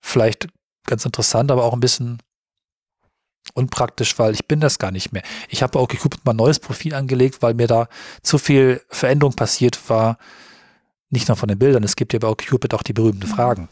vielleicht 0.00 0.48
ganz 0.86 1.04
interessant, 1.04 1.52
aber 1.52 1.62
auch 1.62 1.72
ein 1.72 1.80
bisschen 1.80 2.18
unpraktisch, 3.54 4.18
weil 4.18 4.34
ich 4.34 4.46
bin 4.46 4.60
das 4.60 4.78
gar 4.78 4.90
nicht 4.90 5.12
mehr. 5.12 5.22
Ich 5.48 5.62
habe 5.62 5.78
auch 5.78 5.88
geguckt, 5.88 6.20
mein 6.24 6.36
neues 6.36 6.58
Profil 6.58 6.94
angelegt, 6.94 7.42
weil 7.42 7.54
mir 7.54 7.66
da 7.66 7.88
zu 8.22 8.38
viel 8.38 8.80
Veränderung 8.88 9.34
passiert 9.34 9.88
war. 9.88 10.18
Nicht 11.10 11.28
nur 11.28 11.36
von 11.36 11.48
den 11.48 11.58
Bildern, 11.58 11.84
es 11.84 11.96
gibt 11.96 12.12
ja 12.12 12.18
bei 12.18 12.28
OkCupid 12.28 12.74
auch 12.74 12.82
die 12.82 12.92
berühmten 12.92 13.26
mhm. 13.26 13.32
Fragen. 13.32 13.68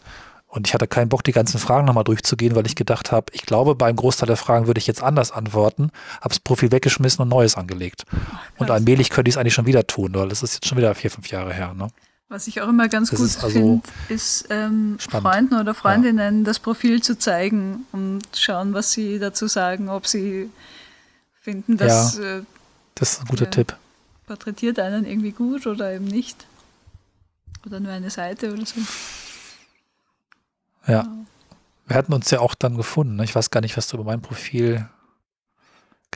Und 0.46 0.66
ich 0.66 0.74
hatte 0.74 0.86
keinen 0.86 1.08
Bock, 1.08 1.22
die 1.22 1.32
ganzen 1.32 1.58
Fragen 1.58 1.86
nochmal 1.86 2.04
durchzugehen, 2.04 2.54
weil 2.54 2.66
ich 2.66 2.76
gedacht 2.76 3.12
habe, 3.12 3.26
ich 3.32 3.42
glaube, 3.42 3.74
beim 3.74 3.94
Großteil 3.94 4.26
der 4.26 4.36
Fragen 4.36 4.66
würde 4.66 4.78
ich 4.78 4.86
jetzt 4.86 5.02
anders 5.02 5.32
antworten, 5.32 5.90
habe 6.20 6.30
das 6.30 6.38
Profil 6.38 6.72
weggeschmissen 6.72 7.20
und 7.22 7.28
Neues 7.28 7.56
angelegt. 7.56 8.04
Ach, 8.10 8.40
und 8.56 8.70
allmählich 8.70 9.10
könnte 9.10 9.28
ich 9.28 9.34
es 9.34 9.38
eigentlich 9.38 9.54
schon 9.54 9.66
wieder 9.66 9.86
tun, 9.86 10.14
weil 10.14 10.28
das 10.28 10.42
ist 10.42 10.54
jetzt 10.54 10.66
schon 10.66 10.78
wieder 10.78 10.94
vier, 10.94 11.10
fünf 11.10 11.28
Jahre 11.30 11.52
her. 11.52 11.74
Ne? 11.74 11.88
Was 12.28 12.48
ich 12.48 12.60
auch 12.60 12.68
immer 12.68 12.88
ganz 12.88 13.10
das 13.10 13.20
gut 13.20 13.44
also 13.44 13.48
finde, 13.48 13.82
ist 14.08 14.46
ähm, 14.50 14.98
Freunden 14.98 15.54
oder 15.54 15.74
Freundinnen 15.74 16.38
ja. 16.38 16.44
das 16.44 16.58
Profil 16.58 17.00
zu 17.00 17.16
zeigen 17.16 17.86
und 17.92 18.24
schauen, 18.34 18.74
was 18.74 18.90
sie 18.90 19.20
dazu 19.20 19.46
sagen, 19.46 19.88
ob 19.88 20.08
sie 20.08 20.50
finden, 21.40 21.76
dass. 21.76 22.18
Ja, 22.18 22.38
äh, 22.38 22.42
das 22.96 23.12
ist 23.12 23.20
ein 23.20 23.26
guter 23.26 23.46
äh, 23.46 23.50
Tipp. 23.50 23.76
porträtiert 24.26 24.80
einen 24.80 25.04
irgendwie 25.04 25.30
gut 25.30 25.66
oder 25.68 25.92
eben 25.92 26.06
nicht. 26.06 26.46
Oder 27.64 27.78
nur 27.78 27.92
eine 27.92 28.10
Seite 28.10 28.52
oder 28.52 28.66
so. 28.66 28.80
Ja. 30.86 31.06
Wir 31.86 31.96
hatten 31.96 32.12
uns 32.12 32.30
ja 32.30 32.40
auch 32.40 32.54
dann 32.54 32.76
gefunden. 32.76 33.16
Ne? 33.16 33.24
Ich 33.24 33.34
weiß 33.34 33.50
gar 33.50 33.60
nicht, 33.60 33.76
was 33.76 33.86
du 33.86 33.96
über 33.96 34.04
mein 34.04 34.20
Profil 34.20 34.88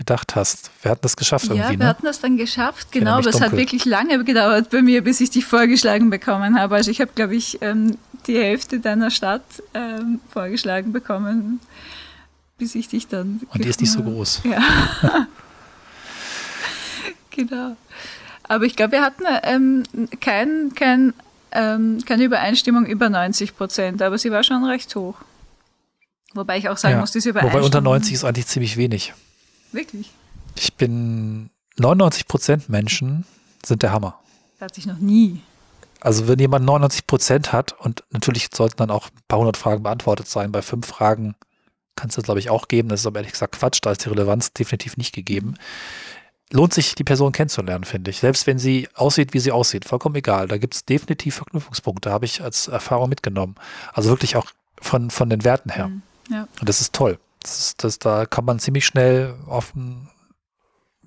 gedacht 0.00 0.34
hast. 0.34 0.70
Wir 0.80 0.92
hatten 0.92 1.02
das 1.02 1.14
geschafft 1.14 1.48
ja, 1.48 1.54
irgendwie. 1.54 1.72
wir 1.72 1.78
ne? 1.84 1.86
hatten 1.86 2.06
das 2.06 2.20
dann 2.20 2.38
geschafft, 2.38 2.90
genau, 2.90 3.18
aber 3.18 3.28
es 3.28 3.40
hat 3.42 3.52
wirklich 3.52 3.84
lange 3.84 4.24
gedauert 4.24 4.70
bei 4.70 4.80
mir, 4.80 5.04
bis 5.04 5.20
ich 5.20 5.28
dich 5.28 5.44
vorgeschlagen 5.44 6.08
bekommen 6.08 6.58
habe. 6.58 6.74
Also 6.74 6.90
ich 6.90 7.02
habe, 7.02 7.10
glaube 7.14 7.36
ich, 7.36 7.60
ähm, 7.60 7.98
die 8.26 8.38
Hälfte 8.38 8.80
deiner 8.80 9.10
Stadt 9.10 9.42
ähm, 9.74 10.20
vorgeschlagen 10.32 10.92
bekommen, 10.92 11.60
bis 12.56 12.74
ich 12.74 12.88
dich 12.88 13.08
dann. 13.08 13.42
Und 13.52 13.62
die 13.62 13.68
ist 13.68 13.82
nicht 13.82 13.92
so 13.92 14.02
groß. 14.02 14.40
Ja. 14.44 14.62
genau. 17.30 17.76
Aber 18.44 18.64
ich 18.64 18.76
glaube, 18.76 18.92
wir 18.92 19.02
hatten 19.02 19.24
ähm, 19.42 19.82
kein, 20.20 20.72
kein, 20.74 21.12
ähm, 21.52 21.98
keine 22.06 22.24
Übereinstimmung 22.24 22.86
über 22.86 23.10
90 23.10 23.54
Prozent, 23.54 24.00
aber 24.00 24.16
sie 24.16 24.30
war 24.30 24.42
schon 24.44 24.64
recht 24.64 24.96
hoch. 24.96 25.16
Wobei 26.32 26.56
ich 26.56 26.70
auch 26.70 26.78
sagen 26.78 26.94
Ja. 26.94 27.00
muss, 27.00 27.12
diese 27.12 27.28
Übereinstimmung. 27.28 27.64
Wobei 27.64 27.66
unter 27.66 27.82
90 27.82 28.14
ist 28.14 28.24
eigentlich 28.24 28.46
ziemlich 28.46 28.78
wenig. 28.78 29.12
Wirklich. 29.72 30.10
Ich 30.56 30.74
bin 30.74 31.50
99 31.78 32.26
Prozent 32.26 32.68
Menschen 32.68 33.24
sind 33.64 33.82
der 33.82 33.92
Hammer. 33.92 34.18
Das 34.58 34.66
hatte 34.66 34.80
ich 34.80 34.86
noch 34.86 34.98
nie. 34.98 35.40
Also 36.00 36.28
wenn 36.28 36.38
jemand 36.38 36.64
99 36.64 37.06
Prozent 37.06 37.52
hat 37.52 37.72
und 37.78 38.04
natürlich 38.10 38.48
sollten 38.54 38.78
dann 38.78 38.90
auch 38.90 39.08
ein 39.08 39.22
paar 39.28 39.38
hundert 39.38 39.56
Fragen 39.56 39.82
beantwortet 39.82 40.28
sein. 40.28 40.50
Bei 40.52 40.62
fünf 40.62 40.86
Fragen 40.86 41.34
kann 41.94 42.08
es 42.08 42.16
das 42.16 42.24
glaube 42.24 42.40
ich 42.40 42.50
auch 42.50 42.68
geben. 42.68 42.88
Das 42.88 43.00
ist 43.00 43.06
aber 43.06 43.20
ehrlich 43.20 43.32
gesagt 43.32 43.58
Quatsch. 43.58 43.80
Da 43.82 43.92
ist 43.92 44.04
die 44.04 44.08
Relevanz 44.08 44.52
definitiv 44.52 44.96
nicht 44.96 45.14
gegeben. 45.14 45.56
Lohnt 46.52 46.74
sich, 46.74 46.94
die 46.96 47.04
Person 47.04 47.32
kennenzulernen, 47.32 47.84
finde 47.84 48.10
ich. 48.10 48.18
Selbst 48.18 48.46
wenn 48.46 48.58
sie 48.58 48.88
aussieht, 48.94 49.34
wie 49.34 49.38
sie 49.38 49.52
aussieht. 49.52 49.84
Vollkommen 49.84 50.16
egal. 50.16 50.48
Da 50.48 50.58
gibt 50.58 50.74
es 50.74 50.84
definitiv 50.84 51.36
Verknüpfungspunkte. 51.36 52.10
Habe 52.10 52.24
ich 52.24 52.42
als 52.42 52.66
Erfahrung 52.66 53.08
mitgenommen. 53.08 53.54
Also 53.92 54.10
wirklich 54.10 54.36
auch 54.36 54.46
von, 54.80 55.10
von 55.10 55.30
den 55.30 55.44
Werten 55.44 55.70
her. 55.70 55.88
Mhm. 55.88 56.02
Ja. 56.28 56.48
Und 56.58 56.68
das 56.68 56.80
ist 56.80 56.92
toll. 56.92 57.18
Das 57.42 57.74
das, 57.76 57.98
da 57.98 58.26
kann 58.26 58.44
man 58.44 58.58
ziemlich 58.58 58.84
schnell 58.86 59.34
auf 59.46 59.74
ein 59.74 60.08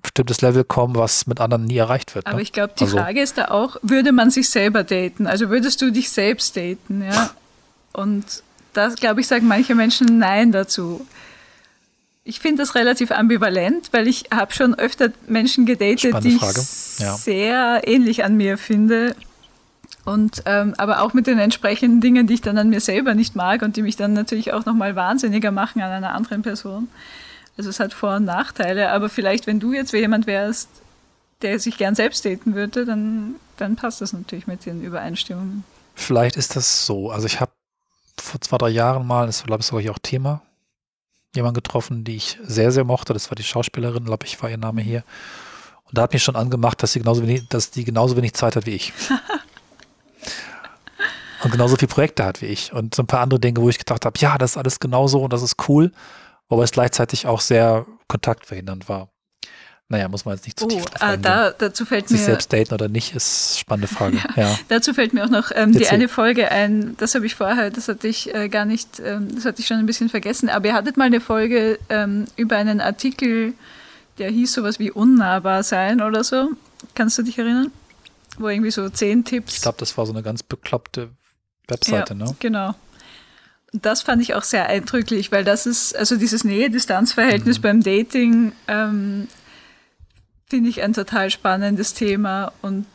bestimmtes 0.02 0.42
Level 0.42 0.64
kommen, 0.64 0.96
was 0.96 1.28
mit 1.28 1.40
anderen 1.40 1.66
nie 1.66 1.78
erreicht 1.78 2.14
wird. 2.14 2.28
Aber 2.28 2.36
ne? 2.38 2.42
ich 2.42 2.52
glaube, 2.52 2.74
die 2.78 2.84
Also- 2.84 2.98
Frage 2.98 3.22
ist 3.22 3.38
da 3.38 3.46
auch, 3.46 3.78
würde 3.82 4.12
man 4.12 4.30
sich 4.30 4.50
selber 4.50 4.84
daten? 4.84 5.28
Also 5.28 5.50
würdest 5.50 5.82
du 5.82 5.92
dich 5.92 6.10
selbst 6.12 6.56
daten, 6.58 7.02
ja? 7.04 7.32
Und 7.94 8.44
da, 8.74 8.90
glaube 8.90 9.22
ich, 9.22 9.28
sagen 9.28 9.48
manche 9.48 9.76
Menschen 9.76 10.18
Nein 10.18 10.52
dazu. 10.52 11.06
Ich 12.26 12.40
finde 12.40 12.64
das 12.64 12.76
relativ 12.76 13.12
ambivalent, 13.12 13.90
weil 13.92 14.08
ich 14.08 14.26
habe 14.34 14.54
schon 14.54 14.76
öfter 14.76 15.10
Menschen 15.28 15.66
gedatet, 15.66 16.00
Spannende 16.00 16.30
die 16.30 16.36
Frage, 16.36 16.62
ich 16.62 17.00
ja. 17.00 17.18
sehr 17.18 17.82
ähnlich 17.86 18.24
an 18.24 18.36
mir 18.36 18.58
finde. 18.58 19.16
Und 20.06 20.44
ähm, 20.46 20.74
aber 20.78 21.02
auch 21.02 21.14
mit 21.14 21.28
den 21.28 21.40
entsprechenden 21.40 22.02
Dingen, 22.02 22.28
die 22.28 22.34
ich 22.36 22.42
dann 22.42 22.58
an 22.58 22.70
mir 22.70 22.82
selber 22.82 23.14
nicht 23.16 23.36
mag 23.36 23.62
und 23.62 23.78
die 23.78 23.82
mich 23.82 23.96
dann 23.96 24.14
natürlich 24.14 24.52
auch 24.52 24.66
nochmal 24.66 24.96
wahnsinniger 24.96 25.52
machen 25.52 25.82
an 25.82 25.92
einer 25.92 26.14
anderen 26.14 26.42
Person. 26.42 26.90
Also 27.58 27.70
es 27.70 27.80
hat 27.80 27.94
Vor- 27.94 28.18
und 28.18 28.26
Nachteile, 28.26 28.92
aber 28.92 29.10
vielleicht, 29.10 29.48
wenn 29.48 29.60
du 29.60 29.74
jetzt 29.74 29.94
jemand 29.94 30.28
wärst, 30.28 30.68
der 31.42 31.60
sich 31.60 31.78
gern 31.78 31.96
selbst 31.96 32.26
daten 32.26 32.56
würde, 32.56 32.86
dann, 32.86 33.36
dann 33.58 33.76
passt 33.76 34.02
das 34.02 34.12
natürlich 34.12 34.48
mit 34.48 34.66
den 34.66 34.82
Übereinstimmungen. 34.82 35.64
Vielleicht 35.96 36.36
ist 36.36 36.56
das 36.56 36.86
so. 36.86 37.12
Also 37.12 37.28
ich 37.28 37.40
habe 37.40 37.52
vor 38.20 38.42
zwei, 38.42 38.58
drei 38.58 38.70
Jahren 38.70 39.06
mal, 39.06 39.28
das 39.28 39.42
war 39.42 39.48
glaube 39.48 39.62
ich 39.62 39.68
sogar 39.68 39.82
hier 39.82 39.92
auch 39.92 40.00
Thema, 40.00 40.42
jemanden 41.36 41.56
getroffen, 41.56 42.04
die 42.04 42.16
ich 42.16 42.40
sehr, 42.44 42.72
sehr 42.72 42.84
mochte. 42.84 43.14
Das 43.14 43.30
war 43.30 43.36
die 43.36 43.44
Schauspielerin, 43.44 44.06
glaube 44.06 44.26
ich, 44.26 44.42
war 44.42 44.50
ihr 44.50 44.58
Name 44.58 44.82
hier. 44.82 45.04
Und 45.86 45.98
da 45.98 46.04
hat 46.04 46.14
mich 46.14 46.24
schon 46.24 46.36
angemacht, 46.36 46.82
dass 46.82 46.94
sie 46.94 47.00
genauso 47.00 47.22
wenig, 47.22 47.48
dass 47.50 47.72
die 47.72 47.84
genauso 47.84 48.18
wenig 48.18 48.34
Zeit 48.34 48.56
hat 48.56 48.66
wie 48.66 48.72
ich. 48.72 48.94
und 51.44 51.52
genauso 51.52 51.76
viele 51.76 51.90
Projekte 51.90 52.24
hat 52.24 52.42
wie 52.42 52.48
ich. 52.48 52.74
Und 52.74 52.96
so 52.96 53.04
ein 53.04 53.08
paar 53.08 53.22
andere 53.22 53.40
Dinge, 53.40 53.62
wo 53.62 53.70
ich 53.70 53.78
gedacht 53.78 54.06
habe, 54.06 54.18
ja, 54.20 54.38
das 54.38 54.52
ist 54.52 54.58
alles 54.58 54.80
genauso 54.80 55.22
und 55.22 55.34
das 55.34 55.42
ist 55.42 55.56
cool, 55.68 55.92
wobei 56.50 56.64
es 56.64 56.72
gleichzeitig 56.72 57.28
auch 57.28 57.42
sehr 57.42 57.86
kontaktverhindernd 58.08 58.88
war. 58.90 59.10
Naja, 59.90 60.08
muss 60.08 60.26
man 60.26 60.36
jetzt 60.36 60.46
nicht 60.46 60.58
zu 60.58 60.66
Oh, 60.66 60.70
tief 60.70 60.86
drauf 60.86 61.02
ah, 61.02 61.18
da, 61.18 61.52
dazu 61.52 61.86
fällt 61.86 62.08
Sich 62.08 62.18
mir 62.18 62.26
selbst 62.26 62.52
daten 62.52 62.74
oder 62.74 62.88
nicht, 62.88 63.14
ist 63.14 63.52
eine 63.52 63.60
spannende 63.60 63.88
Frage. 63.88 64.18
ja. 64.36 64.58
Dazu 64.70 64.94
fällt 64.94 65.14
mir 65.14 65.26
auch 65.26 65.30
noch 65.30 65.52
ähm, 65.54 65.74
die 65.74 65.88
eine 65.88 66.08
Folge 66.08 66.50
ein, 66.50 66.96
das 66.98 67.14
habe 67.16 67.26
ich 67.26 67.36
vorher, 67.36 67.70
das 67.70 67.90
hatte 67.90 68.08
ich 68.08 68.34
äh, 68.34 68.50
gar 68.50 68.66
nicht, 68.66 69.00
ähm, 69.00 69.28
das 69.36 69.46
hatte 69.46 69.62
ich 69.62 69.68
schon 69.68 69.78
ein 69.78 69.86
bisschen 69.86 70.10
vergessen, 70.10 70.50
aber 70.50 70.68
ihr 70.68 70.74
hattet 70.74 70.98
mal 70.98 71.06
eine 71.06 71.22
Folge 71.22 71.78
ähm, 71.90 72.26
über 72.38 72.56
einen 72.56 72.82
Artikel, 72.82 73.54
der 74.18 74.32
hieß 74.32 74.54
sowas 74.54 74.80
wie 74.80 74.90
unnahbar 74.90 75.64
sein 75.64 76.02
oder 76.02 76.24
so. 76.24 76.52
Kannst 76.96 77.18
du 77.18 77.24
dich 77.24 77.38
erinnern? 77.38 77.72
Wo 78.38 78.48
irgendwie 78.48 78.72
so 78.72 78.90
zehn 78.90 79.26
Tipps. 79.26 79.56
Ich 79.56 79.62
glaube, 79.62 79.78
das 79.80 79.96
war 79.98 80.06
so 80.06 80.14
eine 80.14 80.24
ganz 80.24 80.42
bekloppte 80.44 81.10
Webseite, 81.68 82.14
ja, 82.14 82.26
ne? 82.26 82.36
Genau. 82.40 82.76
Und 83.72 83.86
das 83.86 84.02
fand 84.04 84.22
ich 84.22 84.36
auch 84.36 84.44
sehr 84.44 84.68
eindrücklich, 84.68 85.32
weil 85.32 85.44
das 85.44 85.66
ist, 85.66 85.96
also 85.96 86.16
dieses 86.16 86.44
Nähe-Distanz-Verhältnis 86.44 87.58
Mhm. 87.58 87.62
beim 87.62 87.84
Dating, 87.84 88.52
ähm, 88.68 89.28
finde 90.48 90.70
ich 90.70 90.84
ein 90.84 90.94
total 90.94 91.32
spannendes 91.32 91.94
Thema 91.96 92.52
und 92.62 92.86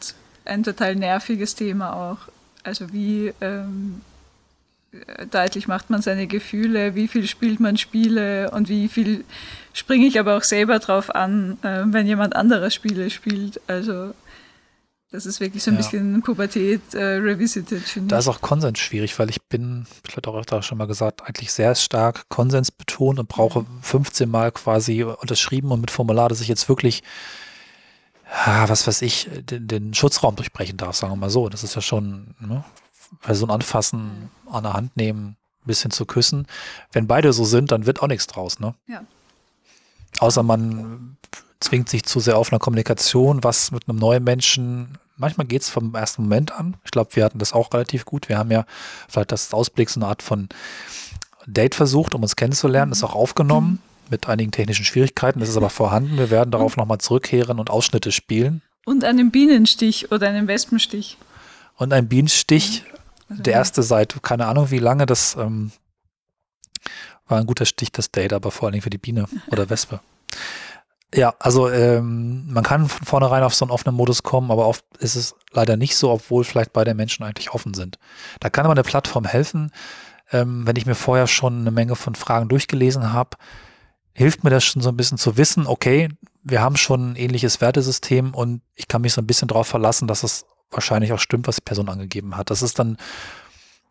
ein 0.45 0.63
total 0.63 0.95
nerviges 0.95 1.57
Thema 1.57 1.93
auch. 1.95 2.29
Also 2.63 2.93
wie 2.93 3.33
ähm, 3.41 4.03
äh, 4.93 5.27
deutlich 5.27 5.67
macht 5.67 5.91
man 5.91 6.01
seine 6.01 6.29
Gefühle, 6.29 6.95
wie 6.95 7.09
viel 7.09 7.27
spielt 7.27 7.59
man 7.59 7.77
Spiele 7.77 8.51
und 8.53 8.69
wie 8.69 8.89
viel 8.89 9.25
springe 9.73 10.07
ich 10.07 10.21
aber 10.21 10.37
auch 10.37 10.45
selber 10.45 10.79
drauf 10.79 11.13
an, 11.15 11.59
äh, 11.63 11.83
wenn 11.87 12.07
jemand 12.07 12.37
anderes 12.37 12.75
Spiele 12.75 13.11
spielt. 13.11 13.61
Also 13.67 14.15
das 15.11 15.25
ist 15.27 15.41
wirklich 15.41 15.63
so 15.63 15.71
ein 15.71 15.75
Ja. 15.75 15.79
bisschen 15.83 16.23
Pubertät 16.23 16.95
äh, 16.95 17.03
revisited, 17.03 17.83
Da 18.09 18.19
ist 18.19 18.29
auch 18.29 18.41
Konsens 18.41 18.79
schwierig, 18.79 19.19
weil 19.19 19.31
ich 19.31 19.43
bin, 19.43 19.87
ich 20.09 20.17
habe 20.17 20.29
auch 20.31 20.37
öfter 20.37 20.63
schon 20.63 20.79
mal 20.79 20.87
gesagt, 20.87 21.23
eigentlich 21.23 21.53
sehr 21.53 21.75
stark 21.75 22.29
konsensbetont 22.29 23.19
und 23.19 23.29
brauche 23.29 23.65
15 23.83 24.29
Mal 24.29 24.53
quasi 24.53 25.03
unterschrieben 25.05 25.71
und 25.71 25.81
mit 25.81 25.91
Formular, 25.91 26.29
dass 26.29 26.41
ich 26.41 26.49
jetzt 26.49 26.69
wirklich, 26.69 27.03
ja, 28.47 28.69
was 28.69 28.87
weiß 28.87 29.03
ich, 29.03 29.29
den, 29.49 29.67
den 29.67 29.95
Schutzraum 29.95 30.37
durchbrechen 30.37 30.77
darf, 30.77 30.97
sagen 30.97 31.13
wir 31.13 31.17
mal 31.17 31.31
so. 31.31 31.49
Das 31.49 31.65
ist 31.65 31.75
ja 31.75 31.81
schon, 31.81 32.35
ne, 32.41 32.65
Person 33.23 33.51
anfassen, 33.51 34.31
an 34.51 34.65
der 34.65 34.75
Hand 34.75 34.97
nehmen, 34.97 35.29
ein 35.63 35.67
bisschen 35.67 35.91
zu 35.91 36.05
küssen. 36.05 36.47
Wenn 36.93 37.07
beide 37.07 37.33
so 37.33 37.45
sind, 37.45 37.73
dann 37.73 37.87
wird 37.87 38.03
auch 38.03 38.07
nichts 38.09 38.27
draus, 38.27 38.59
ne? 38.61 38.75
Ja. 38.87 39.03
Außer 40.21 40.43
man 40.43 41.17
zwingt 41.61 41.89
sich 41.89 42.05
zu 42.05 42.21
sehr 42.21 42.39
auf 42.39 42.53
einer 42.53 42.59
Kommunikation, 42.59 43.43
was 43.43 43.71
mit 43.71 43.89
einem 43.89 43.99
neuen 43.99 44.25
Menschen, 44.25 44.99
manchmal 45.17 45.47
geht 45.47 45.63
es 45.63 45.69
vom 45.69 45.95
ersten 45.95 46.23
Moment 46.23 46.53
an. 46.53 46.77
Ich 46.85 46.91
glaube, 46.91 47.15
wir 47.17 47.25
hatten 47.25 47.39
das 47.39 47.53
auch 47.53 47.73
relativ 47.73 48.05
gut. 48.05 48.29
Wir 48.29 48.39
haben 48.39 48.51
ja 48.51 48.65
vielleicht 49.09 49.33
das 49.33 49.53
Ausblick, 49.53 49.91
so 49.91 50.01
eine 50.01 50.09
Art 50.09 50.23
von 50.23 50.49
Date 51.47 51.75
versucht, 51.75 52.15
um 52.15 52.23
uns 52.23 52.37
kennenzulernen, 52.37 52.93
ist 52.93 53.03
auch 53.03 53.15
aufgenommen 53.15 53.81
mit 54.11 54.29
einigen 54.29 54.51
technischen 54.51 54.85
Schwierigkeiten. 54.85 55.41
Das 55.41 55.49
ist 55.49 55.57
aber 55.57 55.71
vorhanden. 55.71 56.19
Wir 56.19 56.31
werden 56.31 56.51
darauf 56.51 56.77
nochmal 56.77 56.99
zurückkehren 56.99 57.59
und 57.59 57.71
Ausschnitte 57.71 58.13
spielen. 58.13 58.63
Und 58.85 59.05
einen 59.05 59.31
Bienenstich 59.31 60.11
oder 60.13 60.29
einen 60.29 60.49
Wespenstich. 60.49 61.19
Und 61.77 61.93
ein 61.93 62.09
Bienenstich, 62.09 62.85
Also 63.29 63.43
der 63.43 63.55
erste 63.55 63.83
seit, 63.83 64.23
keine 64.23 64.47
Ahnung 64.47 64.71
wie 64.71 64.79
lange, 64.79 65.07
das 65.07 65.37
ähm, 65.37 65.73
war 67.27 67.39
ein 67.39 67.47
guter 67.47 67.67
Stich, 67.67 67.93
das 67.93 68.11
Date, 68.11 68.33
aber 68.33 68.51
vor 68.51 68.67
allen 68.67 68.73
Dingen 68.73 68.83
für 68.83 68.91
die 68.91 68.99
Biene 68.99 69.27
oder 69.49 69.69
Wespe. 69.69 70.01
Ja, 71.15 71.35
also 71.39 71.71
ähm, 71.71 72.53
man 72.53 72.65
kann 72.65 72.87
von 72.87 73.07
vornherein 73.07 73.43
auf 73.43 73.55
so 73.55 73.65
einen 73.65 73.73
offenen 73.73 73.95
Modus 73.95 74.23
kommen, 74.23 74.51
aber 74.51 74.67
oft 74.67 74.85
ist 74.99 75.15
es 75.15 75.35
leider 75.53 75.77
nicht 75.77 75.97
so, 75.97 76.11
obwohl 76.11 76.45
vielleicht 76.45 76.75
beide 76.75 76.95
Menschen 76.95 77.25
eigentlich 77.25 77.51
offen 77.53 77.73
sind. 77.73 77.99
Da 78.41 78.51
kann 78.51 78.67
aber 78.67 78.73
eine 78.73 78.83
Plattform 78.83 79.25
helfen, 79.25 79.73
ähm, 80.33 80.67
wenn 80.67 80.77
ich 80.77 80.85
mir 80.85 80.95
vorher 80.95 81.27
schon 81.27 81.61
eine 81.61 81.71
Menge 81.71 81.97
von 81.97 82.15
Fragen 82.15 82.49
durchgelesen 82.49 83.13
habe, 83.13 83.39
hilft 84.13 84.45
mir 84.45 84.51
das 84.51 84.65
schon 84.65 84.83
so 84.83 84.91
ein 84.91 84.97
bisschen 84.97 85.17
zu 85.17 85.37
wissen, 85.37 85.67
okay, 85.67 86.09
wir 86.43 86.61
haben 86.61 86.77
schon 86.77 87.13
ein 87.13 87.17
ähnliches 87.17 87.61
Wertesystem 87.61 88.35
und 88.35 88.63
ich 88.75 88.89
kann 88.89 89.03
mich 89.03 89.13
so 89.13 89.23
ein 89.23 89.27
bisschen 89.27 89.49
darauf 89.49 89.67
verlassen, 89.67 90.09
dass 90.09 90.23
es 90.23 90.45
wahrscheinlich 90.71 91.13
auch 91.13 91.19
stimmt, 91.19 91.47
was 91.47 91.57
die 91.57 91.63
Person 91.63 91.89
angegeben 91.89 92.37
hat. 92.37 92.51
Das 92.51 92.63
ist 92.63 92.79
dann, 92.79 92.99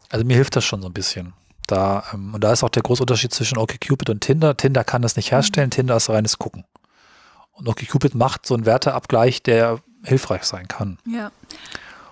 also 0.09 0.25
mir 0.25 0.35
hilft 0.35 0.55
das 0.55 0.65
schon 0.65 0.81
so 0.81 0.87
ein 0.87 0.93
bisschen. 0.93 1.33
Da, 1.65 2.03
ähm, 2.13 2.33
und 2.35 2.43
da 2.43 2.51
ist 2.51 2.63
auch 2.63 2.69
der 2.69 2.83
große 2.83 3.03
Unterschied 3.03 3.33
zwischen 3.33 3.57
OkCupid 3.57 4.09
und 4.09 4.21
Tinder. 4.21 4.55
Tinder 4.55 4.83
kann 4.83 5.01
das 5.01 5.15
nicht 5.15 5.31
herstellen, 5.31 5.71
Tinder 5.71 5.97
ist 5.97 6.09
reines 6.09 6.37
Gucken. 6.37 6.63
Und 7.57 7.67
OkCupid 7.67 8.13
macht 8.13 8.45
so 8.45 8.53
einen 8.53 8.65
Werteabgleich, 8.65 9.41
der 9.41 9.79
hilfreich 10.03 10.43
sein 10.43 10.67
kann. 10.67 10.99
Ja. 11.05 11.31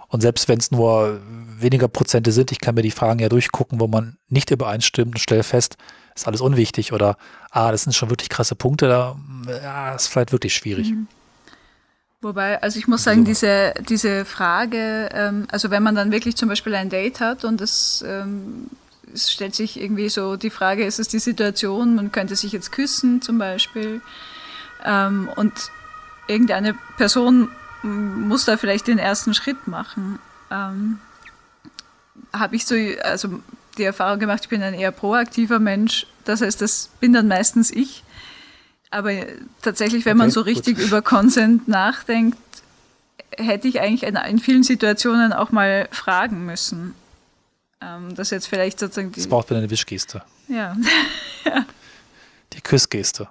Und 0.07 0.21
selbst 0.21 0.47
wenn 0.47 0.59
es 0.59 0.71
nur 0.71 1.19
weniger 1.59 1.87
Prozente 1.87 2.31
sind, 2.31 2.51
ich 2.51 2.59
kann 2.59 2.75
mir 2.75 2.81
die 2.81 2.91
Fragen 2.91 3.19
ja 3.19 3.29
durchgucken, 3.29 3.79
wo 3.79 3.87
man 3.87 4.17
nicht 4.27 4.49
übereinstimmt 4.49 5.15
und 5.15 5.19
stelle 5.19 5.43
fest, 5.43 5.77
ist 6.15 6.27
alles 6.27 6.41
unwichtig 6.41 6.93
oder, 6.93 7.17
ah, 7.51 7.71
das 7.71 7.83
sind 7.83 7.93
schon 7.93 8.09
wirklich 8.09 8.29
krasse 8.29 8.55
Punkte, 8.55 8.87
da 8.87 9.17
ja, 9.47 9.93
ist 9.93 10.07
vielleicht 10.07 10.31
wirklich 10.31 10.55
schwierig. 10.55 10.91
Mhm. 10.91 11.07
Wobei, 12.21 12.61
also 12.61 12.79
ich 12.79 12.87
muss 12.87 13.03
sagen, 13.03 13.23
diese, 13.23 13.73
diese 13.87 14.25
Frage, 14.25 15.09
ähm, 15.13 15.47
also 15.51 15.69
wenn 15.69 15.83
man 15.83 15.93
dann 15.93 16.11
wirklich 16.11 16.35
zum 16.35 16.49
Beispiel 16.49 16.73
ein 16.73 16.89
Date 16.89 17.19
hat 17.19 17.45
und 17.45 17.61
es, 17.61 18.03
ähm, 18.07 18.71
es 19.13 19.31
stellt 19.31 19.53
sich 19.53 19.79
irgendwie 19.79 20.09
so 20.09 20.35
die 20.35 20.49
Frage, 20.49 20.85
ist 20.85 20.97
es 20.97 21.07
die 21.07 21.19
Situation, 21.19 21.93
man 21.93 22.11
könnte 22.11 22.35
sich 22.35 22.51
jetzt 22.51 22.71
küssen 22.71 23.21
zum 23.21 23.37
Beispiel 23.37 24.01
ähm, 24.85 25.29
und 25.35 25.71
irgendeine 26.27 26.75
Person 26.97 27.49
muss 27.83 28.45
da 28.45 28.57
vielleicht 28.57 28.87
den 28.87 28.97
ersten 28.97 29.33
Schritt 29.33 29.67
machen. 29.67 30.19
Ähm, 30.49 30.99
Habe 32.33 32.55
ich 32.55 32.65
so, 32.65 32.75
also 33.03 33.41
die 33.77 33.83
Erfahrung 33.83 34.19
gemacht, 34.19 34.41
ich 34.43 34.49
bin 34.49 34.63
ein 34.63 34.73
eher 34.73 34.91
proaktiver 34.91 35.59
Mensch. 35.59 36.07
Das 36.23 36.41
heißt, 36.41 36.61
das 36.61 36.89
bin 36.99 37.13
dann 37.13 37.27
meistens 37.27 37.71
ich. 37.71 38.03
Aber 38.89 39.11
tatsächlich, 39.61 40.05
wenn 40.05 40.13
okay, 40.13 40.19
man 40.19 40.31
so 40.31 40.41
richtig 40.41 40.77
gut. 40.77 40.85
über 40.85 41.01
Consent 41.01 41.67
nachdenkt, 41.67 42.37
hätte 43.37 43.67
ich 43.67 43.81
eigentlich 43.81 44.03
in, 44.03 44.39
vielen 44.39 44.63
Situationen 44.63 45.33
auch 45.33 45.51
mal 45.51 45.89
fragen 45.91 46.45
müssen. 46.45 46.95
Ähm, 47.81 48.15
das 48.15 48.29
jetzt 48.29 48.47
vielleicht 48.47 48.79
sozusagen. 48.79 49.11
Die, 49.11 49.19
das 49.19 49.27
braucht 49.27 49.49
wieder 49.49 49.59
eine 49.59 49.69
Wischgeste. 49.69 50.23
Ja. 50.47 50.77
ja. 51.45 51.65
Die 52.55 52.61
Küssgeste. 52.61 53.27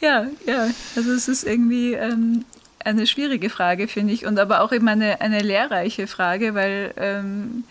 Ja, 0.00 0.26
ja. 0.46 0.68
Also 0.96 1.12
es 1.12 1.28
ist 1.28 1.44
irgendwie 1.44 1.92
ähm, 1.94 2.44
eine 2.80 3.06
schwierige 3.06 3.50
Frage, 3.50 3.88
finde 3.88 4.12
ich. 4.12 4.26
Und 4.26 4.38
aber 4.38 4.60
auch 4.60 4.72
eben 4.72 4.88
eine, 4.88 5.20
eine 5.20 5.40
lehrreiche 5.40 6.06
Frage, 6.06 6.54
weil 6.54 6.92
ähm, 6.96 7.64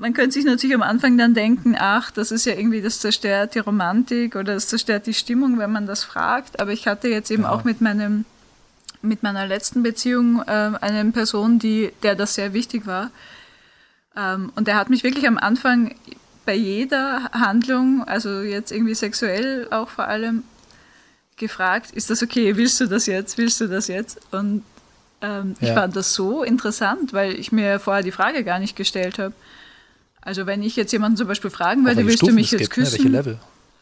man 0.00 0.14
könnte 0.14 0.32
sich 0.32 0.44
natürlich 0.44 0.74
am 0.74 0.82
Anfang 0.82 1.18
dann 1.18 1.34
denken, 1.34 1.76
ach, 1.78 2.10
das 2.10 2.30
ist 2.30 2.46
ja 2.46 2.54
irgendwie, 2.54 2.80
das 2.80 3.00
zerstört 3.00 3.54
die 3.54 3.58
Romantik 3.58 4.34
oder 4.34 4.54
das 4.54 4.68
zerstört 4.68 5.06
die 5.06 5.14
Stimmung, 5.14 5.58
wenn 5.58 5.70
man 5.70 5.86
das 5.86 6.04
fragt. 6.04 6.60
Aber 6.60 6.72
ich 6.72 6.86
hatte 6.86 7.08
jetzt 7.08 7.30
eben 7.30 7.42
ja. 7.42 7.50
auch 7.50 7.64
mit 7.64 7.80
meinem, 7.80 8.24
mit 9.02 9.22
meiner 9.22 9.46
letzten 9.46 9.82
Beziehung 9.82 10.42
äh, 10.46 10.70
eine 10.80 11.10
Person, 11.12 11.58
die, 11.58 11.92
der 12.02 12.14
das 12.14 12.34
sehr 12.34 12.54
wichtig 12.54 12.86
war. 12.86 13.10
Ähm, 14.16 14.52
und 14.56 14.68
der 14.68 14.76
hat 14.76 14.88
mich 14.88 15.04
wirklich 15.04 15.28
am 15.28 15.36
Anfang 15.38 15.94
bei 16.50 16.56
jeder 16.56 17.30
Handlung, 17.30 18.02
also 18.08 18.40
jetzt 18.40 18.72
irgendwie 18.72 18.96
sexuell 18.96 19.68
auch 19.70 19.88
vor 19.88 20.08
allem, 20.08 20.42
gefragt, 21.36 21.92
ist 21.92 22.10
das 22.10 22.24
okay, 22.24 22.56
willst 22.56 22.80
du 22.80 22.86
das 22.86 23.06
jetzt, 23.06 23.38
willst 23.38 23.60
du 23.60 23.68
das 23.68 23.86
jetzt? 23.86 24.20
Und 24.32 24.64
ähm, 25.22 25.54
ja. 25.60 25.68
ich 25.68 25.74
fand 25.74 25.94
das 25.94 26.12
so 26.12 26.42
interessant, 26.42 27.12
weil 27.12 27.34
ich 27.34 27.52
mir 27.52 27.78
vorher 27.78 28.02
die 28.02 28.10
Frage 28.10 28.42
gar 28.42 28.58
nicht 28.58 28.74
gestellt 28.74 29.20
habe. 29.20 29.32
Also 30.22 30.44
wenn 30.46 30.64
ich 30.64 30.74
jetzt 30.74 30.90
jemanden 30.90 31.18
zum 31.18 31.28
Beispiel 31.28 31.50
fragen 31.50 31.84
würde, 31.84 32.04
willst 32.04 32.18
Stufen 32.18 32.34
du 32.34 32.40
mich 32.40 32.50
jetzt 32.50 32.62
gibt, 32.62 32.72
küssen? 32.72 33.12
Ne? 33.12 33.38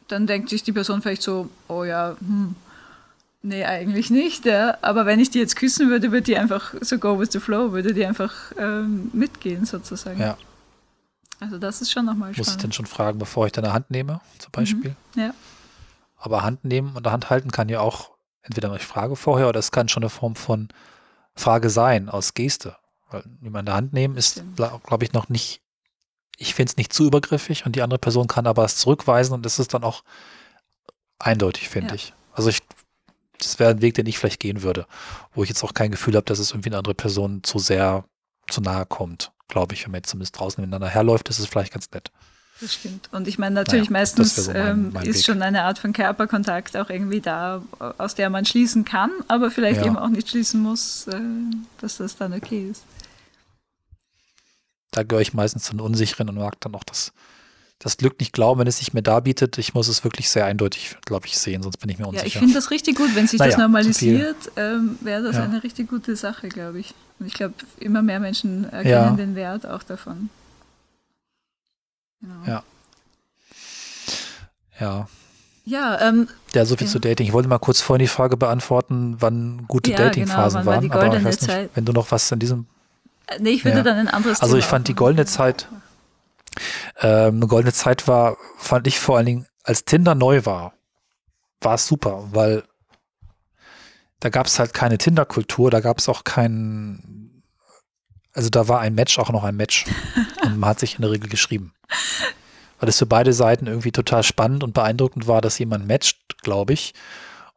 Dann 0.09 0.27
denkt 0.27 0.51
sich 0.51 0.63
die 0.63 0.73
Person 0.73 1.01
vielleicht 1.01 1.23
so, 1.23 1.49
oh 1.69 1.85
ja, 1.85 2.19
hm, 2.21 2.55
nee, 3.43 3.65
eigentlich 3.65 4.11
nicht. 4.11 4.45
Ja. 4.45 4.77
Aber 4.83 5.07
wenn 5.07 5.21
ich 5.21 5.31
die 5.31 5.39
jetzt 5.39 5.57
küssen 5.57 5.89
würde, 5.89 6.13
würde 6.13 6.25
die 6.25 6.37
einfach 6.37 6.75
so 6.83 6.99
go 6.99 7.19
with 7.19 7.31
the 7.33 7.41
flow, 7.41 7.73
würde 7.73 7.95
die 7.95 8.05
einfach 8.05 8.35
ähm, 8.59 9.09
mitgehen 9.15 9.65
sozusagen. 9.65 10.21
Ja. 10.21 10.37
Also 11.41 11.59
das 11.59 11.81
ist 11.81 11.91
schon 11.91 12.05
nochmal 12.05 12.33
spannend. 12.33 12.39
Muss 12.39 12.57
ich 12.57 12.57
denn 12.57 12.73
schon 12.73 12.87
fragen, 12.87 13.19
bevor 13.19 13.47
ich 13.47 13.53
deine 13.53 13.73
Hand 13.73 13.91
nehme, 13.91 14.21
zum 14.39 14.51
Beispiel? 14.53 14.97
Mhm. 15.15 15.21
Ja. 15.23 15.35
Aber 16.17 16.43
Hand 16.43 16.65
nehmen 16.65 16.97
und 16.97 17.07
Hand 17.07 17.31
halten 17.31 17.51
kann 17.51 17.69
ja 17.69 17.81
auch 17.81 18.11
entweder 18.43 18.75
ich 18.75 18.85
frage 18.85 19.15
vorher 19.15 19.49
oder 19.49 19.61
es 19.61 19.71
kann 19.71 19.89
schon 19.89 20.03
eine 20.03 20.11
Form 20.11 20.35
von 20.35 20.69
Frage 21.35 21.71
sein, 21.71 22.09
aus 22.09 22.35
Geste. 22.35 22.77
Weil 23.11 23.25
jemand 23.41 23.63
in 23.63 23.67
der 23.67 23.75
Hand 23.77 23.93
nehmen 23.93 24.17
ist, 24.17 24.43
glaube 24.57 25.05
ich, 25.05 25.13
noch 25.13 25.29
nicht 25.29 25.63
ich 26.39 26.55
finde 26.55 26.71
es 26.71 26.77
nicht 26.77 26.93
zu 26.93 27.05
übergriffig 27.05 27.67
und 27.67 27.75
die 27.75 27.83
andere 27.83 27.99
Person 27.99 28.29
kann 28.29 28.47
aber 28.47 28.65
es 28.65 28.77
zurückweisen 28.77 29.35
und 29.35 29.45
das 29.45 29.59
ist 29.59 29.75
dann 29.75 29.83
auch 29.85 30.05
eindeutig, 31.19 31.69
finde 31.69 31.89
ja. 31.89 31.95
ich. 31.97 32.15
Also 32.33 32.49
ich, 32.49 32.61
das 33.39 33.59
wäre 33.59 33.71
ein 33.71 33.83
Weg, 33.83 33.95
den 33.95 34.07
ich 34.07 34.19
vielleicht 34.19 34.41
gehen 34.41 34.63
würde, 34.63 34.87
wo 35.35 35.43
ich 35.43 35.49
jetzt 35.49 35.63
auch 35.65 35.75
kein 35.75 35.91
Gefühl 35.91 36.15
habe, 36.15 36.25
dass 36.25 36.39
es 36.39 36.53
irgendwie 36.53 36.71
eine 36.71 36.79
andere 36.79 36.95
Person 36.95 37.43
zu 37.43 37.59
sehr 37.59 38.05
zu 38.49 38.61
nahe 38.61 38.87
kommt, 38.87 39.33
glaube 39.49 39.75
ich, 39.75 39.85
wenn 39.85 39.93
man 39.93 39.99
jetzt 39.99 40.11
zumindest 40.11 40.39
draußen 40.39 40.61
miteinander 40.61 40.89
herläuft, 40.89 41.29
ist 41.29 41.39
es 41.39 41.47
vielleicht 41.47 41.73
ganz 41.73 41.91
nett. 41.93 42.11
Das 42.61 42.75
stimmt. 42.75 43.09
Und 43.13 43.29
ich 43.29 43.39
meine, 43.39 43.55
natürlich 43.55 43.89
naja, 43.89 44.01
meistens 44.01 44.37
so 44.37 44.53
mein, 44.53 44.67
ähm, 44.67 44.91
mein 44.93 45.07
ist 45.07 45.19
Weg. 45.19 45.25
schon 45.27 45.43
eine 45.43 45.63
Art 45.63 45.79
von 45.79 45.93
Körperkontakt 45.93 46.77
auch 46.77 46.91
irgendwie 46.91 47.21
da, 47.21 47.63
aus 47.99 48.17
der 48.17 48.31
man 48.31 48.45
schließen 48.45 48.85
kann, 48.85 49.11
aber 49.29 49.51
vielleicht 49.51 49.81
ja. 49.81 49.87
eben 49.87 49.97
auch 49.97 50.09
nicht 50.09 50.29
schließen 50.29 50.61
muss, 50.61 51.07
äh, 51.07 51.21
dass 51.81 51.99
das 51.99 52.17
dann 52.17 52.33
okay 52.33 52.69
ist 52.71 52.83
da 54.91 55.03
gehöre 55.03 55.23
ich 55.23 55.35
meistens 55.35 55.65
zu 55.65 55.73
den 55.73 55.81
Unsicheren 55.81 56.29
und 56.29 56.37
mag 56.37 56.61
dann 56.61 56.75
auch 56.75 56.85
das, 56.85 57.13
das 57.79 57.97
Glück 57.97 58.19
nicht 58.21 58.33
glauben, 58.33 58.61
wenn 58.61 58.67
es 58.67 58.79
sich 58.79 58.93
mir 58.95 59.03
darbietet. 59.03 59.59
Ich 59.59 59.75
muss 59.75 59.89
es 59.89 60.05
wirklich 60.05 60.29
sehr 60.29 60.45
eindeutig, 60.47 60.97
glaube 61.05 61.27
ich, 61.27 61.39
sehen, 61.39 61.63
sonst 61.63 61.79
bin 61.79 61.91
ich 61.91 61.99
mir 61.99 62.07
unsicher. 62.07 62.25
Ja, 62.25 62.27
ich 62.27 62.39
finde 62.39 62.55
das 62.55 62.71
richtig 62.71 62.97
gut. 62.97 63.15
Wenn 63.15 63.27
sich 63.27 63.39
naja, 63.39 63.53
das 63.53 63.61
normalisiert, 63.61 64.37
ähm, 64.57 64.99
wäre 65.01 65.23
das 65.23 65.37
ja. 65.37 65.45
eine 65.45 65.63
richtig 65.63 65.89
gute 65.89 66.17
Sache, 66.17 66.49
glaube 66.49 66.81
ich. 66.81 66.95
Und 67.19 67.27
ich 67.27 67.35
glaube, 67.35 67.55
immer 67.79 68.03
mehr 68.03 68.21
Menschen 68.21 68.65
erkennen 68.65 68.89
ja. 68.89 69.11
den 69.11 69.35
Wert 69.35 69.67
auch 69.67 69.83
davon. 69.83 70.31
Genau. 72.21 72.35
Ja. 72.47 72.63
Ja. 74.81 75.09
Ja, 75.65 76.01
ähm, 76.01 76.29
ja, 76.55 76.65
so 76.65 76.77
viel 76.77 76.87
ja. 76.87 76.93
zu 76.93 76.99
Dating. 76.99 77.27
Ich 77.27 77.33
wollte 77.33 77.49
mal 77.49 77.59
kurz 77.59 77.83
vorhin 77.83 78.03
die 78.05 78.09
Frage 78.09 78.39
beantworten, 78.39 79.17
wann 79.19 79.67
gute 79.69 79.91
ja, 79.91 79.99
Datingphasen 79.99 80.61
genau, 80.61 80.71
wann 80.71 80.91
waren. 80.91 80.91
War 80.91 81.05
aber 81.05 81.17
ich 81.19 81.25
weiß 81.25 81.43
nicht, 81.43 81.71
wenn 81.75 81.85
du 81.85 81.93
noch 81.93 82.11
was 82.11 82.31
in 82.33 82.39
diesem 82.39 82.67
Nee, 83.39 83.51
ich 83.51 83.65
würde 83.65 83.79
ja. 83.79 83.83
dann 83.83 83.99
ein 83.99 84.09
anderes 84.09 84.41
Also 84.41 84.57
ich 84.57 84.65
fand 84.65 84.89
die 84.89 84.95
goldene 84.95 85.27
Zeit, 85.27 85.69
ähm, 87.01 87.37
eine 87.37 87.47
goldene 87.47 87.73
Zeit 87.73 88.09
war, 88.09 88.37
fand 88.57 88.87
ich 88.87 88.99
vor 88.99 89.19
allen 89.19 89.27
Dingen, 89.27 89.47
als 89.63 89.85
Tinder 89.85 90.15
neu 90.15 90.47
war, 90.47 90.73
war 91.61 91.75
es 91.75 91.87
super, 91.87 92.29
weil 92.33 92.65
da 94.21 94.29
gab 94.29 94.47
es 94.47 94.59
halt 94.59 94.75
keine 94.75 94.99
Tinder-Kultur, 94.99 95.71
da 95.71 95.81
gab 95.81 95.99
es 95.99 96.09
auch 96.09 96.25
keinen, 96.25 97.43
also 98.33 98.51
da 98.51 98.69
war 98.69 98.81
ein 98.81 98.95
Match 98.95 99.19
auch 99.19 99.31
noch 99.31 99.45
ein 99.45 99.57
Match 99.57 99.87
und 100.43 100.59
man 100.59 100.71
hat 100.71 100.81
sich 100.81 100.97
in 100.97 101.03
der 101.03 101.11
Regel 101.11 101.29
geschrieben. 101.29 101.73
Weil 102.81 102.89
es 102.89 102.99
für 102.99 103.07
beide 103.07 103.33
Seiten 103.33 103.67
irgendwie 103.67 103.93
total 103.93 104.23
spannend 104.23 104.63
und 104.63 104.73
beeindruckend 104.73 105.27
war, 105.27 105.41
dass 105.41 105.59
jemand 105.59 105.89
matcht, 105.89 106.43
glaube 106.43 106.73
ich. 106.73 106.95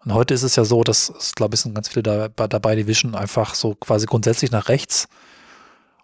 Und 0.03 0.13
heute 0.13 0.33
ist 0.33 0.41
es 0.41 0.55
ja 0.55 0.65
so, 0.65 0.83
dass 0.83 1.09
es, 1.09 1.35
glaube 1.35 1.53
ich, 1.53 1.61
sind 1.61 1.75
ganz 1.75 1.89
viele 1.89 2.01
da, 2.01 2.47
dabei, 2.47 2.75
die 2.75 2.87
wischen 2.87 3.13
einfach 3.13 3.53
so 3.53 3.75
quasi 3.75 4.07
grundsätzlich 4.07 4.49
nach 4.49 4.67
rechts 4.67 5.07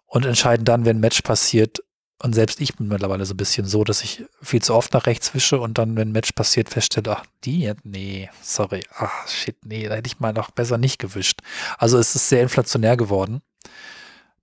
und 0.05 0.25
entscheiden 0.25 0.65
dann, 0.65 0.85
wenn 0.85 0.97
ein 0.97 1.01
Match 1.01 1.21
passiert. 1.23 1.79
Und 2.19 2.33
selbst 2.33 2.59
ich 2.61 2.75
bin 2.75 2.87
mittlerweile 2.87 3.25
so 3.25 3.35
ein 3.35 3.37
bisschen 3.37 3.67
so, 3.67 3.83
dass 3.83 4.03
ich 4.03 4.25
viel 4.41 4.61
zu 4.61 4.73
oft 4.73 4.93
nach 4.93 5.05
rechts 5.05 5.35
wische 5.35 5.59
und 5.59 5.77
dann, 5.77 5.95
wenn 5.95 6.09
ein 6.09 6.11
Match 6.13 6.31
passiert, 6.31 6.69
feststelle, 6.69 7.15
ach, 7.15 7.25
die 7.43 7.71
nee, 7.83 8.29
sorry, 8.41 8.83
ach, 8.95 9.27
shit, 9.27 9.57
nee, 9.63 9.87
da 9.87 9.95
hätte 9.95 10.07
ich 10.07 10.19
mal 10.19 10.33
noch 10.33 10.49
besser 10.49 10.79
nicht 10.79 10.97
gewischt. 10.97 11.41
Also 11.77 11.99
es 11.99 12.15
ist 12.15 12.29
sehr 12.29 12.41
inflationär 12.41 12.97
geworden, 12.97 13.41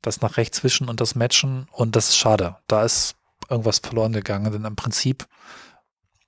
das 0.02 0.20
nach 0.20 0.36
rechts 0.36 0.62
wischen 0.62 0.88
und 0.88 1.00
das 1.00 1.16
Matchen 1.16 1.66
und 1.72 1.96
das 1.96 2.10
ist 2.10 2.16
schade. 2.16 2.56
Da 2.68 2.84
ist 2.84 3.16
irgendwas 3.50 3.80
verloren 3.80 4.12
gegangen, 4.12 4.52
denn 4.52 4.64
im 4.64 4.76
Prinzip, 4.76 5.26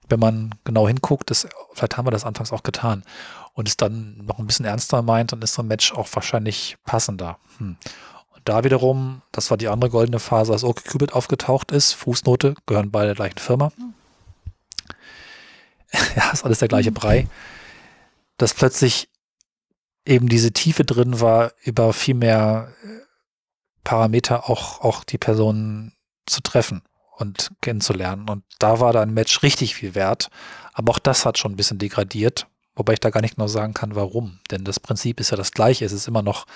wenn 0.09 0.19
man 0.21 0.53
genau 0.65 0.89
hinguckt, 0.89 1.31
das, 1.31 1.47
vielleicht 1.75 1.97
haben 1.97 2.07
wir 2.07 2.11
das 2.11 2.25
anfangs 2.25 2.53
auch 2.53 2.65
getan 2.65 3.05
und 3.53 3.69
es 3.69 3.77
dann 3.77 4.17
noch 4.19 4.41
ein 4.41 4.47
bisschen 4.49 4.67
ernster 4.67 5.01
meint, 5.03 5.31
dann 5.31 5.43
ist 5.43 5.55
so 5.55 5.63
ein 5.63 5.69
Match 5.69 5.93
auch 5.93 6.09
wahrscheinlich 6.13 6.77
passender. 6.85 7.39
Hm. 7.59 7.77
Da 8.47 8.63
wiederum, 8.63 9.23
das 9.33 9.51
war 9.51 9.57
die 9.57 9.67
andere 9.67 9.91
goldene 9.91 10.21
Phase, 10.21 10.53
als 10.53 10.63
OkCupid 10.63 11.13
aufgetaucht 11.13 11.73
ist. 11.73 11.95
Fußnote, 11.95 12.55
gehören 12.65 12.93
beide 12.93 13.09
der 13.09 13.17
gleichen 13.17 13.39
Firma. 13.39 13.73
ja, 16.17 16.31
ist 16.31 16.45
alles 16.45 16.61
der 16.61 16.69
gleiche 16.69 16.93
Brei. 16.93 17.27
Dass 18.39 18.55
plötzlich 18.55 19.09
eben 20.05 20.29
diese 20.29 20.53
Tiefe 20.53 20.85
drin 20.85 21.21
war, 21.21 21.55
über 21.65 21.93
viel 21.93 22.15
mehr 22.15 22.73
äh, 22.85 22.87
Parameter 23.83 24.49
auch, 24.49 24.81
auch 24.81 25.03
die 25.03 25.19
Personen 25.19 25.97
zu 26.25 26.41
treffen 26.41 26.83
und 27.17 27.51
kennenzulernen. 27.63 28.31
Und 28.31 28.45
da 28.61 28.79
war 28.79 28.93
dann 28.93 29.09
ein 29.09 29.15
Match 29.15 29.43
richtig 29.43 29.75
viel 29.75 29.97
wert. 29.97 30.31
Aber 30.73 30.93
auch 30.93 31.01
das 31.01 31.27
hat 31.27 31.37
schon 31.37 31.55
ein 31.55 31.57
bisschen 31.57 31.79
degradiert, 31.79 32.47
wobei 32.77 32.93
ich 32.93 33.01
da 33.01 33.11
gar 33.11 33.23
nicht 33.23 33.35
genau 33.35 33.49
sagen 33.49 33.75
kann, 33.75 33.97
warum. 33.97 34.39
Denn 34.53 34.63
das 34.63 34.79
Prinzip 34.79 35.19
ist 35.19 35.31
ja 35.31 35.37
das 35.37 35.51
gleiche. 35.51 35.85
Es 35.85 35.93
ist 35.93 36.07
immer 36.07 36.23
noch 36.23 36.47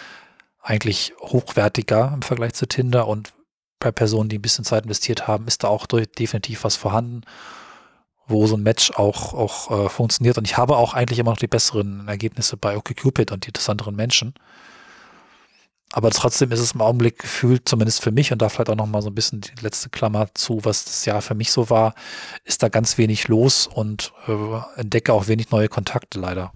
eigentlich 0.62 1.14
hochwertiger 1.20 2.12
im 2.14 2.22
Vergleich 2.22 2.54
zu 2.54 2.66
Tinder 2.66 3.06
und 3.06 3.32
bei 3.78 3.90
Personen, 3.90 4.28
die 4.28 4.38
ein 4.38 4.42
bisschen 4.42 4.64
Zeit 4.64 4.84
investiert 4.84 5.26
haben, 5.26 5.46
ist 5.46 5.64
da 5.64 5.68
auch 5.68 5.86
definitiv 5.86 6.64
was 6.64 6.76
vorhanden, 6.76 7.22
wo 8.26 8.46
so 8.46 8.56
ein 8.56 8.62
Match 8.62 8.92
auch, 8.92 9.32
auch 9.32 9.70
äh, 9.70 9.88
funktioniert. 9.88 10.38
Und 10.38 10.44
ich 10.44 10.56
habe 10.56 10.76
auch 10.76 10.94
eigentlich 10.94 11.18
immer 11.18 11.30
noch 11.30 11.38
die 11.38 11.46
besseren 11.46 12.06
Ergebnisse 12.06 12.56
bei 12.56 12.76
OkCupid 12.76 13.32
und 13.32 13.44
die 13.44 13.48
interessanteren 13.48 13.96
Menschen. 13.96 14.34
Aber 15.92 16.10
trotzdem 16.10 16.52
ist 16.52 16.60
es 16.60 16.72
im 16.72 16.82
Augenblick 16.82 17.18
gefühlt, 17.18 17.68
zumindest 17.68 18.00
für 18.00 18.12
mich, 18.12 18.30
und 18.30 18.40
da 18.40 18.48
vielleicht 18.48 18.70
auch 18.70 18.76
noch 18.76 18.86
mal 18.86 19.02
so 19.02 19.10
ein 19.10 19.14
bisschen 19.14 19.40
die 19.40 19.60
letzte 19.60 19.88
Klammer 19.88 20.28
zu, 20.34 20.64
was 20.64 20.84
das 20.84 21.04
Jahr 21.04 21.20
für 21.20 21.34
mich 21.34 21.50
so 21.50 21.68
war, 21.68 21.94
ist 22.44 22.62
da 22.62 22.68
ganz 22.68 22.96
wenig 22.96 23.26
los 23.26 23.66
und 23.66 24.12
äh, 24.28 24.80
entdecke 24.80 25.12
auch 25.12 25.26
wenig 25.26 25.50
neue 25.50 25.68
Kontakte 25.68 26.20
leider 26.20 26.52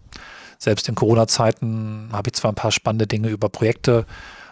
selbst 0.58 0.88
in 0.88 0.94
Corona-Zeiten 0.94 2.10
habe 2.12 2.28
ich 2.28 2.34
zwar 2.34 2.52
ein 2.52 2.56
paar 2.56 2.72
spannende 2.72 3.06
Dinge 3.06 3.28
über 3.28 3.48
Projekte, 3.48 4.06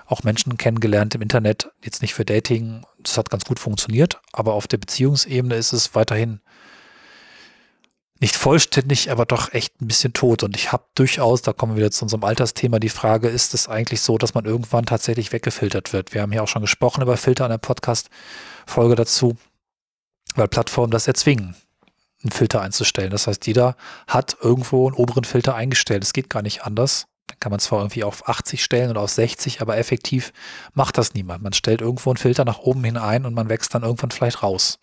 auch 0.07 0.23
Menschen 0.23 0.59
kennengelernt 0.59 1.15
im 1.15 1.23
Internet, 1.23 1.71
jetzt 1.83 2.03
nicht 2.03 2.15
für 2.15 2.25
Dating. 2.25 2.85
Das 2.99 3.17
hat 3.17 3.31
ganz 3.31 3.45
gut 3.45 3.59
funktioniert, 3.59 4.21
aber 4.33 4.55
auf 4.55 4.67
der 4.67 4.79
Beziehungsebene 4.79 5.55
ist 5.55 5.73
es 5.73 5.95
weiterhin 5.95 6.41
nicht 8.21 8.37
vollständig, 8.37 9.11
aber 9.11 9.27
doch 9.27 9.53
echt 9.53 9.81
ein 9.81 9.89
bisschen 9.89 10.13
tot. 10.13 10.45
Und 10.45 10.57
ich 10.57 10.71
habe 10.71 10.85
durchaus, 10.95 11.43
da 11.43 11.53
kommen 11.53 11.73
wir 11.73 11.79
wieder 11.79 11.91
zu 11.91 12.05
unserem 12.05 12.23
Altersthema, 12.23 12.79
die 12.79 12.89
Frage, 12.89 13.29
ist 13.29 13.53
es 13.53 13.69
eigentlich 13.69 14.01
so, 14.01 14.17
dass 14.17 14.35
man 14.35 14.45
irgendwann 14.45 14.87
tatsächlich 14.87 15.33
weggefiltert 15.33 15.93
wird? 15.93 16.15
Wir 16.15 16.23
haben 16.23 16.33
ja 16.33 16.43
auch 16.43 16.49
schon 16.49 16.63
gesprochen 16.63 17.03
über 17.03 17.17
Filter 17.17 17.47
in 17.47 17.51
der 17.51 17.59
Podcast-Folge 17.59 18.95
dazu, 18.95 19.37
weil 20.37 20.47
Plattformen 20.47 20.93
das 20.93 21.09
erzwingen 21.09 21.57
einen 22.25 22.33
Filter 22.33 22.61
einzustellen. 22.61 23.11
Das 23.11 23.27
heißt, 23.27 23.47
jeder 23.47 23.77
hat 24.07 24.37
irgendwo 24.41 24.87
einen 24.87 24.97
oberen 24.97 25.25
Filter 25.25 25.55
eingestellt. 25.55 26.05
Es 26.05 26.13
geht 26.13 26.31
gar 26.31 26.43
nicht 26.43 26.65
anders. 26.65 27.07
Dann 27.27 27.39
kann 27.41 27.51
man 27.51 27.61
zwar 27.61 27.81
irgendwie 27.81 28.05
auf 28.05 28.29
80 28.29 28.63
stellen 28.63 28.91
oder 28.91 29.01
auf 29.01 29.11
60, 29.11 29.61
aber 29.61 29.77
effektiv 29.77 30.33
macht 30.75 30.99
das 30.99 31.15
niemand. 31.15 31.43
Man 31.43 31.53
stellt 31.53 31.81
irgendwo 31.81 32.11
einen 32.11 32.17
Filter 32.17 32.45
nach 32.45 32.59
oben 32.59 32.85
hin 32.85 32.97
ein 32.97 33.27
und 33.27 33.35
man 33.35 33.49
wächst 33.49 33.75
dann 33.75 33.83
irgendwann 33.83 34.11
vielleicht 34.11 34.43
raus. 34.43 34.79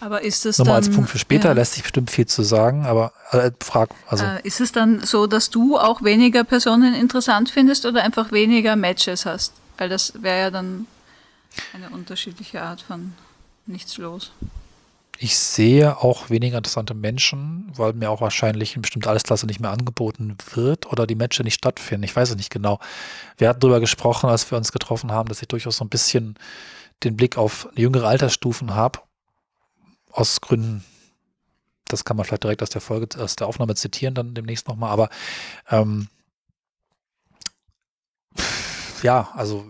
Aber 0.00 0.22
ist 0.22 0.46
es 0.46 0.58
Nochmal 0.58 0.80
dann, 0.80 0.84
als 0.88 0.94
Punkt 0.96 1.10
für 1.10 1.18
später 1.18 1.50
ja. 1.50 1.54
lässt 1.54 1.74
sich 1.74 1.84
bestimmt 1.84 2.10
viel 2.10 2.26
zu 2.26 2.42
sagen, 2.42 2.86
aber 2.86 3.12
äh, 3.30 3.52
frag, 3.60 3.90
also 4.08 4.24
ist 4.42 4.60
es 4.60 4.72
dann 4.72 4.98
so, 5.04 5.28
dass 5.28 5.48
du 5.48 5.78
auch 5.78 6.02
weniger 6.02 6.42
Personen 6.42 6.92
interessant 6.94 7.50
findest 7.50 7.86
oder 7.86 8.02
einfach 8.02 8.32
weniger 8.32 8.74
Matches 8.74 9.26
hast? 9.26 9.52
Weil 9.78 9.88
das 9.88 10.14
wäre 10.20 10.40
ja 10.40 10.50
dann 10.50 10.88
eine 11.72 11.90
unterschiedliche 11.90 12.62
Art 12.62 12.80
von 12.80 13.12
nichts 13.66 13.96
los. 13.96 14.32
Ich 15.22 15.38
sehe 15.38 15.98
auch 15.98 16.30
weniger 16.30 16.58
interessante 16.58 16.94
Menschen, 16.94 17.70
weil 17.76 17.92
mir 17.92 18.10
auch 18.10 18.20
wahrscheinlich 18.20 18.74
eine 18.74 18.82
bestimmte 18.82 19.08
Altersklasse 19.08 19.46
nicht 19.46 19.60
mehr 19.60 19.70
angeboten 19.70 20.36
wird 20.52 20.86
oder 20.90 21.06
die 21.06 21.14
Matches 21.14 21.44
nicht 21.44 21.54
stattfinden. 21.54 22.02
Ich 22.02 22.16
weiß 22.16 22.30
es 22.30 22.36
nicht 22.36 22.50
genau. 22.50 22.80
Wir 23.36 23.48
hatten 23.48 23.60
darüber 23.60 23.78
gesprochen, 23.78 24.28
als 24.28 24.50
wir 24.50 24.58
uns 24.58 24.72
getroffen 24.72 25.12
haben, 25.12 25.28
dass 25.28 25.40
ich 25.40 25.46
durchaus 25.46 25.76
so 25.76 25.84
ein 25.84 25.90
bisschen 25.90 26.34
den 27.04 27.16
Blick 27.16 27.38
auf 27.38 27.68
jüngere 27.76 28.08
Altersstufen 28.08 28.74
habe. 28.74 28.98
Aus 30.10 30.40
Gründen, 30.40 30.84
das 31.86 32.04
kann 32.04 32.16
man 32.16 32.26
vielleicht 32.26 32.42
direkt 32.42 32.62
aus 32.62 32.70
der 32.70 32.80
Folge, 32.80 33.22
aus 33.22 33.36
der 33.36 33.46
Aufnahme 33.46 33.76
zitieren, 33.76 34.14
dann 34.14 34.34
demnächst 34.34 34.66
nochmal, 34.66 34.90
aber 34.90 35.08
ähm, 35.70 36.08
ja, 39.04 39.30
also 39.36 39.64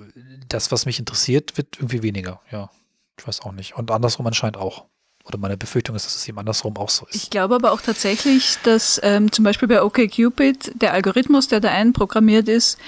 das, 0.49 0.73
was 0.73 0.87
mich 0.87 0.99
interessiert, 0.99 1.59
wird 1.59 1.77
irgendwie 1.77 2.03
weniger, 2.03 2.41
ja. 2.51 2.71
Ich 3.19 3.27
weiß 3.29 3.43
auch 3.43 3.53
nicht. 3.53 3.77
Und 3.77 3.91
andersrum 3.91 4.27
anscheinend 4.27 4.57
auch. 4.57 4.87
Oder 5.25 5.39
meine 5.39 5.57
Befürchtung 5.57 5.95
ist, 5.95 6.05
dass 6.05 6.17
es 6.17 6.29
eben 6.29 6.39
andersrum 6.39 6.77
auch 6.77 6.91
so 6.91 7.07
ist. 7.07 7.15
Ich 7.15 7.31
glaube 7.31 7.55
aber 7.55 7.73
auch 7.73 7.81
tatsächlich, 7.81 8.59
dass 8.65 9.01
ähm, 9.03 9.31
zum 9.31 9.45
Beispiel 9.45 9.69
bei 9.69 9.83
OkCupid 9.83 10.81
der 10.81 10.93
Algorithmus, 10.93 11.49
der 11.49 11.61
da 11.61 11.71
einprogrammiert 11.71 12.49
ist, 12.49 12.79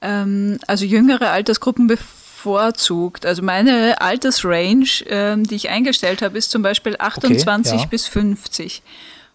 ähm, 0.00 0.58
also 0.66 0.84
jüngere 0.84 1.30
Altersgruppen 1.30 1.86
bevorzugt. 1.86 3.24
Also 3.24 3.42
meine 3.42 4.00
Altersrange, 4.00 5.04
ähm, 5.06 5.44
die 5.44 5.54
ich 5.54 5.68
eingestellt 5.68 6.22
habe, 6.22 6.38
ist 6.38 6.50
zum 6.50 6.62
Beispiel 6.62 6.96
28 6.98 7.80
ja. 7.80 7.86
bis 7.86 8.08
50. 8.08 8.82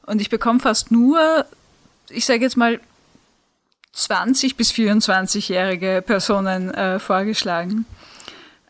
Und 0.05 0.21
ich 0.21 0.29
bekomme 0.29 0.59
fast 0.59 0.91
nur, 0.91 1.45
ich 2.09 2.25
sage 2.25 2.41
jetzt 2.41 2.57
mal, 2.57 2.79
20 3.93 4.57
bis 4.57 4.71
24-jährige 4.71 6.03
Personen 6.05 6.73
äh, 6.73 6.99
vorgeschlagen. 6.99 7.85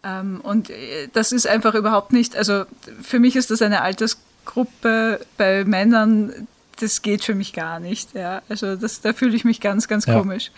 Ähm, 0.05 0.39
und 0.41 0.69
äh, 0.69 1.07
das 1.13 1.31
ist 1.31 1.47
einfach 1.47 1.73
überhaupt 1.73 2.13
nicht, 2.13 2.35
also 2.35 2.65
für 3.01 3.19
mich 3.19 3.35
ist 3.35 3.49
das 3.49 3.61
eine 3.63 3.81
Altersgruppe 3.81 5.19
bei 5.37 5.65
Männern, 5.65 6.47
das 6.79 7.01
geht 7.01 7.23
für 7.23 7.33
mich 7.35 7.53
gar 7.53 7.79
nicht. 7.79 8.13
Ja. 8.13 8.41
Also 8.47 8.75
das, 8.75 9.01
da 9.01 9.13
fühle 9.13 9.35
ich 9.35 9.45
mich 9.45 9.61
ganz, 9.61 9.87
ganz 9.87 10.05
Ja. 10.05 10.13
komisch, 10.19 10.51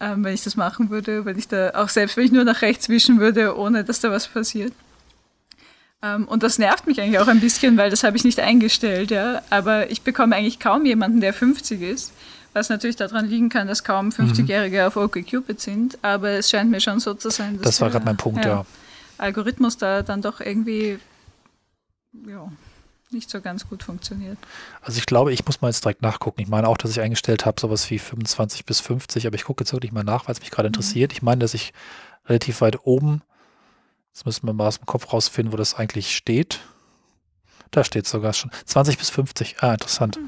ähm, 0.00 0.22
wenn 0.24 0.34
ich 0.34 0.44
das 0.44 0.56
machen 0.56 0.90
würde, 0.90 1.24
wenn 1.24 1.38
ich 1.38 1.48
da, 1.48 1.70
auch 1.74 1.88
selbst 1.88 2.16
wenn 2.16 2.24
ich 2.26 2.32
nur 2.32 2.44
nach 2.44 2.62
rechts 2.62 2.88
wischen 2.88 3.18
würde, 3.18 3.56
ohne 3.58 3.82
dass 3.82 4.00
da 4.00 4.10
was 4.10 4.28
passiert. 4.28 4.72
Ähm, 6.02 6.28
und 6.28 6.42
das 6.42 6.58
nervt 6.58 6.86
mich 6.86 7.00
eigentlich 7.00 7.18
auch 7.18 7.28
ein 7.28 7.40
bisschen, 7.40 7.76
weil 7.78 7.90
das 7.90 8.04
habe 8.04 8.16
ich 8.16 8.24
nicht 8.24 8.38
eingestellt, 8.38 9.10
ja. 9.10 9.42
Aber 9.50 9.90
ich 9.90 10.02
bekomme 10.02 10.36
eigentlich 10.36 10.60
kaum 10.60 10.84
jemanden, 10.86 11.20
der 11.20 11.32
50 11.32 11.80
ist. 11.80 12.12
Was 12.56 12.70
natürlich 12.70 12.96
daran 12.96 13.28
liegen 13.28 13.50
kann, 13.50 13.68
dass 13.68 13.84
kaum 13.84 14.08
50-Jährige 14.08 14.86
auf 14.86 14.96
OkCupid 14.96 15.60
sind, 15.60 15.98
aber 16.00 16.30
es 16.30 16.48
scheint 16.48 16.70
mir 16.70 16.80
schon 16.80 17.00
so 17.00 17.12
zu 17.12 17.28
sein, 17.28 17.58
dass 17.58 17.64
Das 17.64 17.80
war 17.82 17.88
der, 17.88 17.92
gerade 17.92 18.06
mein 18.06 18.16
Punkt, 18.16 18.46
ja. 18.46 18.64
Algorithmus 19.18 19.76
da 19.76 20.02
dann 20.02 20.22
doch 20.22 20.40
irgendwie 20.40 20.98
ja, 22.26 22.50
nicht 23.10 23.28
so 23.28 23.42
ganz 23.42 23.68
gut 23.68 23.82
funktioniert. 23.82 24.38
Also 24.80 24.96
ich 24.96 25.04
glaube, 25.04 25.34
ich 25.34 25.44
muss 25.44 25.60
mal 25.60 25.68
jetzt 25.68 25.84
direkt 25.84 26.00
nachgucken. 26.00 26.40
Ich 26.40 26.48
meine 26.48 26.66
auch, 26.66 26.78
dass 26.78 26.92
ich 26.92 27.00
eingestellt 27.02 27.44
habe, 27.44 27.60
sowas 27.60 27.90
wie 27.90 27.98
25 27.98 28.64
bis 28.64 28.80
50, 28.80 29.26
aber 29.26 29.36
ich 29.36 29.44
gucke 29.44 29.62
jetzt 29.62 29.74
wirklich 29.74 29.92
mal 29.92 30.02
nach, 30.02 30.26
weil 30.26 30.32
es 30.32 30.40
mich 30.40 30.50
gerade 30.50 30.68
interessiert. 30.68 31.12
Ich 31.12 31.20
meine, 31.20 31.40
dass 31.40 31.52
ich 31.52 31.74
relativ 32.24 32.62
weit 32.62 32.86
oben, 32.86 33.20
jetzt 34.14 34.24
müssen 34.24 34.46
wir 34.46 34.54
mal 34.54 34.68
aus 34.68 34.78
dem 34.78 34.86
Kopf 34.86 35.12
rausfinden, 35.12 35.52
wo 35.52 35.58
das 35.58 35.74
eigentlich 35.74 36.16
steht. 36.16 36.60
Da 37.70 37.84
steht 37.84 38.06
sogar 38.06 38.32
schon. 38.32 38.50
20 38.64 38.96
bis 38.96 39.10
50. 39.10 39.56
Ah, 39.60 39.74
interessant. 39.74 40.18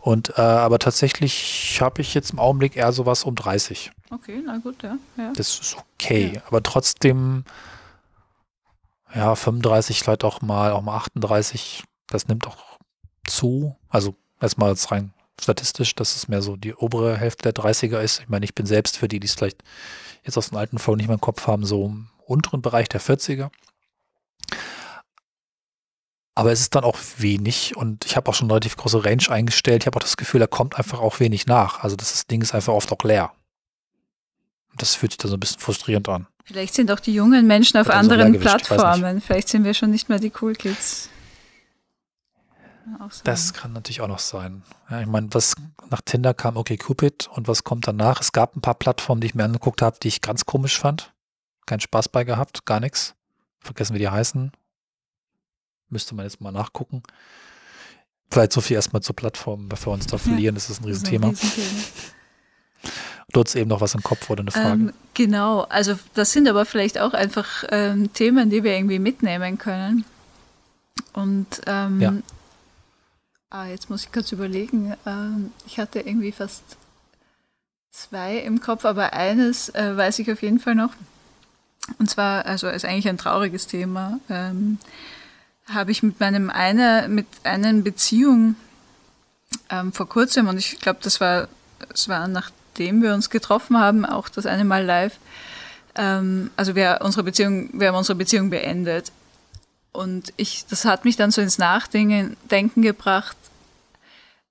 Und 0.00 0.30
äh, 0.38 0.40
aber 0.40 0.78
tatsächlich 0.78 1.78
habe 1.80 2.00
ich 2.00 2.14
jetzt 2.14 2.32
im 2.32 2.38
Augenblick 2.38 2.76
eher 2.76 2.92
sowas 2.92 3.24
um 3.24 3.34
30. 3.34 3.92
Okay, 4.10 4.42
na 4.44 4.58
gut, 4.58 4.82
ja. 4.82 4.96
ja. 5.16 5.32
Das 5.34 5.60
ist 5.60 5.76
okay. 5.76 6.32
Ja. 6.34 6.42
Aber 6.46 6.62
trotzdem, 6.62 7.44
ja, 9.14 9.34
35, 9.34 10.02
vielleicht 10.02 10.24
auch 10.24 10.40
mal, 10.40 10.72
auch 10.72 10.82
mal 10.82 10.96
38, 10.96 11.84
das 12.08 12.28
nimmt 12.28 12.46
auch 12.46 12.78
zu. 13.26 13.76
Also 13.88 14.14
erstmal 14.40 14.70
jetzt 14.70 14.90
rein 14.90 15.12
statistisch, 15.40 15.94
dass 15.94 16.16
es 16.16 16.28
mehr 16.28 16.42
so 16.42 16.56
die 16.56 16.74
obere 16.74 17.16
Hälfte 17.16 17.50
der 17.50 17.64
30er 17.64 18.00
ist. 18.00 18.20
Ich 18.20 18.28
meine, 18.28 18.44
ich 18.44 18.54
bin 18.54 18.66
selbst 18.66 18.98
für 18.98 19.08
die, 19.08 19.20
die 19.20 19.26
es 19.26 19.34
vielleicht 19.34 19.62
jetzt 20.24 20.36
aus 20.36 20.50
den 20.50 20.58
alten 20.58 20.78
Folgen 20.78 20.98
nicht 20.98 21.08
mehr 21.08 21.14
im 21.14 21.20
Kopf 21.20 21.46
haben, 21.46 21.64
so 21.64 21.86
im 21.86 22.08
unteren 22.26 22.62
Bereich 22.62 22.88
der 22.88 23.00
40er. 23.00 23.50
Aber 26.34 26.52
es 26.52 26.60
ist 26.60 26.74
dann 26.74 26.84
auch 26.84 26.96
wenig 27.18 27.76
und 27.76 28.04
ich 28.06 28.16
habe 28.16 28.30
auch 28.30 28.34
schon 28.34 28.46
eine 28.46 28.54
relativ 28.54 28.76
große 28.76 29.04
Range 29.04 29.24
eingestellt. 29.28 29.82
Ich 29.82 29.86
habe 29.86 29.96
auch 29.96 30.02
das 30.02 30.16
Gefühl, 30.16 30.40
da 30.40 30.46
kommt 30.46 30.76
einfach 30.76 31.00
auch 31.00 31.20
wenig 31.20 31.46
nach. 31.46 31.82
Also 31.82 31.96
das 31.96 32.26
Ding 32.26 32.40
ist 32.40 32.54
einfach 32.54 32.72
oft 32.72 32.90
auch 32.92 33.02
leer. 33.04 33.32
Das 34.76 34.94
fühlt 34.94 35.12
sich 35.12 35.18
dann 35.18 35.30
so 35.30 35.36
ein 35.36 35.40
bisschen 35.40 35.60
frustrierend 35.60 36.08
an. 36.08 36.26
Vielleicht 36.44 36.74
sind 36.74 36.90
auch 36.90 37.00
die 37.00 37.12
jungen 37.12 37.46
Menschen 37.46 37.78
auf 37.78 37.90
anderen 37.90 38.38
Plattformen. 38.38 39.20
Vielleicht 39.20 39.48
sind 39.48 39.64
wir 39.64 39.74
schon 39.74 39.90
nicht 39.90 40.08
mehr 40.08 40.18
die 40.18 40.32
Cool 40.40 40.54
Kids. 40.54 41.08
So. 43.08 43.22
Das 43.24 43.52
kann 43.52 43.72
natürlich 43.72 44.00
auch 44.00 44.08
noch 44.08 44.18
sein. 44.18 44.62
Ja, 44.90 45.00
ich 45.00 45.06
meine, 45.06 45.28
was 45.32 45.54
nach 45.90 46.00
Tinder 46.00 46.34
kam, 46.34 46.56
okay, 46.56 46.76
Cupid 46.76 47.28
und 47.28 47.46
was 47.46 47.62
kommt 47.62 47.86
danach? 47.86 48.20
Es 48.20 48.32
gab 48.32 48.56
ein 48.56 48.60
paar 48.60 48.74
Plattformen, 48.74 49.20
die 49.20 49.28
ich 49.28 49.34
mir 49.34 49.44
angeguckt 49.44 49.82
habe, 49.82 49.98
die 50.02 50.08
ich 50.08 50.20
ganz 50.22 50.44
komisch 50.44 50.78
fand. 50.78 51.12
Keinen 51.66 51.80
Spaß 51.80 52.08
bei 52.08 52.24
gehabt, 52.24 52.66
gar 52.66 52.80
nichts. 52.80 53.14
Vergessen, 53.60 53.94
wie 53.94 54.00
die 54.00 54.08
heißen. 54.08 54.50
Müsste 55.90 56.14
man 56.14 56.24
jetzt 56.24 56.40
mal 56.40 56.52
nachgucken. 56.52 57.02
Vielleicht 58.30 58.52
so 58.52 58.60
viel 58.60 58.76
erstmal 58.76 59.02
zur 59.02 59.16
Plattform, 59.16 59.68
bevor 59.68 59.92
wir 59.92 59.94
uns 59.96 60.06
da 60.06 60.16
verlieren, 60.18 60.54
das 60.54 60.70
ist 60.70 60.80
ein 60.80 60.84
Riesenthema. 60.84 61.28
Riesenthema. 61.28 61.82
Du 63.32 63.42
hast 63.42 63.54
eben 63.54 63.68
noch 63.68 63.80
was 63.80 63.94
im 63.94 64.02
Kopf 64.02 64.28
oder 64.30 64.40
eine 64.40 64.50
Frage. 64.50 64.70
Ähm, 64.70 64.92
genau, 65.14 65.60
also 65.62 65.98
das 66.14 66.32
sind 66.32 66.48
aber 66.48 66.64
vielleicht 66.64 66.98
auch 66.98 67.12
einfach 67.12 67.64
ähm, 67.70 68.12
Themen, 68.12 68.50
die 68.50 68.64
wir 68.64 68.74
irgendwie 68.76 68.98
mitnehmen 68.98 69.58
können. 69.58 70.04
Und 71.12 71.60
ähm, 71.66 72.00
Ja. 72.00 72.12
ah, 73.50 73.66
jetzt 73.66 73.90
muss 73.90 74.04
ich 74.04 74.12
kurz 74.12 74.32
überlegen. 74.32 74.94
Ähm, 75.06 75.52
ich 75.66 75.78
hatte 75.78 76.00
irgendwie 76.00 76.32
fast 76.32 76.62
zwei 77.90 78.38
im 78.38 78.60
Kopf, 78.60 78.84
aber 78.84 79.12
eines 79.12 79.68
äh, 79.70 79.96
weiß 79.96 80.18
ich 80.20 80.30
auf 80.30 80.42
jeden 80.42 80.58
Fall 80.60 80.74
noch. 80.74 80.92
Und 81.98 82.08
zwar, 82.10 82.46
also 82.46 82.68
ist 82.68 82.84
eigentlich 82.84 83.08
ein 83.08 83.18
trauriges 83.18 83.66
Thema. 83.66 84.18
Habe 85.72 85.90
ich 85.90 86.02
mit 86.02 86.20
meinem 86.20 86.50
einer 86.50 87.08
mit 87.08 87.26
einer 87.44 87.72
Beziehung 87.74 88.56
ähm, 89.68 89.92
vor 89.92 90.08
kurzem 90.08 90.48
und 90.48 90.58
ich 90.58 90.78
glaube, 90.78 91.00
das 91.02 91.20
war 91.20 91.48
es 91.92 92.08
war 92.08 92.28
nachdem 92.28 93.02
wir 93.02 93.14
uns 93.14 93.30
getroffen 93.30 93.78
haben, 93.78 94.04
auch 94.04 94.28
das 94.28 94.46
eine 94.46 94.64
Mal 94.64 94.84
live. 94.84 95.16
Ähm, 95.96 96.50
also 96.56 96.74
wir 96.74 97.00
unsere 97.02 97.24
Beziehung, 97.24 97.70
wir 97.72 97.88
haben 97.88 97.96
unsere 97.96 98.16
Beziehung 98.16 98.50
beendet 98.50 99.12
und 99.92 100.32
ich, 100.36 100.66
das 100.66 100.84
hat 100.84 101.04
mich 101.04 101.16
dann 101.16 101.30
so 101.30 101.40
ins 101.40 101.58
Nachdenken 101.58 102.36
Denken 102.50 102.82
gebracht, 102.82 103.36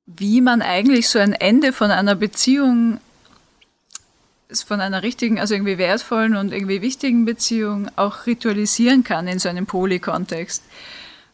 wie 0.05 0.41
man 0.41 0.61
eigentlich 0.61 1.07
so 1.09 1.19
ein 1.19 1.33
Ende 1.33 1.71
von 1.71 1.91
einer 1.91 2.15
Beziehung 2.15 2.99
von 4.51 4.81
einer 4.81 5.03
richtigen, 5.03 5.39
also 5.39 5.53
irgendwie 5.53 5.77
wertvollen 5.77 6.35
und 6.35 6.51
irgendwie 6.51 6.81
wichtigen 6.81 7.23
Beziehung 7.23 7.89
auch 7.95 8.25
ritualisieren 8.25 9.03
kann 9.03 9.27
in 9.27 9.37
so 9.37 9.47
einem 9.47 9.67
Poly-Kontext. 9.67 10.63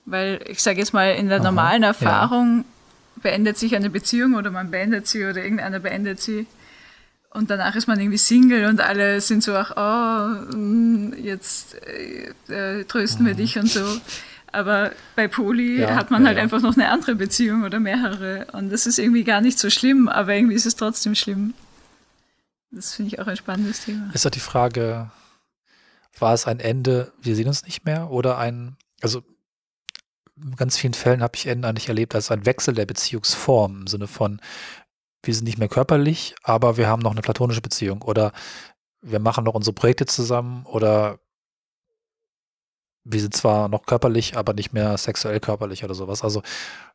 Weil 0.06 0.40
ich 0.48 0.62
sage 0.62 0.80
jetzt 0.80 0.94
mal, 0.94 1.16
in 1.16 1.30
der 1.30 1.40
Aha, 1.40 1.46
normalen 1.46 1.82
ja. 1.82 1.90
Erfahrung 1.90 2.66
beendet 3.16 3.58
sich 3.58 3.76
eine 3.76 3.90
Beziehung 3.90 4.36
oder 4.36 4.52
man 4.52 4.72
beendet 4.72 5.08
sie 5.08 5.26
oder 5.26 5.44
irgendeiner 5.44 5.80
beendet 5.80 6.22
sie. 6.22 6.46
Und 7.32 7.50
danach 7.50 7.76
ist 7.76 7.88
man 7.88 8.00
irgendwie 8.00 8.18
Single 8.18 8.66
und 8.66 8.80
alle 8.80 9.20
sind 9.20 9.44
so, 9.44 9.56
ach, 9.56 9.74
oh, 9.76 10.56
mm, 10.56 11.14
jetzt 11.22 11.76
äh, 11.86 12.80
äh, 12.80 12.86
trösten 12.86 13.26
wir 13.26 13.34
dich 13.34 13.58
und 13.58 13.70
so. 13.70 13.84
Aber 14.54 14.92
bei 15.18 15.28
Poli 15.28 15.72
Mhm. 15.72 15.82
Ja, 15.82 15.96
hat 15.96 16.12
man 16.12 16.22
ja, 16.22 16.28
halt 16.28 16.38
ja. 16.38 16.44
einfach 16.44 16.62
noch 16.62 16.76
eine 16.76 16.90
andere 16.90 17.16
Beziehung 17.16 17.64
oder 17.64 17.80
mehrere. 17.80 18.48
Und 18.54 18.72
das 18.72 18.86
ist 18.86 19.00
irgendwie 19.00 19.26
gar 19.26 19.42
nicht 19.42 19.60
so 19.60 19.70
schlimm, 19.70 20.08
aber 20.08 20.34
irgendwie 20.34 20.56
ist 20.56 20.66
es 20.66 20.78
trotzdem 20.78 21.14
schlimm. 21.14 21.54
Das 22.72 22.94
finde 22.94 23.14
ich 23.14 23.20
auch 23.20 23.28
ein 23.28 23.36
spannendes 23.36 23.84
Thema. 23.84 24.12
Ist 24.14 24.26
doch 24.26 24.30
die 24.30 24.40
Frage, 24.40 25.12
war 26.18 26.34
es 26.34 26.48
ein 26.48 26.62
Ende, 26.62 27.12
wir 27.22 27.36
sehen 27.36 27.48
uns 27.48 27.66
nicht 27.66 27.86
mehr 27.86 28.12
oder 28.12 28.38
ein, 28.38 28.78
also 29.02 29.24
in 30.38 30.56
ganz 30.56 30.78
vielen 30.78 30.94
Fällen 30.94 31.24
habe 31.24 31.36
ich 31.36 31.48
Enden 31.48 31.66
eigentlich 31.66 31.88
erlebt 31.88 32.16
als 32.16 32.32
ein 32.32 32.46
Wechsel 32.46 32.74
der 32.74 32.86
Beziehungsform 32.86 33.82
im 33.82 33.88
Sinne 33.88 34.08
von, 34.08 34.42
wir 35.24 35.34
sind 35.34 35.46
nicht 35.46 35.58
mehr 35.58 35.70
körperlich, 35.70 36.36
aber 36.44 36.78
wir 36.78 36.88
haben 36.88 37.02
noch 37.02 37.12
eine 37.12 37.22
platonische 37.22 37.62
Beziehung 37.62 38.02
oder 38.02 38.32
wir 39.02 39.20
machen 39.20 39.44
noch 39.44 39.54
unsere 39.54 39.74
Projekte 39.74 40.06
zusammen 40.06 40.66
oder 40.66 41.20
wir 43.06 43.22
sind 43.22 43.36
zwar 43.36 43.70
noch 43.70 43.86
körperlich, 43.86 44.36
aber 44.36 44.54
nicht 44.54 44.74
mehr 44.74 44.98
sexuell 44.98 45.40
körperlich 45.40 45.84
oder 45.84 45.94
sowas. 45.94 46.24
Also, 46.24 46.42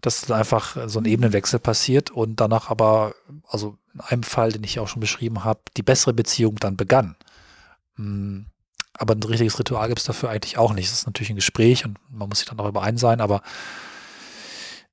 dass 0.00 0.28
einfach 0.30 0.76
so 0.88 0.98
ein 0.98 1.04
Ebenenwechsel 1.04 1.60
passiert 1.60 2.10
und 2.10 2.40
danach 2.40 2.68
aber, 2.68 3.14
also 3.46 3.78
in 3.94 4.00
einem 4.00 4.22
Fall, 4.24 4.50
den 4.50 4.64
ich 4.64 4.80
auch 4.80 4.88
schon 4.88 5.00
beschrieben 5.00 5.44
habe, 5.44 5.60
die 5.76 5.84
bessere 5.84 6.12
Beziehung 6.12 6.56
dann 6.56 6.76
begann. 6.76 7.14
Aber 9.00 9.14
ein 9.14 9.22
richtiges 9.22 9.58
Ritual 9.58 9.88
gibt 9.88 10.00
es 10.00 10.04
dafür 10.04 10.28
eigentlich 10.28 10.58
auch 10.58 10.74
nicht. 10.74 10.86
Es 10.86 10.92
ist 10.92 11.06
natürlich 11.06 11.30
ein 11.30 11.36
Gespräch 11.36 11.86
und 11.86 11.96
man 12.10 12.28
muss 12.28 12.40
sich 12.40 12.48
dann 12.48 12.58
darüber 12.58 12.82
ein 12.82 12.98
sein, 12.98 13.22
aber 13.22 13.40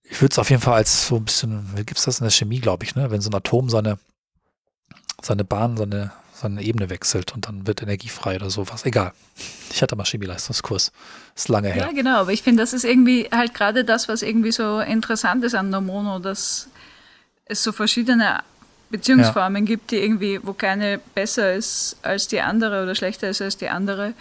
ich 0.01 0.22
würde 0.22 0.32
es 0.32 0.39
auf 0.39 0.49
jeden 0.49 0.62
Fall 0.62 0.76
als 0.76 1.08
so 1.08 1.18
ein 1.18 1.26
bisschen, 1.26 1.68
wie 1.76 1.84
gibt 1.84 1.97
es 1.97 2.05
das 2.05 2.22
in 2.22 2.24
der 2.24 2.32
Chemie, 2.32 2.62
glaube 2.62 2.86
ich, 2.86 2.95
ne? 2.95 3.12
Wenn 3.12 3.20
so 3.20 3.30
ein 3.30 3.36
Atom 3.36 3.70
seine, 3.70 3.99
seine 5.22 5.43
Bahn, 5.43 5.76
seine, 5.76 6.14
seine 6.34 6.62
Ebene 6.62 6.89
wechselt 6.89 7.34
und 7.34 7.49
dann 7.49 7.68
wird 7.68 7.82
Energie 7.82 8.08
frei 8.08 8.38
oder 8.38 8.49
sowas. 8.49 8.86
Egal. 8.86 9.12
Ich 9.74 9.82
hatte 9.82 9.97
mal 9.97 10.05
Chemieleistungskurs. 10.05 10.93
Ist 11.36 11.49
lange 11.49 11.68
her. 11.68 11.88
Ja, 11.88 11.91
genau, 11.91 12.20
aber 12.20 12.32
ich 12.32 12.43
finde, 12.43 12.64
das 12.64 12.72
ist 12.72 12.86
irgendwie 12.86 13.28
halt 13.30 13.53
gerade 13.53 13.84
das, 13.84 14.08
was 14.08 14.22
irgendwie 14.22 14.53
so 14.53 14.80
interessant 14.80 15.43
ist 15.43 15.53
an 15.53 15.70
Nomono, 15.70 16.20
dass 16.20 16.70
es 17.43 17.62
so 17.62 17.74
verschiedene 17.74 18.39
Beziehungsformen 18.89 19.63
ja. 19.63 19.67
gibt, 19.67 19.91
die 19.91 19.97
irgendwie, 19.97 20.39
wo 20.43 20.53
keine 20.53 20.99
besser 21.15 21.53
ist 21.53 21.97
als 22.01 22.27
die 22.27 22.41
andere 22.41 22.83
oder 22.83 22.95
schlechter 22.95 23.29
ist 23.29 23.41
als 23.41 23.57
die 23.57 23.69
andere. 23.69 24.13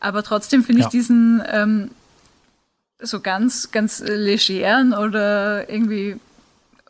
Aber 0.00 0.22
trotzdem 0.22 0.62
finde 0.62 0.82
ja. 0.82 0.86
ich 0.86 0.90
diesen 0.90 1.42
ähm, 1.50 1.90
so 3.00 3.20
ganz, 3.20 3.70
ganz 3.70 4.00
legeren 4.00 4.92
oder 4.92 5.68
irgendwie 5.68 6.16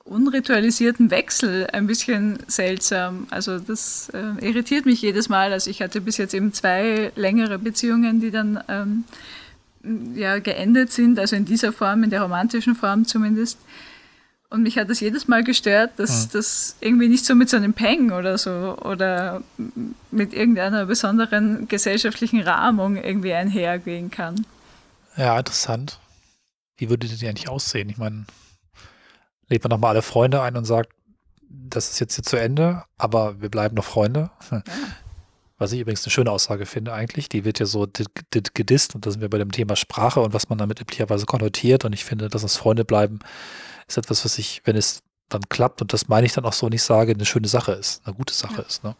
unritualisierten 0.04 1.10
Wechsel 1.10 1.66
ein 1.72 1.86
bisschen 1.86 2.38
seltsam. 2.46 3.26
Also 3.30 3.58
das 3.58 4.10
äh, 4.10 4.46
irritiert 4.46 4.86
mich 4.86 5.02
jedes 5.02 5.28
Mal. 5.28 5.52
Also 5.52 5.68
ich 5.68 5.82
hatte 5.82 6.00
bis 6.00 6.16
jetzt 6.16 6.32
eben 6.34 6.52
zwei 6.52 7.10
längere 7.16 7.58
Beziehungen, 7.58 8.20
die 8.20 8.30
dann 8.30 8.62
ähm, 8.68 9.04
ja 10.14 10.38
geendet 10.38 10.92
sind, 10.92 11.18
also 11.18 11.34
in 11.34 11.44
dieser 11.44 11.72
Form, 11.72 12.04
in 12.04 12.10
der 12.10 12.22
romantischen 12.22 12.76
Form 12.76 13.04
zumindest. 13.04 13.58
Und 14.48 14.62
mich 14.62 14.78
hat 14.78 14.88
das 14.88 15.00
jedes 15.00 15.26
Mal 15.26 15.42
gestört, 15.42 15.92
dass 15.96 16.24
ja. 16.24 16.30
das 16.34 16.76
irgendwie 16.80 17.08
nicht 17.08 17.24
so 17.24 17.34
mit 17.34 17.50
so 17.50 17.56
einem 17.56 17.74
Peng 17.74 18.12
oder 18.12 18.38
so 18.38 18.76
oder 18.82 19.42
mit 20.10 20.32
irgendeiner 20.32 20.86
besonderen 20.86 21.66
gesellschaftlichen 21.66 22.40
Rahmung 22.40 22.96
irgendwie 22.96 23.34
einhergehen 23.34 24.10
kann. 24.10 24.46
Ja, 25.16 25.36
interessant. 25.36 25.98
Wie 26.76 26.90
würde 26.90 27.08
die 27.08 27.28
eigentlich 27.28 27.48
aussehen? 27.48 27.88
Ich 27.88 27.96
meine, 27.96 28.26
lädt 29.48 29.64
man 29.64 29.70
nochmal 29.70 29.90
alle 29.90 30.02
Freunde 30.02 30.42
ein 30.42 30.56
und 30.56 30.64
sagt, 30.64 30.92
das 31.48 31.90
ist 31.90 32.00
jetzt 32.00 32.14
hier 32.14 32.24
zu 32.24 32.36
Ende, 32.36 32.84
aber 32.98 33.40
wir 33.40 33.48
bleiben 33.48 33.74
noch 33.74 33.84
Freunde. 33.84 34.30
Ja. 34.50 34.62
Was 35.58 35.72
ich 35.72 35.80
übrigens 35.80 36.04
eine 36.04 36.10
schöne 36.10 36.30
Aussage 36.30 36.66
finde 36.66 36.92
eigentlich. 36.92 37.30
Die 37.30 37.46
wird 37.46 37.60
ja 37.60 37.64
so 37.64 37.88
gedisst 38.52 38.94
und 38.94 39.06
da 39.06 39.10
sind 39.10 39.22
wir 39.22 39.30
bei 39.30 39.38
dem 39.38 39.52
Thema 39.52 39.74
Sprache 39.74 40.20
und 40.20 40.34
was 40.34 40.50
man 40.50 40.58
damit 40.58 40.82
üblicherweise 40.82 41.24
konnotiert. 41.24 41.86
Und 41.86 41.94
ich 41.94 42.04
finde, 42.04 42.28
dass 42.28 42.42
es 42.42 42.56
Freunde 42.56 42.84
bleiben, 42.84 43.20
ist 43.86 43.96
etwas, 43.96 44.24
was 44.24 44.38
ich, 44.38 44.62
wenn 44.64 44.76
es 44.76 45.02
dann 45.28 45.48
klappt, 45.48 45.82
und 45.82 45.92
das 45.92 46.08
meine 46.08 46.26
ich 46.26 46.32
dann 46.32 46.44
auch 46.44 46.52
so 46.52 46.68
nicht 46.68 46.82
sage, 46.82 47.12
eine 47.12 47.26
schöne 47.26 47.48
Sache 47.48 47.72
ist, 47.72 48.06
eine 48.06 48.14
gute 48.14 48.34
Sache 48.34 48.58
ja. 48.58 48.62
ist. 48.62 48.84
Ne? 48.84 48.94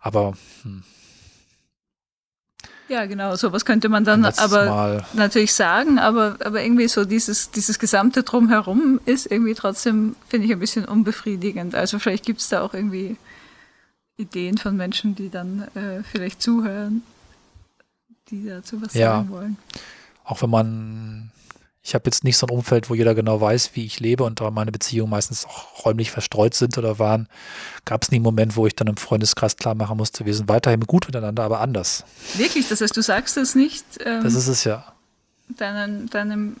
Aber 0.00 0.34
hm, 0.62 0.84
ja, 2.88 3.04
genau, 3.04 3.36
sowas 3.36 3.66
könnte 3.66 3.90
man 3.90 4.04
dann 4.04 4.24
aber 4.24 4.64
Mal. 4.64 5.04
natürlich 5.12 5.52
sagen, 5.52 5.98
aber, 5.98 6.38
aber 6.42 6.62
irgendwie 6.62 6.88
so 6.88 7.04
dieses, 7.04 7.50
dieses 7.50 7.78
gesamte 7.78 8.22
Drumherum 8.22 8.98
ist 9.04 9.30
irgendwie 9.30 9.54
trotzdem, 9.54 10.16
finde 10.28 10.46
ich, 10.46 10.52
ein 10.52 10.58
bisschen 10.58 10.86
unbefriedigend. 10.86 11.74
Also 11.74 11.98
vielleicht 11.98 12.24
gibt 12.24 12.40
es 12.40 12.48
da 12.48 12.62
auch 12.62 12.72
irgendwie 12.72 13.18
Ideen 14.16 14.56
von 14.56 14.74
Menschen, 14.74 15.14
die 15.14 15.28
dann 15.28 15.68
äh, 15.74 16.02
vielleicht 16.02 16.40
zuhören, 16.40 17.02
die 18.30 18.46
dazu 18.46 18.80
was 18.80 18.94
ja. 18.94 19.16
sagen 19.16 19.30
wollen. 19.30 19.56
Auch 20.24 20.40
wenn 20.40 20.50
man 20.50 21.30
ich 21.88 21.94
habe 21.94 22.04
jetzt 22.04 22.22
nicht 22.22 22.36
so 22.36 22.46
ein 22.46 22.50
Umfeld, 22.50 22.90
wo 22.90 22.94
jeder 22.94 23.14
genau 23.14 23.40
weiß, 23.40 23.70
wie 23.72 23.86
ich 23.86 23.98
lebe 23.98 24.22
und 24.24 24.42
da 24.42 24.50
meine 24.50 24.70
Beziehungen 24.70 25.08
meistens 25.08 25.46
auch 25.46 25.86
räumlich 25.86 26.10
verstreut 26.10 26.52
sind 26.52 26.76
oder 26.76 26.98
waren, 26.98 27.28
gab 27.86 28.02
es 28.02 28.10
nie 28.10 28.16
einen 28.16 28.24
Moment, 28.24 28.56
wo 28.56 28.66
ich 28.66 28.76
dann 28.76 28.88
im 28.88 28.98
Freundeskreis 28.98 29.56
klar 29.56 29.74
machen 29.74 29.96
musste, 29.96 30.26
wir 30.26 30.34
sind 30.34 30.50
weiterhin 30.50 30.80
gut 30.80 31.06
miteinander, 31.06 31.42
aber 31.44 31.60
anders. 31.60 32.04
Wirklich? 32.34 32.68
Das 32.68 32.82
heißt, 32.82 32.94
du 32.94 33.00
sagst 33.00 33.38
das 33.38 33.54
nicht? 33.54 33.86
Ähm, 34.04 34.22
das 34.22 34.34
ist 34.34 34.48
es 34.48 34.64
ja. 34.64 34.92
Deinem, 35.48 36.10
deinem, 36.10 36.58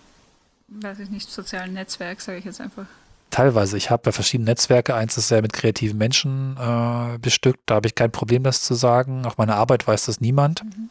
weiß 0.68 0.98
ich 1.00 1.10
nicht, 1.10 1.30
sozialen 1.30 1.74
Netzwerk, 1.74 2.22
sage 2.22 2.38
ich 2.38 2.46
jetzt 2.46 2.62
einfach. 2.62 2.86
Teilweise. 3.28 3.76
Ich 3.76 3.90
habe 3.90 4.04
ja 4.06 4.12
verschiedene 4.12 4.48
Netzwerke. 4.48 4.94
Eins 4.94 5.18
ist 5.18 5.28
sehr 5.28 5.42
mit 5.42 5.52
kreativen 5.52 5.98
Menschen 5.98 6.56
äh, 6.56 7.18
bestückt. 7.18 7.60
Da 7.66 7.74
habe 7.74 7.86
ich 7.86 7.94
kein 7.94 8.10
Problem, 8.10 8.44
das 8.44 8.62
zu 8.62 8.74
sagen. 8.74 9.26
Auch 9.26 9.36
meine 9.36 9.56
Arbeit 9.56 9.86
weiß 9.86 10.06
das 10.06 10.22
niemand. 10.22 10.64
Mhm. 10.64 10.88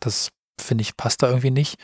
Das 0.00 0.30
finde 0.60 0.82
ich 0.82 0.96
passt 0.96 1.22
da 1.22 1.28
irgendwie 1.28 1.52
nicht. 1.52 1.78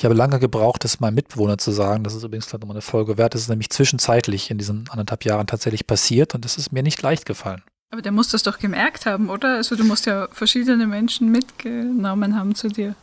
Ich 0.00 0.04
habe 0.06 0.14
lange 0.14 0.38
gebraucht, 0.38 0.82
das 0.82 0.98
meinem 0.98 1.16
Mitbewohner 1.16 1.58
zu 1.58 1.72
sagen. 1.72 2.04
Das 2.04 2.14
ist 2.14 2.22
übrigens 2.22 2.46
vielleicht 2.46 2.62
nochmal 2.62 2.76
eine 2.76 2.80
Folge 2.80 3.18
wert. 3.18 3.34
Das 3.34 3.42
ist 3.42 3.48
nämlich 3.50 3.68
zwischenzeitlich 3.68 4.50
in 4.50 4.56
diesen 4.56 4.88
anderthalb 4.88 5.26
Jahren 5.26 5.46
tatsächlich 5.46 5.86
passiert 5.86 6.34
und 6.34 6.42
das 6.46 6.56
ist 6.56 6.72
mir 6.72 6.82
nicht 6.82 7.02
leicht 7.02 7.26
gefallen. 7.26 7.60
Aber 7.90 8.00
der 8.00 8.10
muss 8.10 8.30
das 8.30 8.42
doch 8.42 8.58
gemerkt 8.58 9.04
haben, 9.04 9.28
oder? 9.28 9.56
Also 9.56 9.76
du 9.76 9.84
musst 9.84 10.06
ja 10.06 10.28
verschiedene 10.32 10.86
Menschen 10.86 11.30
mitgenommen 11.30 12.34
haben 12.34 12.54
zu 12.54 12.68
dir. 12.68 12.94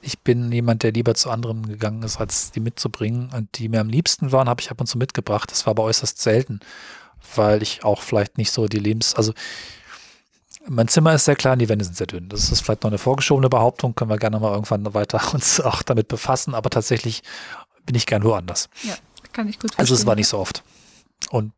Ich 0.00 0.20
bin 0.20 0.50
jemand, 0.50 0.82
der 0.82 0.92
lieber 0.92 1.14
zu 1.14 1.28
anderen 1.28 1.68
gegangen 1.68 2.02
ist, 2.02 2.18
als 2.18 2.52
die 2.52 2.60
mitzubringen. 2.60 3.28
Und 3.36 3.58
die 3.58 3.68
mir 3.68 3.82
am 3.82 3.90
liebsten 3.90 4.32
waren, 4.32 4.48
habe 4.48 4.62
ich 4.62 4.70
ab 4.70 4.80
und 4.80 4.86
zu 4.86 4.96
mitgebracht. 4.96 5.50
Das 5.50 5.66
war 5.66 5.72
aber 5.72 5.82
äußerst 5.82 6.18
selten, 6.18 6.60
weil 7.34 7.62
ich 7.62 7.84
auch 7.84 8.00
vielleicht 8.00 8.38
nicht 8.38 8.50
so 8.50 8.66
die 8.66 8.78
Lebens-, 8.78 9.14
also 9.14 9.34
mein 10.68 10.88
Zimmer 10.88 11.14
ist 11.14 11.24
sehr 11.24 11.36
klein, 11.36 11.58
die 11.58 11.68
Wände 11.68 11.84
sind 11.84 11.96
sehr 11.96 12.06
dünn. 12.06 12.28
Das 12.28 12.50
ist 12.50 12.60
vielleicht 12.60 12.82
noch 12.82 12.90
eine 12.90 12.98
vorgeschobene 12.98 13.48
Behauptung, 13.48 13.94
können 13.94 14.10
wir 14.10 14.18
gerne 14.18 14.38
mal 14.38 14.52
irgendwann 14.52 14.94
weiter 14.94 15.20
uns 15.34 15.60
auch 15.60 15.82
damit 15.82 16.08
befassen, 16.08 16.54
aber 16.54 16.70
tatsächlich 16.70 17.22
bin 17.84 17.94
ich 17.94 18.06
gern 18.06 18.24
woanders. 18.24 18.68
Ja, 18.82 18.94
kann 19.32 19.48
ich 19.48 19.58
gut 19.58 19.70
verstehen. 19.70 19.80
Also 19.80 19.94
es 19.94 20.06
war 20.06 20.14
nicht 20.14 20.28
so 20.28 20.38
oft. 20.38 20.62
Und 21.30 21.52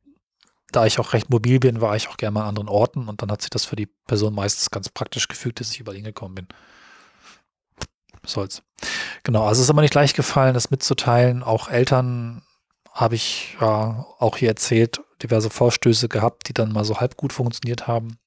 da 0.70 0.84
ich 0.84 0.98
auch 0.98 1.14
recht 1.14 1.30
mobil 1.30 1.60
bin, 1.60 1.80
war 1.80 1.96
ich 1.96 2.08
auch 2.08 2.16
gerne 2.16 2.34
mal 2.34 2.42
an 2.42 2.48
anderen 2.48 2.68
Orten 2.68 3.08
und 3.08 3.22
dann 3.22 3.30
hat 3.30 3.40
sich 3.40 3.50
das 3.50 3.64
für 3.64 3.76
die 3.76 3.88
Person 4.06 4.34
meistens 4.34 4.70
ganz 4.70 4.90
praktisch 4.90 5.28
gefügt, 5.28 5.60
dass 5.60 5.72
ich 5.72 5.80
überall 5.80 5.96
hingekommen 5.96 6.34
bin. 6.34 6.48
Soll's. 8.26 8.62
Genau, 9.22 9.46
also 9.46 9.60
es 9.60 9.66
ist 9.66 9.70
immer 9.70 9.80
nicht 9.80 9.94
leicht 9.94 10.14
gefallen, 10.14 10.52
das 10.52 10.70
mitzuteilen. 10.70 11.42
Auch 11.42 11.68
Eltern 11.68 12.42
habe 12.92 13.14
ich 13.14 13.56
ja 13.60 14.04
auch 14.18 14.36
hier 14.36 14.48
erzählt, 14.48 15.00
diverse 15.22 15.48
Vorstöße 15.48 16.08
gehabt, 16.08 16.48
die 16.48 16.54
dann 16.54 16.72
mal 16.72 16.84
so 16.84 17.00
halb 17.00 17.16
gut 17.16 17.32
funktioniert 17.32 17.86
haben. 17.86 18.18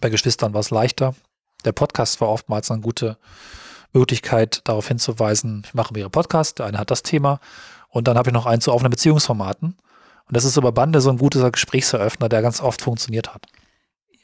Bei 0.00 0.10
Geschwistern 0.10 0.54
war 0.54 0.60
es 0.60 0.70
leichter. 0.70 1.14
Der 1.64 1.72
Podcast 1.72 2.20
war 2.20 2.28
oftmals 2.28 2.70
eine 2.70 2.80
gute 2.80 3.16
Möglichkeit, 3.92 4.62
darauf 4.64 4.88
hinzuweisen, 4.88 5.62
ich 5.66 5.74
mache 5.74 5.92
mehrere 5.92 6.10
Podcasts, 6.10 6.54
der 6.54 6.66
eine 6.66 6.78
hat 6.78 6.90
das 6.90 7.02
Thema 7.02 7.40
und 7.88 8.08
dann 8.08 8.16
habe 8.16 8.30
ich 8.30 8.34
noch 8.34 8.46
einen 8.46 8.62
zu 8.62 8.72
offenen 8.72 8.90
Beziehungsformaten. 8.90 9.76
Und 10.26 10.36
das 10.36 10.44
ist 10.44 10.56
über 10.56 10.72
Bande 10.72 11.00
so 11.00 11.10
ein 11.10 11.18
guter 11.18 11.50
Gesprächseröffner, 11.50 12.28
der 12.28 12.40
ganz 12.40 12.60
oft 12.60 12.80
funktioniert 12.80 13.34
hat. 13.34 13.44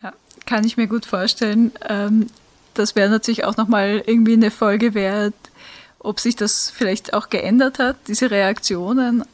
Ja, 0.02 0.12
kann 0.46 0.64
ich 0.64 0.76
mir 0.78 0.86
gut 0.86 1.04
vorstellen. 1.04 1.72
Ähm, 1.86 2.28
das 2.74 2.96
wäre 2.96 3.10
natürlich 3.10 3.44
auch 3.44 3.56
nochmal 3.56 4.02
irgendwie 4.06 4.32
eine 4.32 4.50
Folge 4.50 4.94
wert, 4.94 5.34
ob 5.98 6.20
sich 6.20 6.34
das 6.34 6.70
vielleicht 6.70 7.12
auch 7.12 7.28
geändert 7.28 7.78
hat, 7.78 7.96
diese 8.06 8.30
Reaktionen. 8.30 9.24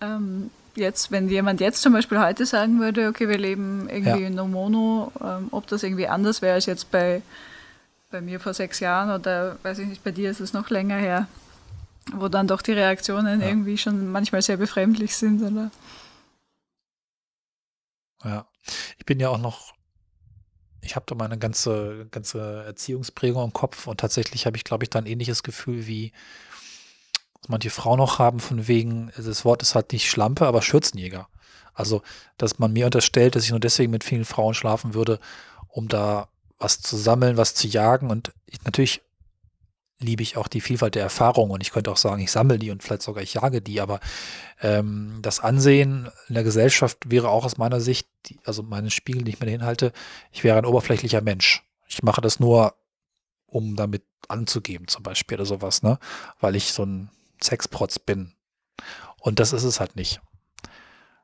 Ähm, 0.00 0.50
jetzt, 0.78 1.10
wenn 1.10 1.28
jemand 1.28 1.60
jetzt 1.60 1.82
zum 1.82 1.92
Beispiel 1.92 2.18
heute 2.18 2.46
sagen 2.46 2.80
würde, 2.80 3.08
okay, 3.08 3.28
wir 3.28 3.38
leben 3.38 3.88
irgendwie 3.88 4.24
ja. 4.24 4.30
no 4.30 4.46
mono, 4.46 5.12
ähm, 5.22 5.48
ob 5.50 5.66
das 5.66 5.82
irgendwie 5.82 6.08
anders 6.08 6.42
wäre 6.42 6.54
als 6.54 6.66
jetzt 6.66 6.90
bei, 6.90 7.22
bei 8.10 8.20
mir 8.20 8.40
vor 8.40 8.54
sechs 8.54 8.80
Jahren 8.80 9.18
oder 9.18 9.58
weiß 9.62 9.78
ich 9.80 9.88
nicht, 9.88 10.04
bei 10.04 10.10
dir 10.10 10.30
ist 10.30 10.40
es 10.40 10.52
noch 10.52 10.70
länger 10.70 10.96
her, 10.96 11.28
wo 12.12 12.28
dann 12.28 12.46
doch 12.46 12.62
die 12.62 12.72
Reaktionen 12.72 13.40
ja. 13.40 13.48
irgendwie 13.48 13.78
schon 13.78 14.10
manchmal 14.10 14.42
sehr 14.42 14.56
befremdlich 14.56 15.16
sind, 15.16 15.42
oder? 15.42 15.70
Ja, 18.24 18.46
ich 18.98 19.06
bin 19.06 19.20
ja 19.20 19.28
auch 19.28 19.38
noch, 19.38 19.74
ich 20.80 20.96
habe 20.96 21.06
da 21.06 21.14
meine 21.14 21.38
ganze, 21.38 22.06
ganze 22.10 22.64
Erziehungsprägung 22.64 23.44
im 23.44 23.52
Kopf 23.52 23.86
und 23.86 24.00
tatsächlich 24.00 24.46
habe 24.46 24.56
ich, 24.56 24.64
glaube 24.64 24.84
ich, 24.84 24.90
da 24.90 24.98
ein 24.98 25.06
ähnliches 25.06 25.42
Gefühl 25.42 25.86
wie 25.86 26.12
manche 27.46 27.70
Frauen 27.70 27.98
noch 27.98 28.18
haben, 28.18 28.40
von 28.40 28.66
wegen, 28.66 29.12
das 29.16 29.44
Wort 29.44 29.62
ist 29.62 29.74
halt 29.74 29.92
nicht 29.92 30.10
Schlampe, 30.10 30.46
aber 30.46 30.62
Schürzenjäger. 30.62 31.28
Also, 31.74 32.02
dass 32.36 32.58
man 32.58 32.72
mir 32.72 32.86
unterstellt, 32.86 33.36
dass 33.36 33.44
ich 33.44 33.50
nur 33.50 33.60
deswegen 33.60 33.92
mit 33.92 34.02
vielen 34.02 34.24
Frauen 34.24 34.54
schlafen 34.54 34.94
würde, 34.94 35.20
um 35.68 35.86
da 35.86 36.28
was 36.58 36.80
zu 36.80 36.96
sammeln, 36.96 37.36
was 37.36 37.54
zu 37.54 37.68
jagen. 37.68 38.10
Und 38.10 38.32
ich, 38.46 38.64
natürlich 38.64 39.02
liebe 40.00 40.22
ich 40.22 40.36
auch 40.36 40.48
die 40.48 40.60
Vielfalt 40.60 40.94
der 40.94 41.02
Erfahrungen 41.02 41.50
und 41.50 41.62
ich 41.62 41.72
könnte 41.72 41.90
auch 41.90 41.96
sagen, 41.96 42.22
ich 42.22 42.30
sammle 42.30 42.58
die 42.58 42.70
und 42.70 42.82
vielleicht 42.82 43.02
sogar 43.02 43.22
ich 43.22 43.34
jage 43.34 43.60
die, 43.60 43.80
aber 43.80 44.00
ähm, 44.60 45.18
das 45.22 45.40
Ansehen 45.40 46.08
in 46.28 46.34
der 46.34 46.44
Gesellschaft 46.44 47.10
wäre 47.10 47.30
auch 47.30 47.44
aus 47.44 47.58
meiner 47.58 47.80
Sicht, 47.80 48.08
die, 48.26 48.38
also 48.44 48.62
meinen 48.62 48.90
Spiegel, 48.90 49.22
den 49.22 49.34
ich 49.34 49.40
mir 49.40 49.50
hinhalte, 49.50 49.92
ich 50.30 50.44
wäre 50.44 50.58
ein 50.58 50.66
oberflächlicher 50.66 51.20
Mensch. 51.20 51.64
Ich 51.88 52.02
mache 52.02 52.20
das 52.20 52.38
nur, 52.38 52.74
um 53.46 53.76
damit 53.76 54.04
anzugeben, 54.28 54.88
zum 54.88 55.02
Beispiel 55.02 55.36
oder 55.36 55.46
sowas, 55.46 55.82
ne? 55.82 55.98
Weil 56.38 56.54
ich 56.54 56.72
so 56.72 56.84
ein 56.84 57.10
Sexprotz 57.42 57.98
bin. 57.98 58.32
Und 59.20 59.40
das 59.40 59.52
ist 59.52 59.64
es 59.64 59.80
halt 59.80 59.96
nicht. 59.96 60.20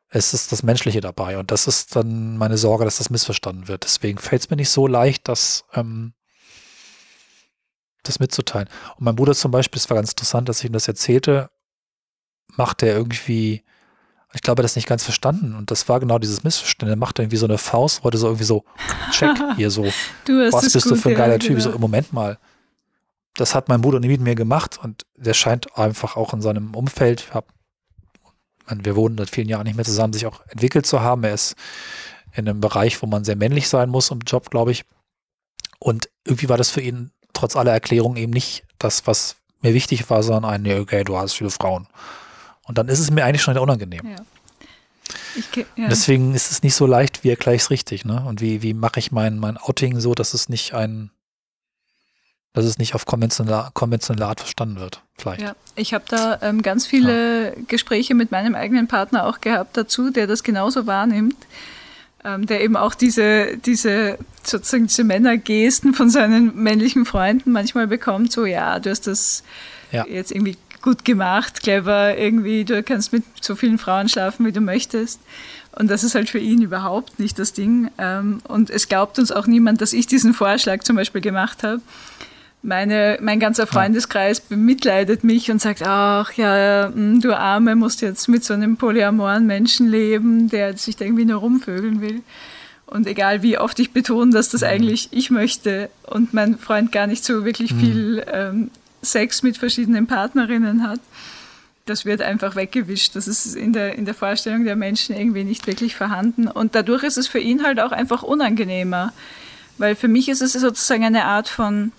Es 0.08 0.34
ist 0.34 0.52
das 0.52 0.62
Menschliche 0.62 1.00
dabei 1.00 1.38
und 1.38 1.50
das 1.50 1.66
ist 1.66 1.96
dann 1.96 2.36
meine 2.36 2.56
Sorge, 2.56 2.84
dass 2.84 2.98
das 2.98 3.10
missverstanden 3.10 3.66
wird. 3.68 3.84
Deswegen 3.84 4.18
fällt 4.18 4.42
es 4.42 4.50
mir 4.50 4.56
nicht 4.56 4.70
so 4.70 4.86
leicht, 4.86 5.28
das 5.28 5.64
ähm, 5.74 6.14
das 8.04 8.20
mitzuteilen. 8.20 8.68
Und 8.96 9.04
mein 9.04 9.16
Bruder 9.16 9.34
zum 9.34 9.50
Beispiel, 9.50 9.78
es 9.78 9.90
war 9.90 9.96
ganz 9.96 10.10
interessant, 10.10 10.48
dass 10.48 10.60
ich 10.60 10.66
ihm 10.66 10.72
das 10.72 10.86
erzählte, 10.86 11.50
macht 12.48 12.82
er 12.82 12.94
irgendwie, 12.94 13.64
ich 14.32 14.42
glaube, 14.42 14.60
er 14.60 14.62
hat 14.62 14.70
das 14.70 14.76
nicht 14.76 14.88
ganz 14.88 15.02
verstanden. 15.02 15.54
Und 15.54 15.70
das 15.70 15.88
war 15.88 16.00
genau 16.00 16.18
dieses 16.18 16.44
Missverständnis. 16.44 16.94
Er 16.94 16.98
macht 16.98 17.18
irgendwie 17.18 17.36
so 17.36 17.46
eine 17.46 17.58
Faust, 17.58 18.04
wollte 18.04 18.18
so 18.18 18.28
irgendwie 18.28 18.44
so, 18.44 18.64
check, 19.10 19.30
hier 19.56 19.70
so. 19.70 19.90
du 20.26 20.44
hast 20.44 20.52
Was 20.52 20.72
bist 20.72 20.84
gut, 20.84 20.92
du 20.92 20.96
für 20.96 21.08
ein 21.10 21.16
geiler 21.16 21.34
ja, 21.34 21.38
Typ? 21.38 21.50
genau. 21.50 21.60
So, 21.60 21.72
im 21.72 21.80
Moment 21.80 22.12
mal. 22.12 22.38
Das 23.34 23.54
hat 23.54 23.68
mein 23.68 23.80
Bruder 23.80 24.00
nie 24.00 24.08
mit 24.08 24.20
mir 24.20 24.34
gemacht 24.34 24.78
und 24.82 25.04
der 25.16 25.34
scheint 25.34 25.76
einfach 25.76 26.16
auch 26.16 26.32
in 26.32 26.40
seinem 26.40 26.74
Umfeld, 26.74 27.34
hab, 27.34 27.48
wir 28.68 28.96
wohnen 28.96 29.18
seit 29.18 29.30
vielen 29.30 29.48
Jahren 29.48 29.64
nicht 29.64 29.76
mehr 29.76 29.84
zusammen, 29.84 30.12
sich 30.12 30.26
auch 30.26 30.40
entwickelt 30.48 30.86
zu 30.86 31.00
haben. 31.00 31.24
Er 31.24 31.34
ist 31.34 31.56
in 32.32 32.48
einem 32.48 32.60
Bereich, 32.60 33.02
wo 33.02 33.06
man 33.06 33.24
sehr 33.24 33.36
männlich 33.36 33.68
sein 33.68 33.90
muss 33.90 34.10
im 34.10 34.20
Job, 34.20 34.50
glaube 34.50 34.72
ich. 34.72 34.84
Und 35.78 36.08
irgendwie 36.24 36.48
war 36.48 36.56
das 36.56 36.70
für 36.70 36.80
ihn 36.80 37.10
trotz 37.32 37.56
aller 37.56 37.72
Erklärungen 37.72 38.16
eben 38.16 38.32
nicht 38.32 38.64
das, 38.78 39.06
was 39.06 39.36
mir 39.60 39.74
wichtig 39.74 40.08
war, 40.10 40.22
sondern 40.22 40.44
ein, 40.44 40.80
okay, 40.80 41.04
du 41.04 41.16
hast 41.16 41.34
viele 41.34 41.50
Frauen. 41.50 41.88
Und 42.66 42.78
dann 42.78 42.88
ist 42.88 43.00
es 43.00 43.10
mir 43.10 43.24
eigentlich 43.24 43.42
schon 43.42 43.54
wieder 43.54 43.62
unangenehm. 43.62 44.06
Ja. 44.06 44.16
Ich, 45.36 45.56
ja. 45.56 45.88
Deswegen 45.88 46.34
ist 46.34 46.50
es 46.50 46.62
nicht 46.62 46.74
so 46.74 46.86
leicht, 46.86 47.24
wie 47.24 47.30
erkläre 47.30 47.56
ich 47.56 47.62
es 47.62 47.70
richtig, 47.70 48.04
ne? 48.04 48.24
Und 48.26 48.40
wie, 48.40 48.62
wie 48.62 48.72
mache 48.72 48.98
ich 49.00 49.12
mein, 49.12 49.38
mein 49.38 49.58
Outing 49.58 50.00
so, 50.00 50.14
dass 50.14 50.32
es 50.32 50.48
nicht 50.48 50.74
ein, 50.74 51.10
dass 52.54 52.64
es 52.64 52.78
nicht 52.78 52.94
auf 52.94 53.04
konventionelle, 53.04 53.68
konventionelle 53.74 54.26
Art 54.26 54.40
verstanden 54.40 54.78
wird, 54.80 55.02
vielleicht. 55.18 55.42
Ja, 55.42 55.54
ich 55.74 55.92
habe 55.92 56.04
da 56.08 56.38
ähm, 56.40 56.62
ganz 56.62 56.86
viele 56.86 57.52
Gespräche 57.66 58.14
mit 58.14 58.30
meinem 58.30 58.54
eigenen 58.54 58.86
Partner 58.86 59.26
auch 59.26 59.40
gehabt 59.40 59.76
dazu, 59.76 60.10
der 60.10 60.28
das 60.28 60.44
genauso 60.44 60.86
wahrnimmt, 60.86 61.36
ähm, 62.24 62.46
der 62.46 62.62
eben 62.62 62.76
auch 62.76 62.94
diese, 62.94 63.58
diese 63.58 64.18
sozusagen 64.44 64.86
diese 64.86 65.02
Männergesten 65.02 65.94
von 65.94 66.08
seinen 66.10 66.54
männlichen 66.54 67.04
Freunden 67.04 67.50
manchmal 67.50 67.88
bekommt, 67.88 68.32
so 68.32 68.46
ja, 68.46 68.78
du 68.78 68.88
hast 68.88 69.08
das 69.08 69.42
Ja. 69.90 70.06
jetzt 70.06 70.30
irgendwie 70.30 70.56
gut 70.80 71.04
gemacht, 71.04 71.60
clever, 71.60 72.16
irgendwie, 72.16 72.64
du 72.64 72.82
kannst 72.84 73.12
mit 73.12 73.24
so 73.40 73.56
vielen 73.56 73.78
Frauen 73.78 74.08
schlafen, 74.08 74.46
wie 74.46 74.52
du 74.52 74.60
möchtest. 74.60 75.18
Und 75.72 75.90
das 75.90 76.04
ist 76.04 76.14
halt 76.14 76.30
für 76.30 76.38
ihn 76.38 76.62
überhaupt 76.62 77.18
nicht 77.18 77.38
das 77.38 77.52
Ding. 77.52 77.90
Ähm, 77.98 78.40
und 78.46 78.70
es 78.70 78.86
glaubt 78.88 79.18
uns 79.18 79.32
auch 79.32 79.46
niemand, 79.46 79.80
dass 79.80 79.92
ich 79.92 80.06
diesen 80.06 80.34
Vorschlag 80.34 80.84
zum 80.84 80.94
Beispiel 80.94 81.20
gemacht 81.22 81.62
habe 81.64 81.80
meine, 82.64 83.18
mein 83.20 83.40
ganzer 83.40 83.66
Freundeskreis 83.66 84.40
bemitleidet 84.40 85.22
mich 85.22 85.50
und 85.50 85.60
sagt, 85.60 85.82
ach 85.84 86.32
ja, 86.32 86.90
hm, 86.92 87.20
du 87.20 87.36
Arme, 87.36 87.76
musst 87.76 88.00
jetzt 88.00 88.28
mit 88.28 88.42
so 88.44 88.54
einem 88.54 88.76
polyamoren 88.76 89.46
Menschen 89.46 89.88
leben, 89.88 90.48
der 90.48 90.76
sich 90.76 90.96
da 90.96 91.04
irgendwie 91.04 91.26
nur 91.26 91.40
rumvögeln 91.40 92.00
will. 92.00 92.22
Und 92.86 93.06
egal 93.06 93.42
wie 93.42 93.58
oft 93.58 93.78
ich 93.78 93.92
betone, 93.92 94.30
dass 94.30 94.48
das 94.48 94.62
eigentlich 94.62 95.08
ich 95.10 95.30
möchte 95.30 95.90
und 96.06 96.34
mein 96.34 96.58
Freund 96.58 96.92
gar 96.92 97.06
nicht 97.06 97.24
so 97.24 97.44
wirklich 97.44 97.74
viel 97.74 98.24
ähm, 98.30 98.70
Sex 99.02 99.42
mit 99.42 99.58
verschiedenen 99.58 100.06
Partnerinnen 100.06 100.86
hat, 100.86 101.00
das 101.86 102.04
wird 102.04 102.22
einfach 102.22 102.56
weggewischt. 102.56 103.14
Das 103.14 103.28
ist 103.28 103.56
in 103.56 103.72
der, 103.72 103.96
in 103.96 104.06
der 104.06 104.14
Vorstellung 104.14 104.64
der 104.64 104.76
Menschen 104.76 105.14
irgendwie 105.14 105.44
nicht 105.44 105.66
wirklich 105.66 105.94
vorhanden. 105.94 106.48
Und 106.48 106.74
dadurch 106.74 107.02
ist 107.02 107.18
es 107.18 107.28
für 107.28 107.38
ihn 107.38 107.62
halt 107.62 107.78
auch 107.78 107.92
einfach 107.92 108.22
unangenehmer. 108.22 109.12
Weil 109.76 109.94
für 109.94 110.08
mich 110.08 110.28
ist 110.28 110.40
es 110.40 110.52
sozusagen 110.52 111.04
eine 111.04 111.24
Art 111.24 111.48
von 111.48 111.92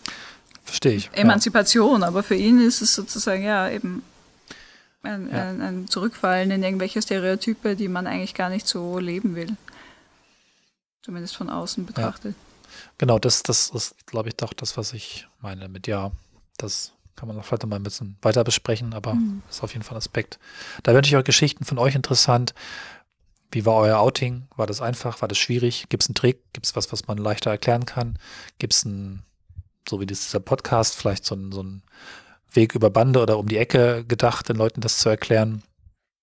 Verstehe 0.65 0.93
ich. 0.93 1.05
Ja. 1.05 1.11
Emanzipation, 1.13 2.03
aber 2.03 2.23
für 2.23 2.35
ihn 2.35 2.59
ist 2.59 2.81
es 2.81 2.93
sozusagen 2.95 3.43
ja 3.43 3.69
eben 3.69 4.03
ein, 5.03 5.29
Ja. 5.31 5.49
ein, 5.49 5.61
ein 5.61 5.87
Zurückfallen 5.87 6.51
in 6.51 6.63
irgendwelche 6.63 7.01
Stereotype, 7.01 7.75
die 7.75 7.87
man 7.87 8.07
eigentlich 8.07 8.33
gar 8.33 8.49
nicht 8.49 8.67
so 8.67 8.97
leben 8.99 9.35
will. 9.35 9.55
Zumindest 11.03 11.35
von 11.37 11.49
außen 11.49 11.85
betrachtet. 11.85 12.35
Genau, 12.97 13.19
das, 13.19 13.43
das 13.43 13.69
ist, 13.69 14.07
glaube 14.07 14.29
ich, 14.29 14.35
doch 14.35 14.53
das, 14.53 14.75
was 14.75 14.93
ich 14.93 15.27
meine 15.39 15.67
mit 15.69 15.85
ja. 15.87 16.11
Das 16.57 16.91
kann 17.15 17.27
man 17.27 17.37
auch 17.39 17.45
vielleicht 17.45 17.61
noch 17.63 17.69
mal 17.69 17.75
ein 17.77 17.83
bisschen 17.83 18.17
weiter 18.21 18.43
besprechen, 18.43 18.93
aber 18.93 19.13
Mhm. 19.13 19.41
ist 19.49 19.63
auf 19.63 19.71
jeden 19.73 19.83
Fall 19.83 19.95
ein 19.95 19.99
Aspekt. 19.99 20.39
Da 20.83 20.91
wären 20.91 20.97
natürlich 20.97 21.17
auch 21.17 21.23
Geschichten 21.23 21.63
von 21.63 21.77
euch 21.77 21.95
interessant. 21.95 22.53
Wie 23.51 23.65
war 23.65 23.75
euer 23.75 23.99
Outing? 23.99 24.47
War 24.55 24.65
das 24.67 24.81
einfach? 24.81 25.21
War 25.21 25.27
das 25.29 25.37
schwierig? 25.37 25.85
Gibt 25.89 26.03
es 26.03 26.09
einen 26.09 26.15
Trick? 26.15 26.41
Gibt 26.53 26.65
es 26.65 26.75
was, 26.75 26.91
was 26.91 27.07
man 27.07 27.17
leichter 27.17 27.51
erklären 27.51 27.85
kann? 27.85 28.17
Gibt 28.57 28.73
es 28.73 28.83
ein, 28.83 29.21
so 29.89 29.99
wie 30.01 30.05
dieser 30.05 30.39
Podcast, 30.39 30.95
vielleicht 30.95 31.25
so 31.25 31.35
ein, 31.35 31.51
so 31.51 31.63
ein 31.63 31.83
Weg 32.51 32.73
über 32.75 32.89
Bande 32.89 33.21
oder 33.21 33.37
um 33.37 33.47
die 33.47 33.57
Ecke 33.57 34.05
gedacht, 34.05 34.47
den 34.49 34.55
Leuten 34.55 34.81
das 34.81 34.97
zu 34.97 35.09
erklären? 35.09 35.63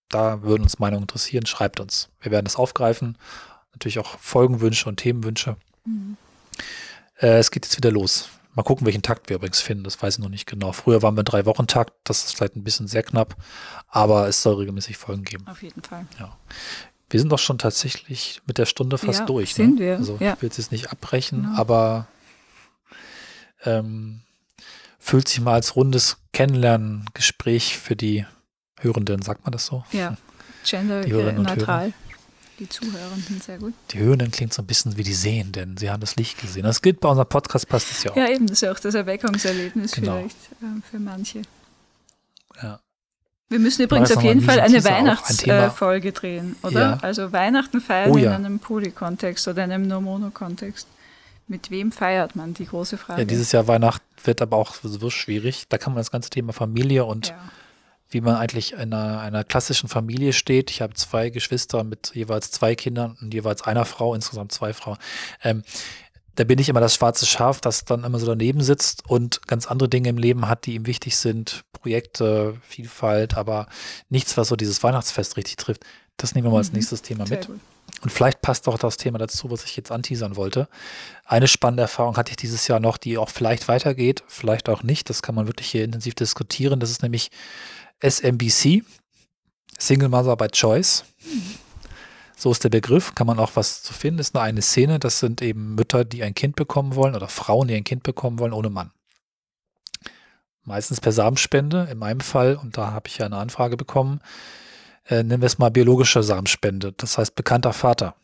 Da 0.08 0.42
würden 0.42 0.62
uns 0.62 0.78
Meinungen 0.78 1.04
interessieren. 1.04 1.46
Schreibt 1.46 1.80
uns. 1.80 2.08
Wir 2.20 2.30
werden 2.32 2.44
das 2.44 2.56
aufgreifen. 2.56 3.16
Natürlich 3.72 3.98
auch 3.98 4.18
Folgenwünsche 4.18 4.88
und 4.88 4.96
Themenwünsche. 4.96 5.56
Äh, 7.18 7.38
es 7.38 7.50
geht 7.50 7.64
jetzt 7.64 7.76
wieder 7.76 7.90
los. 7.90 8.28
Mal 8.54 8.62
gucken, 8.62 8.86
welchen 8.86 9.00
Takt 9.02 9.30
wir 9.30 9.36
übrigens 9.36 9.60
finden. 9.60 9.84
Das 9.84 10.02
weiß 10.02 10.16
ich 10.18 10.22
noch 10.22 10.28
nicht 10.28 10.44
genau. 10.46 10.72
Früher 10.72 11.00
waren 11.02 11.16
wir 11.16 11.22
drei 11.22 11.46
Wochen 11.46 11.66
Takt. 11.66 11.94
Das 12.04 12.24
ist 12.24 12.36
vielleicht 12.36 12.56
ein 12.56 12.64
bisschen 12.64 12.86
sehr 12.88 13.02
knapp. 13.02 13.36
Aber 13.88 14.28
es 14.28 14.42
soll 14.42 14.56
regelmäßig 14.56 14.98
Folgen 14.98 15.24
geben. 15.24 15.46
Auf 15.48 15.62
jeden 15.62 15.82
Fall. 15.82 16.04
Wir 17.08 17.20
sind 17.20 17.30
doch 17.30 17.38
schon 17.38 17.56
tatsächlich 17.58 18.42
mit 18.46 18.58
der 18.58 18.66
Stunde 18.66 18.98
fast 18.98 19.20
Ja, 19.20 19.26
durch. 19.26 19.54
sind 19.54 19.76
ne? 19.76 19.80
wir, 19.80 19.96
Also 19.96 20.18
ja. 20.20 20.34
ich 20.34 20.42
will 20.42 20.50
es 20.50 20.58
jetzt 20.58 20.72
nicht 20.72 20.90
abbrechen, 20.92 21.42
Genau. 21.44 21.58
aber 21.58 22.06
ähm, 23.64 24.20
fühlt 24.98 25.28
sich 25.28 25.40
mal 25.40 25.54
als 25.54 25.76
rundes 25.76 26.18
Kennenlernen-Gespräch 26.32 27.78
für 27.78 27.96
die 27.96 28.26
Hörenden, 28.80 29.22
sagt 29.22 29.44
man 29.44 29.52
das 29.52 29.66
so? 29.66 29.84
Ja, 29.92 30.08
und 30.08 30.16
genderneutral. 31.04 31.92
Die 32.58 32.68
Zuhörenden, 32.68 33.40
sehr 33.40 33.58
gut. 33.58 33.74
Die 33.90 33.98
Hörenden 33.98 34.30
klingt 34.30 34.52
so 34.52 34.62
ein 34.62 34.66
bisschen 34.66 34.96
wie 34.96 35.02
die 35.02 35.14
Sehenden. 35.14 35.76
Sie 35.76 35.90
haben 35.90 36.00
das 36.00 36.16
Licht 36.16 36.40
gesehen. 36.40 36.62
Das 36.64 36.82
gilt 36.82 37.00
bei 37.00 37.08
unserem 37.08 37.28
Podcast, 37.28 37.68
passt 37.68 37.90
das 37.90 38.04
ja 38.04 38.12
auch. 38.12 38.16
Ja, 38.16 38.28
eben, 38.28 38.46
das 38.46 38.58
ist 38.58 38.60
ja 38.62 38.72
auch 38.72 38.78
das 38.78 38.94
Erweckungserlebnis 38.94 39.92
Genau. 39.92 40.18
vielleicht 40.18 40.36
ähm, 40.62 40.82
für 40.88 40.98
manche. 40.98 41.42
Ja. 42.62 42.78
Wir 43.48 43.58
müssen 43.58 43.82
übrigens 43.82 44.16
auf 44.16 44.22
jeden 44.22 44.40
Fall 44.42 44.60
eine 44.60 44.78
auch, 44.78 44.84
ein. 44.84 45.46
Weihnachtsfolge 45.46 46.12
drehen, 46.12 46.56
oder? 46.62 46.80
Ja. 46.80 46.98
Also 47.02 47.32
Weihnachten 47.32 47.80
feiern 47.80 48.10
Oh 48.10 48.16
in 48.16 48.24
ja. 48.24 48.34
einem 48.34 48.58
Poly-Kontext 48.60 49.48
oder 49.48 49.64
einem 49.64 49.86
No-Mono-Kontext. 49.88 50.86
Mit 51.52 51.70
wem 51.70 51.92
feiert 51.92 52.34
man? 52.34 52.54
Die 52.54 52.64
große 52.64 52.96
Frage. 52.96 53.20
Ja, 53.20 53.24
dieses 53.26 53.52
Jahr 53.52 53.66
Weihnachten 53.68 54.04
wird 54.24 54.40
aber 54.40 54.56
auch 54.56 54.74
so 54.82 55.10
schwierig. 55.10 55.66
Da 55.68 55.76
kann 55.76 55.92
man 55.92 56.00
das 56.00 56.10
ganze 56.10 56.30
Thema 56.30 56.54
Familie 56.54 57.04
und 57.04 57.28
Ja. 57.28 57.34
wie 58.08 58.22
man 58.22 58.36
eigentlich 58.36 58.72
in 58.72 58.78
einer, 58.94 59.20
einer 59.20 59.44
klassischen 59.44 59.90
Familie 59.90 60.32
steht. 60.32 60.70
Ich 60.70 60.80
habe 60.80 60.94
zwei 60.94 61.28
Geschwister 61.28 61.84
mit 61.84 62.12
jeweils 62.14 62.50
zwei 62.52 62.74
Kindern 62.74 63.18
und 63.20 63.34
jeweils 63.34 63.60
einer 63.60 63.84
Frau, 63.84 64.14
insgesamt 64.14 64.50
zwei 64.52 64.72
Frauen. 64.72 64.96
Ähm, 65.42 65.62
da 66.36 66.44
bin 66.44 66.58
ich 66.58 66.70
immer 66.70 66.80
das 66.80 66.94
schwarze 66.94 67.26
Schaf, 67.26 67.60
das 67.60 67.84
dann 67.84 68.04
immer 68.04 68.18
so 68.18 68.24
daneben 68.26 68.62
sitzt 68.62 69.06
und 69.06 69.46
ganz 69.46 69.66
andere 69.66 69.90
Dinge 69.90 70.08
im 70.08 70.16
Leben 70.16 70.48
hat, 70.48 70.64
die 70.64 70.74
ihm 70.76 70.86
wichtig 70.86 71.18
sind. 71.18 71.64
Projekte, 71.74 72.54
Vielfalt, 72.66 73.36
aber 73.36 73.66
nichts, 74.08 74.38
was 74.38 74.48
so 74.48 74.56
dieses 74.56 74.82
Weihnachtsfest 74.82 75.36
richtig 75.36 75.56
trifft. 75.56 75.84
Das 76.16 76.34
nehmen 76.34 76.46
wir 76.46 76.50
mal 76.52 76.58
als 76.58 76.68
Mhm. 76.70 76.76
nächstes 76.76 77.02
Thema 77.02 77.26
Sehr 77.26 77.36
mit. 77.40 77.46
gut. 77.48 77.60
Und 78.02 78.10
vielleicht 78.10 78.42
passt 78.42 78.68
auch 78.68 78.78
das 78.78 78.96
Thema 78.96 79.18
dazu, 79.18 79.50
was 79.50 79.64
ich 79.64 79.76
jetzt 79.76 79.92
anteasern 79.92 80.36
wollte. 80.36 80.68
Eine 81.24 81.46
spannende 81.46 81.82
Erfahrung 81.82 82.16
hatte 82.16 82.30
ich 82.30 82.36
dieses 82.36 82.66
Jahr 82.66 82.80
noch, 82.80 82.96
die 82.96 83.16
auch 83.16 83.30
vielleicht 83.30 83.68
weitergeht, 83.68 84.24
vielleicht 84.26 84.68
auch 84.68 84.82
nicht. 84.82 85.08
Das 85.08 85.22
kann 85.22 85.36
man 85.36 85.46
wirklich 85.46 85.70
hier 85.70 85.84
intensiv 85.84 86.14
diskutieren. 86.14 86.80
Das 86.80 86.90
ist 86.90 87.02
nämlich 87.02 87.30
SMBC, 88.00 88.82
Single 89.78 90.08
Mother 90.08 90.36
by 90.36 90.48
Choice. 90.48 91.04
So 92.36 92.50
ist 92.50 92.64
der 92.64 92.70
Begriff, 92.70 93.14
kann 93.14 93.28
man 93.28 93.38
auch 93.38 93.52
was 93.54 93.84
zu 93.84 93.92
finden. 93.92 94.18
Ist 94.18 94.34
nur 94.34 94.42
eine 94.42 94.62
Szene. 94.62 94.98
Das 94.98 95.20
sind 95.20 95.40
eben 95.40 95.76
Mütter, 95.76 96.04
die 96.04 96.24
ein 96.24 96.34
Kind 96.34 96.56
bekommen 96.56 96.96
wollen 96.96 97.14
oder 97.14 97.28
Frauen, 97.28 97.68
die 97.68 97.76
ein 97.76 97.84
Kind 97.84 98.02
bekommen 98.02 98.40
wollen 98.40 98.52
ohne 98.52 98.68
Mann. 98.68 98.90
Meistens 100.64 101.00
per 101.00 101.12
Samenspende, 101.12 101.88
in 101.90 101.98
meinem 101.98 102.20
Fall, 102.20 102.56
und 102.56 102.76
da 102.76 102.90
habe 102.90 103.08
ich 103.08 103.18
ja 103.18 103.26
eine 103.26 103.36
Anfrage 103.36 103.76
bekommen, 103.76 104.20
äh, 105.12 105.22
nennen 105.22 105.42
wir 105.42 105.46
es 105.46 105.58
mal 105.58 105.70
biologische 105.70 106.22
Samenspende. 106.22 106.92
Das 106.96 107.18
heißt 107.18 107.34
bekannter 107.34 107.72
Vater. 107.72 108.14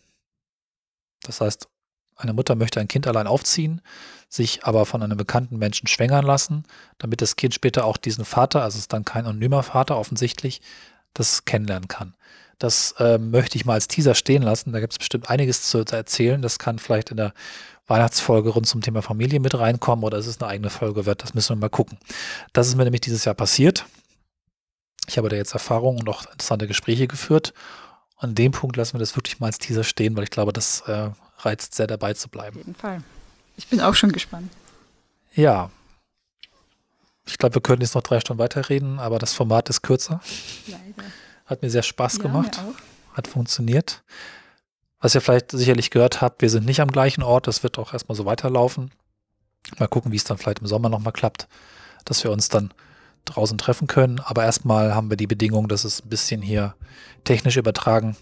Das 1.22 1.40
heißt, 1.40 1.68
eine 2.16 2.32
Mutter 2.32 2.54
möchte 2.54 2.80
ein 2.80 2.88
Kind 2.88 3.06
allein 3.06 3.26
aufziehen, 3.26 3.80
sich 4.28 4.64
aber 4.64 4.86
von 4.86 5.02
einem 5.02 5.16
bekannten 5.16 5.58
Menschen 5.58 5.86
schwängern 5.86 6.24
lassen, 6.24 6.64
damit 6.98 7.20
das 7.20 7.36
Kind 7.36 7.54
später 7.54 7.84
auch 7.84 7.96
diesen 7.96 8.24
Vater, 8.24 8.62
also 8.62 8.76
es 8.76 8.82
ist 8.82 8.92
dann 8.92 9.04
kein 9.04 9.26
anonymer 9.26 9.62
Vater 9.62 9.98
offensichtlich, 9.98 10.60
das 11.14 11.44
kennenlernen 11.44 11.88
kann. 11.88 12.14
Das 12.58 12.92
äh, 12.98 13.18
möchte 13.18 13.56
ich 13.56 13.64
mal 13.64 13.74
als 13.74 13.86
Teaser 13.86 14.14
stehen 14.14 14.42
lassen. 14.42 14.72
Da 14.72 14.80
gibt 14.80 14.92
es 14.92 14.98
bestimmt 14.98 15.30
einiges 15.30 15.62
zu 15.62 15.84
erzählen. 15.84 16.42
Das 16.42 16.58
kann 16.58 16.80
vielleicht 16.80 17.10
in 17.10 17.16
der 17.16 17.32
Weihnachtsfolge 17.86 18.50
rund 18.50 18.66
zum 18.66 18.80
Thema 18.80 19.00
Familie 19.00 19.38
mit 19.38 19.56
reinkommen 19.56 20.04
oder 20.04 20.18
es 20.18 20.26
ist 20.26 20.42
eine 20.42 20.50
eigene 20.50 20.70
Folge 20.70 21.06
wert. 21.06 21.22
Das 21.22 21.34
müssen 21.34 21.50
wir 21.50 21.60
mal 21.60 21.70
gucken. 21.70 21.98
Das 22.52 22.66
ist 22.66 22.74
mir 22.74 22.84
nämlich 22.84 23.02
dieses 23.02 23.24
Jahr 23.24 23.36
passiert. 23.36 23.86
Ich 25.08 25.18
habe 25.18 25.28
da 25.28 25.36
jetzt 25.36 25.54
Erfahrungen 25.54 26.00
und 26.00 26.08
auch 26.08 26.22
interessante 26.26 26.66
Gespräche 26.66 27.08
geführt. 27.08 27.54
An 28.18 28.34
dem 28.34 28.52
Punkt 28.52 28.76
lassen 28.76 28.94
wir 28.94 29.00
das 29.00 29.16
wirklich 29.16 29.40
mal 29.40 29.46
als 29.46 29.58
Teaser 29.58 29.84
stehen, 29.84 30.16
weil 30.16 30.24
ich 30.24 30.30
glaube, 30.30 30.52
das 30.52 30.82
äh, 30.82 31.10
reizt 31.38 31.74
sehr 31.74 31.86
dabei 31.86 32.14
zu 32.14 32.26
Auf 32.26 32.32
bleiben. 32.32 32.58
jeden 32.58 32.74
Fall. 32.74 33.02
Ich 33.56 33.68
bin 33.68 33.80
auch 33.80 33.94
schon 33.94 34.12
gespannt. 34.12 34.52
Ja. 35.34 35.70
Ich 37.26 37.38
glaube, 37.38 37.54
wir 37.56 37.62
können 37.62 37.80
jetzt 37.82 37.94
noch 37.94 38.02
drei 38.02 38.20
Stunden 38.20 38.38
weiterreden, 38.42 38.98
aber 38.98 39.18
das 39.18 39.32
Format 39.34 39.68
ist 39.68 39.82
kürzer. 39.82 40.20
Leider. 40.66 41.08
Hat 41.46 41.62
mir 41.62 41.70
sehr 41.70 41.82
Spaß 41.82 42.16
Ja, 42.18 42.22
gemacht. 42.22 42.60
Hat 43.14 43.26
funktioniert. 43.28 44.02
Was 45.00 45.14
ihr 45.14 45.20
vielleicht 45.20 45.52
sicherlich 45.52 45.90
gehört 45.90 46.20
habt, 46.20 46.42
wir 46.42 46.50
sind 46.50 46.66
nicht 46.66 46.80
am 46.80 46.90
gleichen 46.90 47.22
Ort. 47.22 47.46
Das 47.46 47.62
wird 47.62 47.78
auch 47.78 47.92
erstmal 47.92 48.16
so 48.16 48.24
weiterlaufen. 48.26 48.90
Mal 49.78 49.88
gucken, 49.88 50.12
wie 50.12 50.16
es 50.16 50.24
dann 50.24 50.38
vielleicht 50.38 50.60
im 50.60 50.66
Sommer 50.66 50.88
nochmal 50.88 51.12
klappt, 51.12 51.48
dass 52.04 52.24
wir 52.24 52.30
uns 52.32 52.48
dann 52.48 52.72
draußen 53.28 53.58
treffen 53.58 53.86
können. 53.86 54.20
Aber 54.20 54.44
erstmal 54.44 54.94
haben 54.94 55.10
wir 55.10 55.16
die 55.16 55.26
Bedingung, 55.26 55.68
dass 55.68 55.84
es 55.84 56.04
ein 56.04 56.08
bisschen 56.08 56.42
hier 56.42 56.74
technisch 57.24 57.56
übertragen 57.56 58.16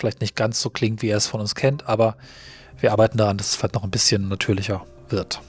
vielleicht 0.00 0.20
nicht 0.20 0.34
ganz 0.34 0.60
so 0.60 0.70
klingt, 0.70 1.02
wie 1.02 1.08
er 1.08 1.18
es 1.18 1.26
von 1.26 1.40
uns 1.40 1.54
kennt, 1.54 1.86
aber 1.86 2.16
wir 2.80 2.92
arbeiten 2.92 3.18
daran, 3.18 3.36
dass 3.36 3.50
es 3.50 3.56
vielleicht 3.56 3.74
noch 3.74 3.84
ein 3.84 3.90
bisschen 3.90 4.28
natürlicher 4.28 4.84
wird. 5.10 5.40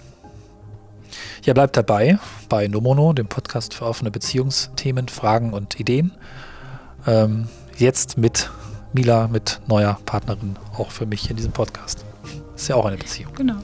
Ja, 1.43 1.53
bleibt 1.53 1.75
dabei 1.75 2.19
bei 2.49 2.67
Nomono, 2.67 3.13
dem 3.13 3.27
Podcast 3.27 3.73
für 3.73 3.85
offene 3.85 4.11
Beziehungsthemen, 4.11 5.07
Fragen 5.07 5.53
und 5.53 5.79
Ideen. 5.79 6.11
Ähm, 7.07 7.47
jetzt 7.77 8.17
mit 8.17 8.51
Mila, 8.93 9.27
mit 9.27 9.61
neuer 9.67 9.97
Partnerin, 10.05 10.57
auch 10.77 10.91
für 10.91 11.05
mich 11.05 11.29
in 11.29 11.37
diesem 11.37 11.51
Podcast. 11.51 12.05
Ist 12.55 12.67
ja 12.67 12.75
auch 12.75 12.85
eine 12.85 12.97
Beziehung. 12.97 13.33
Genau. 13.33 13.55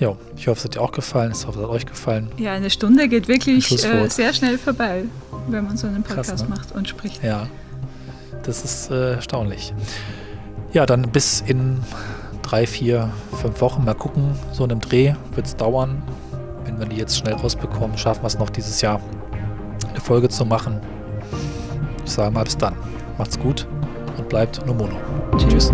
Ja, 0.00 0.16
ich 0.34 0.48
hoffe, 0.48 0.58
es 0.58 0.64
hat 0.64 0.74
dir 0.74 0.80
auch 0.80 0.92
gefallen. 0.92 1.32
Ich 1.32 1.46
hoffe, 1.46 1.58
es 1.58 1.64
hat 1.64 1.70
euch 1.70 1.86
gefallen. 1.86 2.30
Ja, 2.38 2.54
eine 2.54 2.70
Stunde 2.70 3.06
geht 3.06 3.28
wirklich 3.28 3.70
äh, 3.84 4.08
sehr 4.08 4.32
schnell 4.32 4.56
vorbei, 4.56 5.04
wenn 5.48 5.64
man 5.64 5.76
so 5.76 5.86
einen 5.86 6.02
Podcast 6.02 6.30
Krass, 6.30 6.42
ne? 6.42 6.48
macht 6.48 6.72
und 6.72 6.88
spricht. 6.88 7.22
Ja, 7.22 7.46
das 8.42 8.64
ist 8.64 8.90
äh, 8.90 9.16
erstaunlich. 9.16 9.74
Ja, 10.72 10.86
dann 10.86 11.02
bis 11.02 11.42
in 11.42 11.80
drei, 12.40 12.66
vier, 12.66 13.10
fünf 13.42 13.60
Wochen 13.60 13.84
mal 13.84 13.94
gucken. 13.94 14.34
So 14.52 14.64
einem 14.64 14.80
Dreh 14.80 15.14
wird 15.34 15.46
es 15.46 15.54
dauern. 15.54 16.02
Wenn 16.64 16.78
wir 16.78 16.86
die 16.86 16.96
jetzt 16.96 17.18
schnell 17.18 17.34
rausbekommen, 17.34 17.98
schaffen 17.98 18.22
wir 18.22 18.28
es 18.28 18.38
noch 18.38 18.48
dieses 18.50 18.80
Jahr, 18.80 19.02
eine 19.86 20.00
Folge 20.00 20.30
zu 20.30 20.46
machen. 20.46 20.80
Ich 22.06 22.12
sage 22.12 22.30
mal 22.30 22.44
bis 22.44 22.56
dann. 22.56 22.74
Macht's 23.18 23.38
gut 23.38 23.66
und 24.16 24.30
bleibt 24.30 24.64
Nomono. 24.66 24.96
Tschüss. 25.36 25.68
Tschüss. 25.68 25.72